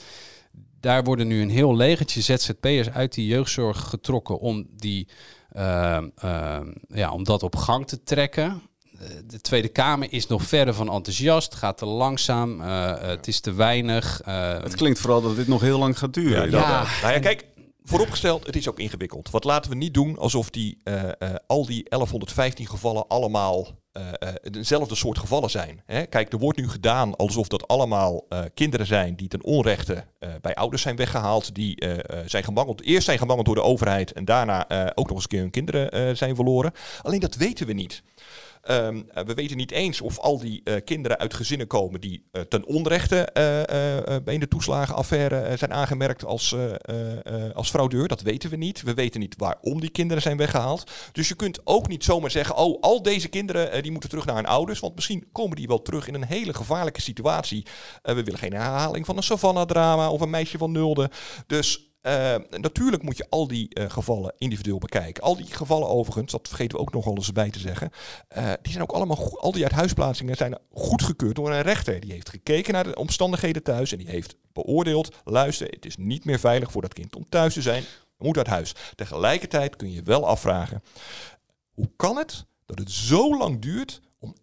daar 0.84 1.04
worden 1.04 1.28
nu 1.28 1.42
een 1.42 1.50
heel 1.50 1.76
legertje 1.76 2.22
ZZP'ers 2.22 2.90
uit 2.90 3.14
die 3.14 3.28
jeugdzorg 3.28 3.80
getrokken 3.90 4.40
om, 4.40 4.68
die, 4.78 5.08
ehm, 5.52 6.10
ehm, 6.16 6.68
ja, 6.88 7.12
om 7.12 7.24
dat 7.24 7.44
op 7.44 7.56
gang 7.56 7.88
te 7.88 8.04
trekken. 8.04 8.62
Eh, 9.00 9.08
De 9.28 9.42
Tweede 9.42 9.68
Kamer 9.68 10.08
is 10.14 10.28
nog 10.28 10.44
verder 10.44 10.74
van 10.74 10.90
enthousiast, 10.92 11.56
gaat 11.56 11.78
te 11.78 11.86
langzaam, 11.86 12.62
eh, 12.62 12.90
eh, 12.92 13.02
het 13.08 13.28
is 13.28 13.40
te 13.40 13.54
weinig. 13.54 14.22
eh, 14.22 14.54
Het 14.62 14.76
klinkt 14.76 15.00
vooral 15.00 15.22
dat 15.22 15.36
dit 15.36 15.48
nog 15.48 15.62
heel 15.62 15.80
lang 15.80 15.98
gaat 15.98 16.14
duren. 16.14 16.52
Ja, 16.52 16.86
nou 17.02 17.14
ja, 17.14 17.20
kijk, 17.20 17.46
vooropgesteld, 17.84 18.46
het 18.46 18.56
is 18.56 18.70
ook 18.70 18.80
ingewikkeld. 18.80 19.30
Wat 19.30 19.44
laten 19.44 19.72
we 19.72 19.78
niet 19.78 19.94
doen 19.94 20.18
alsof 20.18 20.50
die, 20.50 20.78
eh, 20.84 21.04
eh, 21.04 21.36
al 21.48 21.66
die 21.66 21.90
1115 21.90 22.68
gevallen 22.68 23.08
allemaal 23.08 23.68
eh, 23.92 24.30
dezelfde 24.42 24.96
soort 24.96 25.18
gevallen 25.18 25.50
zijn. 25.50 25.82
Hè? 25.86 26.06
Kijk, 26.06 26.34
er 26.34 26.40
wordt 26.40 26.58
nu 26.58 26.70
gedaan 26.70 27.16
alsof 27.16 27.48
dat 27.48 27.68
allemaal 27.68 28.28
kinderen 28.54 28.86
zijn 28.86 29.16
die 29.16 29.28
ten 29.28 29.44
onrechte 29.44 30.06
bij 30.42 30.56
ouders 30.56 30.82
zijn 30.82 30.96
weggehaald. 30.96 31.56
Die 31.56 31.84
zijn 32.26 32.44
gemangeld, 32.44 32.82
eerst 32.82 33.06
zijn 33.06 33.18
gemangeld 33.18 33.46
door 33.46 33.56
de 33.56 33.62
overheid 33.62 34.12
en 34.12 34.26
daarna 34.26 34.68
ook 34.96 35.08
nog 35.08 35.16
eens 35.16 35.24
een 35.24 35.30
keer 35.30 35.40
hun 35.40 35.52
kinderen 35.52 36.18
zijn 36.18 36.36
verloren. 36.36 36.72
Alleen 37.02 37.20
dat 37.20 37.36
weten 37.36 37.68
we 37.68 37.74
niet. 37.74 38.04
Ehm, 38.64 39.02
eh, 39.14 39.24
we 39.24 39.34
weten 39.34 39.58
niet 39.58 39.72
eens 39.72 40.02
of 40.02 40.20
al 40.20 40.40
die 40.40 40.62
eh, 40.64 40.76
kinderen 40.86 41.18
uit 41.18 41.34
gezinnen 41.34 41.68
komen 41.68 42.02
die 42.02 42.28
eh, 42.32 42.42
ten 42.42 42.66
onrechte 42.66 43.26
eh, 43.26 44.34
in 44.34 44.40
de 44.40 44.48
toeslagenaffaire 44.48 45.58
zijn 45.58 45.74
aangemerkt 45.74 46.26
als, 46.26 46.56
als 47.54 47.70
fraudeur. 47.70 48.08
Dat 48.08 48.22
weten 48.22 48.50
we 48.50 48.56
niet. 48.56 48.82
We 48.82 48.94
weten 48.94 49.20
niet 49.20 49.36
waarom 49.38 49.80
die 49.80 49.90
kinderen 49.90 50.22
zijn 50.22 50.38
weggehaald. 50.38 50.92
Dus 51.12 51.28
je 51.28 51.36
kunt 51.36 51.60
ook 51.64 51.88
niet 51.88 52.04
zomaar 52.04 52.32
zeggen, 52.32 52.56
oh, 52.56 52.82
al 52.82 53.02
deze 53.02 53.28
kinderen 53.28 53.84
die 53.84 53.92
moeten 53.92 54.10
terug 54.10 54.26
naar 54.26 54.36
hun 54.36 54.46
ouders. 54.46 54.80
Want 54.80 54.96
misschien 54.96 55.28
komen 55.32 55.56
die 55.56 55.68
wel 55.68 55.82
terug 55.82 56.08
in 56.08 56.14
een 56.14 56.26
hele 56.26 56.54
gevaarlijke 56.54 57.02
situatie. 57.02 57.66
We 58.02 58.24
willen 58.24 58.40
geen 58.40 58.54
herhaling 58.54 59.06
van 59.06 59.18
een 59.18 59.24
Savannah-drama 59.24 60.10
of 60.10 60.22
een 60.22 60.30
meisje 60.30 60.58
van 60.58 60.72
Nulde. 60.72 61.10
Dus 61.48 61.93
eh, 62.04 62.36
natuurlijk 62.50 63.04
moet 63.04 63.18
je 63.18 63.26
al 63.30 63.48
die 63.48 63.74
eh, 63.74 63.90
gevallen 63.90 64.34
individueel 64.38 64.78
bekijken. 64.78 65.24
Al 65.24 65.36
die 65.36 65.46
gevallen 65.46 65.88
overigens, 65.88 66.32
dat 66.32 66.48
vergeten 66.48 66.78
we 66.78 66.84
ook 66.84 66.94
nog 66.94 67.06
wel 67.06 67.16
eens 67.16 67.32
bij 67.32 67.50
te 67.50 67.60
zeggen. 67.60 67.90
eh, 68.28 68.52
die 68.62 68.72
zijn 68.72 68.84
ook 68.84 68.92
allemaal 68.92 69.40
al 69.40 69.52
die 69.52 69.64
uithuisplaatsingen 69.64 70.36
zijn 70.36 70.58
goedgekeurd 70.72 71.36
door 71.36 71.52
een 71.52 71.62
rechter. 71.62 72.00
Die 72.00 72.12
heeft 72.12 72.30
gekeken 72.30 72.74
naar 72.74 72.84
de 72.84 72.96
omstandigheden 72.96 73.64
thuis 73.64 73.92
en 73.92 73.98
die 73.98 74.10
heeft 74.10 74.36
beoordeeld. 74.54 75.16
Luister, 75.24 75.68
het 75.68 75.86
is 75.86 75.98
niet 75.98 76.26
meer 76.26 76.40
veilig 76.40 76.72
voor 76.72 76.82
dat 76.82 76.94
kind 76.94 77.16
om 77.16 77.30
thuis 77.30 77.54
te 77.54 77.62
zijn. 77.62 77.84
Moet 78.18 78.38
uit 78.38 78.48
huis. 78.48 78.76
Tegelijkertijd 78.96 79.76
kun 79.76 79.92
je 79.92 80.04
wel 80.04 80.28
afvragen. 80.28 80.84
Hoe 81.74 81.92
kan 81.96 82.18
het 82.18 82.46
dat 82.66 82.80
het 82.80 82.92
zo 82.92 83.38
lang 83.38 83.62
duurt 83.62 84.02
om 84.20 84.36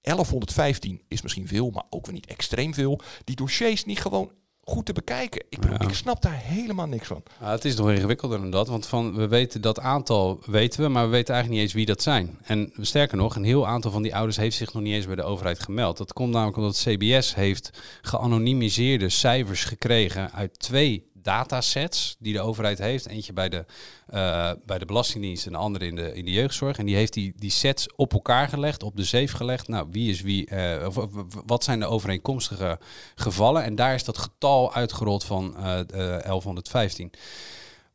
1115 0.00 1.02
is 1.08 1.22
misschien 1.22 1.48
veel, 1.48 1.70
maar 1.70 1.84
ook 1.90 2.04
weer 2.04 2.14
niet 2.14 2.26
extreem 2.26 2.74
veel. 2.74 3.00
Die 3.24 3.36
dossiers 3.36 3.84
niet 3.84 4.00
gewoon 4.00 4.32
goed 4.68 4.86
te 4.86 4.92
bekijken. 4.92 5.44
Ik, 5.48 5.60
bedoel, 5.60 5.88
ik 5.88 5.94
snap 5.94 6.22
daar 6.22 6.40
helemaal 6.42 6.86
niks 6.86 7.06
van. 7.06 7.22
Ja, 7.40 7.50
het 7.50 7.64
is 7.64 7.76
nog 7.76 7.90
ingewikkelder 7.90 8.40
dan 8.40 8.50
dat, 8.50 8.68
want 8.68 8.86
van, 8.86 9.14
we 9.14 9.28
weten 9.28 9.60
dat 9.60 9.80
aantal 9.80 10.40
weten 10.46 10.82
we, 10.82 10.88
maar 10.88 11.04
we 11.04 11.10
weten 11.10 11.34
eigenlijk 11.34 11.62
niet 11.62 11.70
eens 11.70 11.78
wie 11.78 11.94
dat 11.94 12.02
zijn. 12.02 12.38
En 12.42 12.72
sterker 12.80 13.16
nog, 13.16 13.36
een 13.36 13.44
heel 13.44 13.66
aantal 13.66 13.90
van 13.90 14.02
die 14.02 14.14
ouders 14.14 14.36
heeft 14.36 14.56
zich 14.56 14.72
nog 14.72 14.82
niet 14.82 14.94
eens 14.94 15.06
bij 15.06 15.16
de 15.16 15.22
overheid 15.22 15.60
gemeld. 15.60 15.96
Dat 15.96 16.12
komt 16.12 16.32
namelijk 16.32 16.56
omdat 16.56 16.84
CBS 16.84 17.34
heeft 17.34 17.70
geanonimiseerde 18.02 19.08
cijfers 19.08 19.64
gekregen 19.64 20.32
uit 20.32 20.58
twee 20.58 21.07
datasets 21.22 22.16
die 22.18 22.32
de 22.32 22.40
overheid 22.40 22.78
heeft. 22.78 23.06
Eentje 23.06 23.32
bij 23.32 23.48
de, 23.48 23.64
eh, 24.06 24.52
bij 24.66 24.78
de 24.78 24.84
Belastingdienst 24.84 25.46
en 25.46 25.52
de 25.52 25.58
andere 25.58 25.86
in 25.86 25.94
de, 25.94 26.14
in 26.14 26.24
de 26.24 26.30
jeugdzorg. 26.30 26.78
En 26.78 26.86
die 26.86 26.96
heeft 26.96 27.12
die, 27.12 27.32
die 27.36 27.50
sets 27.50 27.94
op 27.96 28.12
elkaar 28.12 28.48
gelegd, 28.48 28.82
op 28.82 28.96
de 28.96 29.04
zeef 29.04 29.32
gelegd. 29.32 29.68
Nou, 29.68 29.88
wie 29.90 30.10
is 30.10 30.20
wie, 30.20 30.46
eh, 30.46 30.86
of, 30.86 30.98
of- 30.98 31.10
wat 31.46 31.64
zijn 31.64 31.80
de 31.80 31.86
overeenkomstige 31.86 32.78
gevallen? 33.14 33.62
En 33.62 33.74
daar 33.74 33.94
is 33.94 34.04
dat 34.04 34.18
getal 34.18 34.74
uitgerold 34.74 35.24
van 35.24 35.56
eh, 35.56 35.78
eh, 35.80 35.86
1115. 35.88 37.10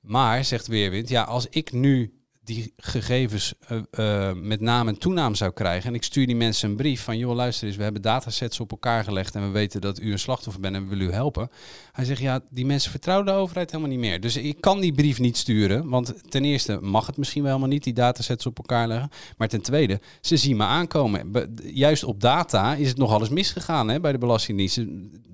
Maar, 0.01 0.45
zegt 0.45 0.67
Weerwind, 0.67 1.09
ja, 1.09 1.23
als 1.23 1.47
ik 1.49 1.71
nu 1.71 2.13
die 2.43 2.73
gegevens 2.77 3.53
eh, 3.67 3.79
eh, 3.91 4.35
met 4.35 4.61
naam 4.61 4.87
en 4.87 4.97
toenaam 4.97 5.35
zou 5.35 5.51
krijgen 5.51 5.89
en 5.89 5.95
ik 5.95 6.03
stuur 6.03 6.25
die 6.27 6.35
mensen 6.35 6.69
een 6.69 6.75
brief 6.75 7.01
van, 7.03 7.17
joh, 7.17 7.35
luister 7.35 7.67
eens, 7.67 7.75
we 7.75 7.83
hebben 7.83 8.01
datasets 8.01 8.59
op 8.59 8.71
elkaar 8.71 9.03
gelegd 9.03 9.35
en 9.35 9.41
we 9.41 9.49
weten 9.49 9.81
dat 9.81 10.01
u 10.01 10.11
een 10.11 10.19
slachtoffer 10.19 10.61
bent 10.61 10.75
en 10.75 10.83
we 10.83 10.89
willen 10.89 11.07
u 11.07 11.11
helpen. 11.11 11.49
Hij 11.91 12.05
zegt, 12.05 12.21
ja, 12.21 12.41
die 12.49 12.65
mensen 12.65 12.91
vertrouwen 12.91 13.25
de 13.25 13.31
overheid 13.31 13.71
helemaal 13.71 13.91
niet 13.91 13.99
meer. 13.99 14.21
Dus 14.21 14.35
ik 14.35 14.61
kan 14.61 14.79
die 14.79 14.93
brief 14.93 15.19
niet 15.19 15.37
sturen, 15.37 15.89
want 15.89 16.31
ten 16.31 16.45
eerste 16.45 16.77
mag 16.81 17.05
het 17.05 17.17
misschien 17.17 17.41
wel 17.41 17.51
helemaal 17.51 17.73
niet, 17.73 17.83
die 17.83 17.93
datasets 17.93 18.45
op 18.45 18.57
elkaar 18.57 18.87
leggen. 18.87 19.09
Maar 19.37 19.47
ten 19.47 19.61
tweede, 19.61 19.99
ze 20.21 20.37
zien 20.37 20.57
me 20.57 20.63
aankomen. 20.63 21.31
Juist 21.63 22.03
op 22.03 22.21
data 22.21 22.75
is 22.75 22.87
het 22.87 22.97
nog 22.97 23.11
alles 23.11 23.29
misgegaan 23.29 23.89
hè, 23.89 23.99
bij 23.99 24.11
de 24.11 24.17
Belastingdienst. 24.17 24.81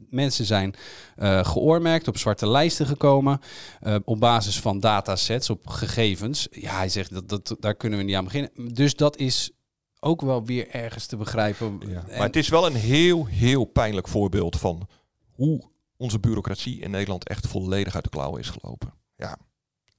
Mensen 0.09 0.45
zijn 0.45 0.75
eh, 1.15 1.45
geoormerkt, 1.45 2.07
op 2.07 2.17
zwarte 2.17 2.47
lijsten 2.47 2.85
gekomen, 2.85 3.41
eh, 3.81 3.95
op 4.05 4.19
basis 4.19 4.59
van 4.59 4.79
datasets, 4.79 5.49
op 5.49 5.67
gegevens. 5.67 6.47
Ja, 6.51 6.75
hij 6.75 6.89
zegt, 6.89 7.13
dat, 7.13 7.29
dat, 7.29 7.55
daar 7.59 7.75
kunnen 7.75 7.99
we 7.99 8.05
niet 8.05 8.15
aan 8.15 8.23
beginnen. 8.23 8.51
Dus 8.73 8.95
dat 8.95 9.17
is 9.17 9.51
ook 9.99 10.21
wel 10.21 10.45
weer 10.45 10.69
ergens 10.69 11.05
te 11.05 11.17
begrijpen. 11.17 11.79
En- 11.81 12.03
Maar 12.17 12.27
het 12.27 12.35
is 12.35 12.49
wel 12.49 12.65
een 12.65 12.75
heel, 12.75 13.25
heel 13.25 13.65
pijnlijk 13.65 14.07
voorbeeld 14.07 14.55
van 14.59 14.87
hoe 15.31 15.69
onze 15.97 16.19
bureaucratie 16.19 16.79
in 16.79 16.91
Nederland 16.91 17.27
echt 17.27 17.47
volledig 17.47 17.95
uit 17.95 18.03
de 18.03 18.09
klauwen 18.09 18.39
is 18.39 18.49
gelopen. 18.49 18.93
Ja, 19.15 19.37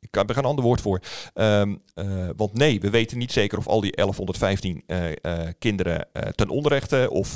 ik 0.00 0.14
heb 0.14 0.28
er 0.28 0.34
geen 0.34 0.44
ander 0.44 0.64
woord 0.64 0.80
voor. 0.80 1.00
Ehm, 1.34 1.76
eh, 1.94 2.28
want 2.36 2.52
nee, 2.52 2.80
we 2.80 2.90
weten 2.90 3.18
niet 3.18 3.32
zeker 3.32 3.58
of 3.58 3.66
al 3.66 3.80
die 3.80 3.92
1115 3.96 4.82
eh, 4.86 5.12
eh, 5.22 5.48
kinderen 5.58 6.08
ten 6.34 6.48
onrechte 6.48 7.08
of 7.10 7.34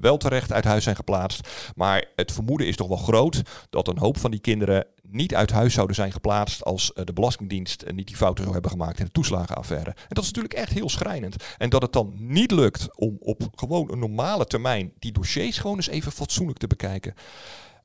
wel 0.00 0.16
terecht 0.16 0.52
uit 0.52 0.64
huis 0.64 0.84
zijn 0.84 0.96
geplaatst. 0.96 1.48
Maar 1.74 2.04
het 2.16 2.32
vermoeden 2.32 2.66
is 2.66 2.76
toch 2.76 2.88
wel 2.88 2.96
groot 2.96 3.42
dat 3.70 3.88
een 3.88 3.98
hoop 3.98 4.18
van 4.18 4.30
die 4.30 4.40
kinderen 4.40 4.86
niet 5.02 5.34
uit 5.34 5.50
huis 5.50 5.74
zouden 5.74 5.96
zijn 5.96 6.12
geplaatst 6.12 6.64
als 6.64 6.92
de 7.04 7.12
Belastingdienst 7.12 7.84
niet 7.92 8.06
die 8.06 8.16
fouten 8.16 8.42
zou 8.42 8.52
hebben 8.52 8.70
gemaakt 8.70 8.98
in 8.98 9.04
de 9.04 9.10
toeslagenaffaire. 9.10 9.90
En 9.90 10.06
dat 10.08 10.24
is 10.24 10.30
natuurlijk 10.30 10.54
echt 10.54 10.72
heel 10.72 10.88
schrijnend. 10.88 11.36
En 11.58 11.70
dat 11.70 11.82
het 11.82 11.92
dan 11.92 12.14
niet 12.16 12.50
lukt 12.50 12.98
om 12.98 13.16
op 13.20 13.48
gewoon 13.54 13.92
een 13.92 13.98
normale 13.98 14.44
termijn 14.44 14.92
die 14.98 15.12
dossiers 15.12 15.58
gewoon 15.58 15.76
eens 15.76 15.88
even 15.88 16.12
fatsoenlijk 16.12 16.58
te 16.58 16.66
bekijken. 16.66 17.14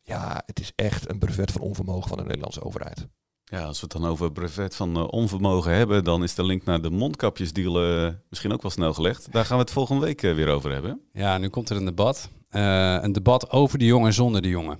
Ja, 0.01 0.43
het 0.45 0.59
is 0.59 0.71
echt 0.75 1.09
een 1.09 1.19
brevet 1.19 1.51
van 1.51 1.61
onvermogen 1.61 2.09
van 2.09 2.17
de 2.17 2.23
Nederlandse 2.23 2.63
overheid. 2.63 3.07
Ja, 3.53 3.63
als 3.63 3.81
we 3.81 3.87
het 3.89 4.01
dan 4.01 4.11
over 4.11 4.31
brevet 4.31 4.75
van 4.75 4.95
eh, 4.95 5.07
onvermogen 5.07 5.73
hebben, 5.73 6.03
dan 6.03 6.23
is 6.23 6.35
de 6.35 6.43
link 6.43 6.63
naar 6.63 6.81
de 6.81 6.89
mondkapjesdeal 6.89 7.83
eh, 7.83 8.13
misschien 8.29 8.51
ook 8.51 8.61
wel 8.61 8.71
snel 8.71 8.93
gelegd. 8.93 9.31
Daar 9.31 9.45
gaan 9.45 9.57
we 9.57 9.63
het 9.63 9.71
volgende 9.71 10.05
week 10.05 10.23
eh, 10.23 10.33
weer 10.33 10.47
over 10.47 10.71
hebben. 10.71 11.01
Ja, 11.13 11.37
nu 11.37 11.49
komt 11.49 11.69
er 11.69 11.75
een 11.75 11.85
debat. 11.85 12.29
Een 12.49 13.11
debat 13.11 13.51
over 13.51 13.79
de 13.79 13.85
jongen 13.85 14.07
en 14.07 14.13
zonder 14.13 14.41
de 14.41 14.47
jongen. 14.47 14.79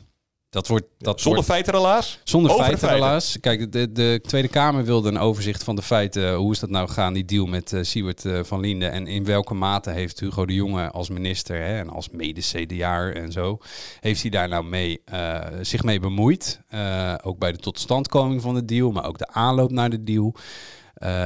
Dat 0.54 0.68
wordt, 0.68 0.86
dat 0.98 1.22
Zonder 1.22 1.44
wordt, 1.44 1.54
feiten 1.54 1.74
helaas. 1.74 2.20
Zonder 2.24 2.52
feiten, 2.52 2.78
feiten. 2.78 3.04
helaas. 3.04 3.38
Kijk, 3.40 3.72
de, 3.72 3.92
de 3.92 4.20
Tweede 4.24 4.48
Kamer 4.48 4.84
wilde 4.84 5.10
een 5.10 5.18
overzicht 5.18 5.64
van 5.64 5.76
de 5.76 5.82
feiten. 5.82 6.36
Hoe 6.36 6.52
is 6.52 6.60
dat 6.60 6.70
nou 6.70 6.88
gegaan, 6.88 7.14
die 7.14 7.26
deal 7.26 7.46
met 7.46 7.74
eh 7.74 7.84
Siewert 7.84 8.26
eh, 8.26 8.40
van 8.44 8.60
Linden? 8.60 8.92
En 8.92 9.08
in 9.08 9.26
welke 9.26 9.54
mate 9.54 9.92
heeft 9.92 10.20
Hugo 10.20 10.46
de 10.46 10.54
Jonge 10.54 10.92
als 10.92 11.10
minister 11.10 11.58
hè, 11.58 11.80
en 11.80 11.90
als 11.90 12.10
mede-CDA'er 12.10 13.16
en 13.16 13.32
zo... 13.32 13.58
heeft 14.00 14.22
hij 14.22 14.30
daar 14.30 14.48
nou 14.50 14.64
mee, 14.64 15.02
eh, 15.06 15.40
zich 15.62 15.84
mee 15.84 16.00
bemoeid? 16.00 16.62
Ook 17.24 17.38
bij 17.38 17.52
de 17.52 17.58
totstandkoming 17.58 18.42
van 18.42 18.54
de 18.54 18.66
deal, 18.66 18.92
maar 18.92 19.06
ook 19.06 19.18
de 19.18 19.28
aanloop 19.28 19.72
naar 19.72 19.90
de 19.90 20.04
deal... 20.04 20.36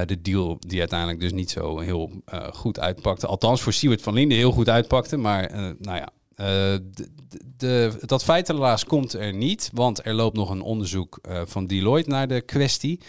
De 0.06 0.22
deal 0.22 0.58
die 0.60 0.80
uiteindelijk 0.80 1.20
dus 1.20 1.32
niet 1.32 1.52
zo 1.52 1.80
heel 1.80 2.12
goed 2.54 2.80
uitpakte. 2.80 3.28
Althans 3.28 3.62
voor 3.62 3.74
Siewert 3.74 4.02
van 4.02 4.14
Linden 4.14 4.38
heel 4.38 4.52
goed 4.52 4.70
uitpakte. 4.70 5.18
Maar 5.18 5.52
nou 5.80 5.98
ja, 5.98 6.10
de, 6.38 6.82
de, 6.94 7.10
de- 7.58 7.98
dat 8.06 8.24
feit 8.24 8.48
helaas 8.48 8.86
komt 8.86 9.14
er 9.14 9.34
niet. 9.34 9.70
Want 9.74 10.06
er 10.06 10.14
loopt 10.14 10.36
nog 10.38 10.50
een 10.50 10.62
onderzoek 10.62 11.20
eh, 11.22 11.42
van 11.46 11.68
Deloitte 11.68 12.10
naar 12.10 12.28
de 12.28 12.42
kwestie. 12.42 13.00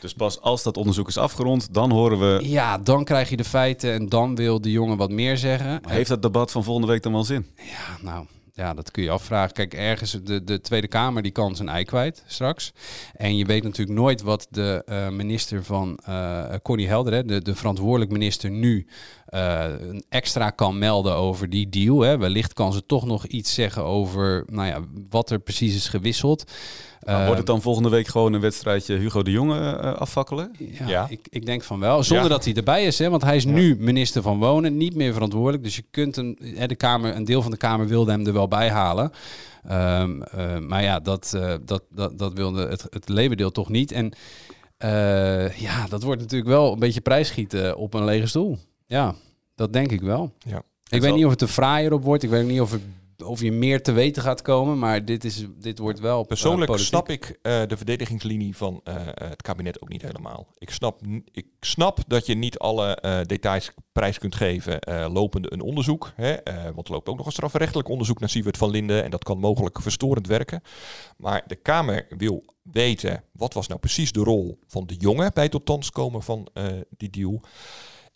Dus 0.00 0.12
pas 0.14 0.40
als 0.40 0.62
dat 0.62 0.76
onderzoek 0.76 1.08
is 1.08 1.16
afgerond, 1.16 1.74
dan 1.74 1.90
horen 1.90 2.18
we... 2.18 2.48
Ja, 2.48 2.78
dan 2.78 3.04
krijg 3.04 3.30
je 3.30 3.36
de 3.36 3.44
feiten 3.44 3.92
en 3.92 4.08
dan 4.08 4.34
wil 4.34 4.60
de 4.60 4.70
jongen 4.70 4.96
wat 4.96 5.10
meer 5.10 5.36
zeggen. 5.36 5.80
Heeft 5.88 6.08
dat 6.08 6.22
debat 6.22 6.50
van 6.50 6.64
volgende 6.64 6.88
week 6.88 7.02
dan 7.02 7.12
wel 7.12 7.24
zin? 7.24 7.46
Ja, 7.56 7.98
nou, 8.10 8.26
ja, 8.58 8.74
dat 8.74 8.90
kun 8.90 9.02
je 9.02 9.10
afvragen. 9.10 9.52
Kijk, 9.52 9.74
ergens, 9.74 10.18
de, 10.24 10.44
de 10.44 10.60
Tweede 10.60 10.88
Kamer 10.88 11.22
die 11.22 11.32
kan 11.32 11.56
zijn 11.56 11.68
ei 11.68 11.84
kwijt 11.84 12.22
straks. 12.26 12.72
En 13.14 13.36
je 13.36 13.44
weet 13.44 13.62
natuurlijk 13.62 13.98
nooit 13.98 14.22
wat 14.22 14.46
de 14.50 14.82
eh, 14.86 15.08
minister 15.08 15.64
van 15.64 15.98
eh 16.04 16.54
Connie 16.62 16.88
Helder, 16.88 17.12
hè, 17.12 17.24
de, 17.24 17.42
de 17.42 17.54
verantwoordelijk 17.54 18.10
minister 18.10 18.50
nu, 18.50 18.86
een 19.30 20.04
extra 20.08 20.50
kan 20.50 20.78
melden 20.78 21.14
over 21.14 21.50
die 21.50 21.68
deal. 21.68 22.00
Hè. 22.00 22.18
Wellicht 22.18 22.52
kan 22.52 22.72
ze 22.72 22.86
toch 22.86 23.06
nog 23.06 23.26
iets 23.26 23.54
zeggen 23.54 23.84
over 23.84 24.44
nou 24.46 24.66
ja, 24.66 24.80
wat 25.10 25.30
er 25.30 25.38
precies 25.38 25.74
is 25.74 25.88
gewisseld. 25.88 26.52
Nou, 27.00 27.18
Eh, 27.18 27.24
wordt 27.24 27.38
het 27.38 27.46
dan 27.46 27.62
volgende 27.62 27.88
week 27.88 28.08
gewoon 28.08 28.32
een 28.32 28.40
wedstrijdje 28.40 28.96
Hugo 28.96 29.22
de 29.22 29.30
Jonge 29.30 29.76
eh, 29.76 29.92
afvakkelen? 29.92 30.50
ja, 30.86 31.06
Ik, 31.08 31.26
ik 31.30 31.46
denk 31.46 31.62
van 31.62 31.80
wel. 31.80 32.02
Zonder 32.02 32.28
dat 32.28 32.44
hij 32.44 32.54
erbij 32.54 32.84
is, 32.84 32.98
hè, 32.98 33.10
want 33.10 33.22
hij 33.22 33.36
is 33.36 33.44
nu 33.44 33.76
minister 33.78 34.22
van 34.22 34.38
Wonen, 34.38 34.76
niet 34.76 34.94
meer 34.94 35.12
verantwoordelijk. 35.12 35.62
Dus 35.62 35.76
je 35.76 35.84
kunt 35.90 36.16
hem, 36.16 36.36
hè, 36.40 36.66
de 36.66 36.76
Kamer, 36.76 37.16
een 37.16 37.24
deel 37.24 37.42
van 37.42 37.50
de 37.50 37.56
Kamer 37.56 37.86
wilde 37.86 38.10
hem 38.10 38.26
er 38.26 38.32
wel 38.32 38.48
bij 38.48 38.70
halen. 38.70 39.12
Ehm, 39.68 40.22
eh, 40.22 40.58
maar 40.58 40.82
ja, 40.82 41.00
dat, 41.00 41.32
eh, 41.34 41.54
dat, 41.64 41.82
dat, 41.90 42.18
dat 42.18 42.32
wilde 42.32 42.68
het, 42.68 42.86
het 42.90 43.54
toch 43.54 43.68
niet. 43.68 43.92
En 43.92 44.12
eh, 44.76 45.58
ja, 45.58 45.86
dat 45.88 46.02
wordt 46.02 46.20
natuurlijk 46.20 46.50
wel 46.50 46.72
een 46.72 46.78
beetje 46.78 47.00
prijsschieten 47.00 47.76
op 47.76 47.94
een 47.94 48.04
lege 48.04 48.26
stoel. 48.26 48.58
Ja, 48.86 49.14
dat 49.54 49.72
denk 49.72 49.92
ik 49.92 50.00
wel. 50.00 50.32
Ja. 50.38 50.62
Ik 50.88 51.00
weet 51.00 51.14
niet 51.14 51.24
of 51.24 51.30
het 51.30 51.40
er 51.40 51.48
fraaier 51.48 51.92
op 51.92 52.04
wordt. 52.04 52.22
Ik 52.22 52.30
weet 52.30 52.46
niet 52.46 52.60
of 52.60 52.70
het 52.70 52.82
of 53.24 53.40
je 53.40 53.52
meer 53.52 53.82
te 53.82 53.92
weten 53.92 54.22
gaat 54.22 54.42
komen. 54.42 54.78
Maar 54.78 55.04
dit, 55.04 55.24
is, 55.24 55.46
dit 55.58 55.78
wordt 55.78 56.00
wel. 56.00 56.20
eh, 56.20 56.26
Persoonlijk 56.26 56.66
politiek. 56.66 56.88
snap 56.88 57.08
ik 57.08 57.38
eh, 57.42 57.62
de 57.66 57.76
verdedigingslinie 57.76 58.56
van 58.56 58.80
eh, 58.84 58.94
het 59.14 59.42
kabinet 59.42 59.82
ook 59.82 59.88
niet 59.88 60.02
helemaal. 60.02 60.48
Ik 60.58 60.70
snap, 60.70 61.00
ik 61.32 61.46
snap 61.60 61.98
dat 62.06 62.26
je 62.26 62.34
niet 62.34 62.58
alle 62.58 63.22
details 63.26 63.72
prijs 63.92 64.18
kunt 64.18 64.34
geven 64.34 64.78
lopende 65.12 65.52
een 65.52 65.60
onderzoek. 65.60 66.12
Hè, 66.16 66.36
want 66.74 66.86
er 66.86 66.92
loopt 66.92 67.08
ook 67.08 67.16
nog 67.16 67.26
een 67.26 67.32
strafrechtelijk 67.32 67.88
onderzoek 67.88 68.20
naar 68.20 68.28
Siewert 68.28 68.56
van 68.56 68.70
Linden. 68.70 69.04
En 69.04 69.10
dat 69.10 69.24
kan 69.24 69.38
mogelijk 69.38 69.82
verstorend 69.82 70.26
werken. 70.26 70.62
Maar 71.16 71.44
de 71.46 71.56
Kamer 71.56 72.06
wil 72.16 72.44
weten 72.62 73.24
wat 73.32 73.54
was 73.54 73.66
nou 73.66 73.80
precies 73.80 74.12
de 74.12 74.20
rol 74.20 74.58
van 74.66 74.86
de 74.86 74.94
jongen 74.94 75.30
bij 75.34 75.42
het 75.42 75.64
tot 75.64 75.90
komen 75.90 76.22
van 76.22 76.48
die 76.96 77.10
deal. 77.10 77.40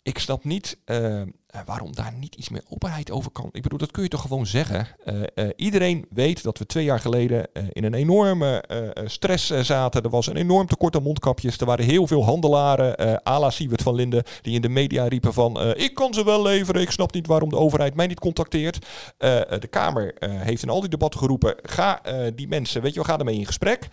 Ik 0.03 0.19
snap 0.19 0.43
niet 0.43 0.77
eh, 0.85 1.21
waarom 1.65 1.95
daar 1.95 2.13
niet 2.19 2.35
iets 2.35 2.49
meer 2.49 2.61
openheid 2.69 3.11
over 3.11 3.31
kan. 3.31 3.49
Ik 3.51 3.61
bedoel, 3.61 3.77
dat 3.77 3.91
kun 3.91 4.03
je 4.03 4.09
toch 4.09 4.21
gewoon 4.21 4.45
zeggen. 4.45 4.87
Eh, 5.05 5.21
eh, 5.35 5.49
iedereen 5.55 6.05
weet 6.09 6.43
dat 6.43 6.57
we 6.57 6.65
twee 6.65 6.83
jaar 6.83 6.99
geleden 6.99 7.47
eh, 7.53 7.63
in 7.71 7.83
een 7.83 7.93
enorme 7.93 8.61
eh, 8.61 8.85
eh, 8.87 9.07
stress 9.07 9.49
eh, 9.49 9.59
zaten. 9.59 10.03
Er 10.03 10.09
was 10.09 10.27
een 10.27 10.35
enorm 10.35 10.67
tekort 10.67 10.95
aan 10.95 11.03
mondkapjes. 11.03 11.57
Er 11.57 11.65
waren 11.65 11.85
heel 11.85 12.07
veel 12.07 12.23
handelaren, 12.25 12.95
eh 12.97 13.15
à 13.33 13.39
la 13.39 13.49
Siewert 13.49 13.81
van 13.81 13.95
Linden, 13.95 14.23
die 14.41 14.55
in 14.55 14.61
de 14.61 14.69
media 14.69 15.07
riepen 15.07 15.33
van... 15.33 15.59
eh, 15.59 15.83
ik 15.83 15.93
kan 15.93 16.13
ze 16.13 16.23
wel 16.25 16.41
leveren, 16.41 16.81
ik 16.81 16.91
snap 16.91 17.13
niet 17.13 17.27
waarom 17.27 17.49
de 17.49 17.57
overheid 17.57 17.95
mij 17.95 18.07
niet 18.07 18.19
contacteert. 18.19 18.85
Eh, 19.17 19.51
eh, 19.51 19.59
de 19.59 19.67
Kamer 19.67 20.13
eh, 20.17 20.29
heeft 20.41 20.63
in 20.63 20.69
al 20.69 20.79
die 20.79 20.89
debatten 20.89 21.19
geroepen, 21.19 21.55
ga 21.61 22.03
eh, 22.03 22.31
die 22.35 22.47
mensen, 22.47 22.81
weet 22.81 22.93
je 22.93 22.99
wel, 23.03 23.09
ga 23.13 23.19
ermee 23.19 23.37
in 23.39 23.45
gesprek. 23.45 23.87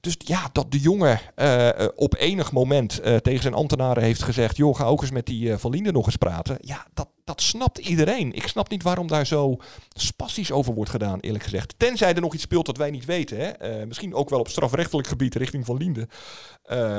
Dus 0.00 0.14
ja, 0.18 0.48
dat 0.52 0.72
de 0.72 0.78
jongen 0.78 1.20
eh, 1.34 1.68
eh, 1.68 1.88
op 1.96 2.14
enig 2.14 2.52
moment 2.52 3.00
eh, 3.00 3.16
tegen 3.16 3.42
zijn 3.42 3.54
ambtenaren 3.54 4.02
heeft 4.02 4.22
gezegd... 4.22 4.56
joh, 4.56 4.76
ga 4.76 4.84
ook 4.84 5.00
eens 5.02 5.10
met 5.10 5.26
die 5.26 5.56
Van 5.56 5.70
Linden 5.70 5.92
nog 5.92 6.06
eens 6.06 6.16
praten. 6.16 6.56
Ja, 6.60 6.86
dat, 6.94 7.08
dat 7.24 7.40
snapt 7.42 7.78
iedereen. 7.78 8.32
Ik 8.32 8.46
snap 8.46 8.70
niet 8.70 8.82
waarom 8.82 9.06
daar 9.06 9.26
zo 9.26 9.56
spastisch 9.88 10.52
over 10.52 10.74
wordt 10.74 10.90
gedaan, 10.90 11.20
eerlijk 11.20 11.44
gezegd. 11.44 11.74
Tenzij 11.78 12.14
er 12.14 12.20
nog 12.20 12.34
iets 12.34 12.42
speelt 12.42 12.66
dat 12.66 12.76
wij 12.76 12.90
niet 12.90 13.04
weten. 13.04 13.38
Hè? 13.38 13.86
Misschien 13.86 14.14
ook 14.14 14.30
wel 14.30 14.40
op 14.40 14.48
strafrechtelijk 14.48 15.08
gebied 15.08 15.34
richting 15.34 15.64
Van 15.66 15.76
Linden. 15.76 16.08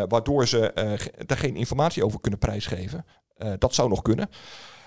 waardoor 0.07 0.47
ze 0.47 0.71
ge- 0.97 1.25
daar 1.25 1.37
geen 1.37 1.55
informatie 1.55 2.05
over 2.05 2.19
kunnen 2.21 2.39
prijsgeven. 2.39 3.05
Dat 3.57 3.75
zou 3.75 3.89
nog 3.89 4.01
kunnen. 4.01 4.29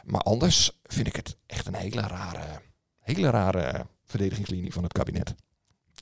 Maar 0.05 0.21
anders 0.21 0.81
vind 0.83 1.07
ik 1.07 1.17
het 1.17 1.37
echt 1.47 1.67
een 1.67 1.75
hele 1.75 2.01
rare, 2.01 2.61
hele 3.01 3.31
rare 3.31 3.87
verdedigingslinie 4.07 4.73
van 4.73 4.83
het 4.83 4.93
kabinet. 4.93 5.35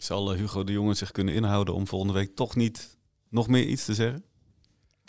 Zal 0.03 0.32
eh, 0.32 0.38
Hugo 0.38 0.64
de 0.64 0.72
Jonge 0.72 0.94
zich 0.94 1.11
kunnen 1.11 1.34
inhouden 1.34 1.74
om 1.74 1.86
volgende 1.86 2.14
week 2.14 2.34
toch 2.34 2.57
niet 2.57 2.96
nog 3.28 3.48
meer 3.48 3.64
iets 3.64 3.84
te 3.84 3.94
zeggen? 3.94 4.24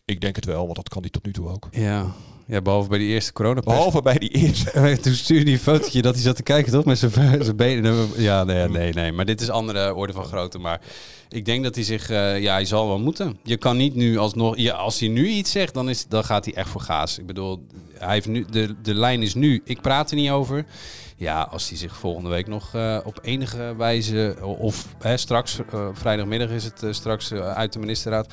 Ik 0.06 0.22
denk 0.22 0.36
het 0.36 0.46
wel, 0.46 0.64
want 0.64 0.76
dat 0.76 0.90
kan 0.90 1.02
hij 1.02 1.12
tot 1.12 1.26
nu 1.26 1.32
toe 1.32 1.50
ook. 1.50 1.68
Ja. 1.72 2.14
ja, 2.48 2.62
behalve 2.62 2.90
bij 2.90 2.98
die 2.98 3.08
eerste 3.08 3.34
corona. 3.34 3.62
Behalve 3.62 4.02
bij 4.02 4.18
die 4.18 4.30
eerste. 4.30 4.98
Toen 5.02 5.14
stuurde 5.14 5.44
hij 5.44 5.54
een 5.54 5.60
fotootje 5.60 6.02
dat 6.02 6.14
hij 6.14 6.24
zat 6.24 6.36
te 6.36 6.44
kijken, 6.44 6.72
toch? 6.72 6.86
Met 6.86 6.98
zijn, 6.98 7.44
zijn 7.44 7.56
benen. 7.56 8.10
Ja, 8.18 8.44
nee, 8.44 8.70
nee, 8.70 8.94
nee. 8.94 9.12
Maar 9.12 9.26
dit 9.26 9.42
is 9.42 9.50
andere 9.50 9.94
orde 9.94 10.14
van 10.14 10.26
grootte. 10.26 10.60
Maar 10.60 10.82
ik 11.30 11.46
denk 11.46 11.64
dat 11.64 11.76
hij 11.76 11.84
zich... 11.84 12.10
eh, 12.10 12.42
ja, 12.42 12.54
hij 12.54 12.66
zal 12.66 12.88
wel 12.88 13.00
moeten. 13.00 13.38
Je 13.44 13.58
kan 13.58 13.78
niet 13.78 13.96
nu 13.96 14.18
alsnog... 14.18 14.58
Ja, 14.58 14.74
als 14.74 15.00
hij 15.00 15.10
nu 15.10 15.28
iets 15.28 15.52
zegt, 15.52 15.74
dan, 15.74 15.90
is, 15.90 16.08
dan 16.08 16.24
gaat 16.24 16.46
hij 16.46 16.54
echt 16.54 16.70
voor 16.70 16.82
gaas. 16.82 17.18
Ik 17.18 17.26
bedoel, 17.26 17.66
hij 17.94 18.14
heeft 18.14 18.28
nu, 18.28 18.46
de, 18.50 18.76
de 18.82 18.94
lijn 18.94 19.22
is 19.22 19.34
nu... 19.34 19.62
Ik 19.66 19.82
praat 19.82 20.10
er 20.10 20.16
niet 20.16 20.30
over. 20.30 20.66
Ja, 21.24 21.42
als 21.42 21.70
hij 21.70 21.78
zich 21.78 21.96
volgende 21.96 22.30
week 22.30 22.48
nog 22.48 22.74
eh, 22.74 22.98
op 23.04 23.20
enige 23.22 23.74
wijze... 23.78 24.36
Of 24.42 24.88
hè, 25.00 25.18
straks, 25.18 25.60
eh, 25.72 25.88
vrijdagmiddag 25.94 26.50
is 26.50 26.64
het 26.64 26.84
eh, 26.84 26.92
straks 26.92 27.34
uit 27.34 27.74
de 27.74 27.80
ministerraad... 27.80 28.28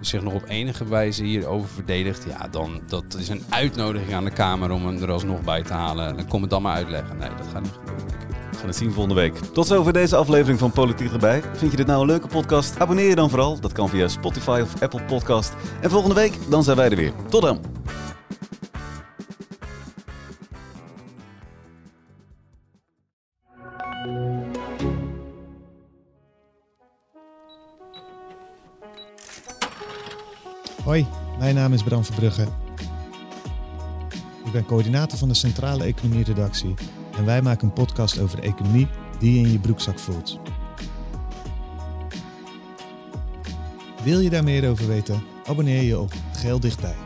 zich 0.00 0.22
nog 0.22 0.34
op 0.34 0.42
enige 0.48 0.88
wijze 0.88 1.24
hierover 1.24 1.68
verdedigt... 1.68 2.24
Ja, 2.28 2.48
dan 2.48 2.80
dat 2.88 3.16
is 3.18 3.28
een 3.28 3.42
uitnodiging 3.48 4.14
aan 4.14 4.24
de 4.24 4.30
Kamer 4.30 4.70
om 4.70 4.86
hem 4.86 5.02
er 5.02 5.10
alsnog 5.10 5.42
bij 5.42 5.62
te 5.62 5.72
halen. 5.72 6.16
Dan 6.16 6.28
kom 6.28 6.40
het 6.40 6.50
dan 6.50 6.62
maar 6.62 6.74
uitleggen. 6.74 7.16
Nee, 7.16 7.28
dat 7.36 7.46
gaat 7.52 7.62
niet 7.62 7.72
gebeuren. 7.72 8.06
ik. 8.06 8.26
We 8.50 8.56
gaan 8.56 8.66
het 8.66 8.76
zien 8.76 8.92
volgende 8.92 9.20
week. 9.20 9.34
Tot 9.36 9.66
zover 9.66 9.92
deze 9.92 10.16
aflevering 10.16 10.58
van 10.58 10.70
Politiek 10.70 11.12
erbij. 11.12 11.42
Vind 11.52 11.70
je 11.70 11.76
dit 11.76 11.86
nou 11.86 12.00
een 12.00 12.06
leuke 12.06 12.28
podcast? 12.28 12.80
Abonneer 12.80 13.08
je 13.08 13.14
dan 13.14 13.30
vooral. 13.30 13.60
Dat 13.60 13.72
kan 13.72 13.88
via 13.88 14.08
Spotify 14.08 14.60
of 14.62 14.82
Apple 14.82 15.02
Podcast. 15.02 15.54
En 15.80 15.90
volgende 15.90 16.14
week, 16.14 16.38
dan 16.50 16.64
zijn 16.64 16.76
wij 16.76 16.90
er 16.90 16.96
weer. 16.96 17.12
Tot 17.28 17.42
dan. 17.42 17.75
Mijn 31.38 31.54
naam 31.54 31.72
is 31.72 31.82
Bram 31.82 32.04
Verbrugge. 32.04 32.46
Ik 34.44 34.52
ben 34.52 34.66
coördinator 34.66 35.18
van 35.18 35.28
de 35.28 35.34
Centrale 35.34 35.84
Economie 35.84 36.24
Redactie 36.24 36.74
en 37.16 37.24
wij 37.24 37.42
maken 37.42 37.66
een 37.66 37.72
podcast 37.72 38.18
over 38.18 38.38
economie 38.38 38.88
die 39.18 39.34
je 39.34 39.46
in 39.46 39.52
je 39.52 39.58
broekzak 39.58 39.98
voelt. 39.98 40.38
Wil 44.02 44.20
je 44.20 44.30
daar 44.30 44.44
meer 44.44 44.70
over 44.70 44.86
weten? 44.86 45.22
Abonneer 45.46 45.82
je 45.82 45.98
op 45.98 46.12
Geel 46.32 46.60
Dichtbij. 46.60 47.05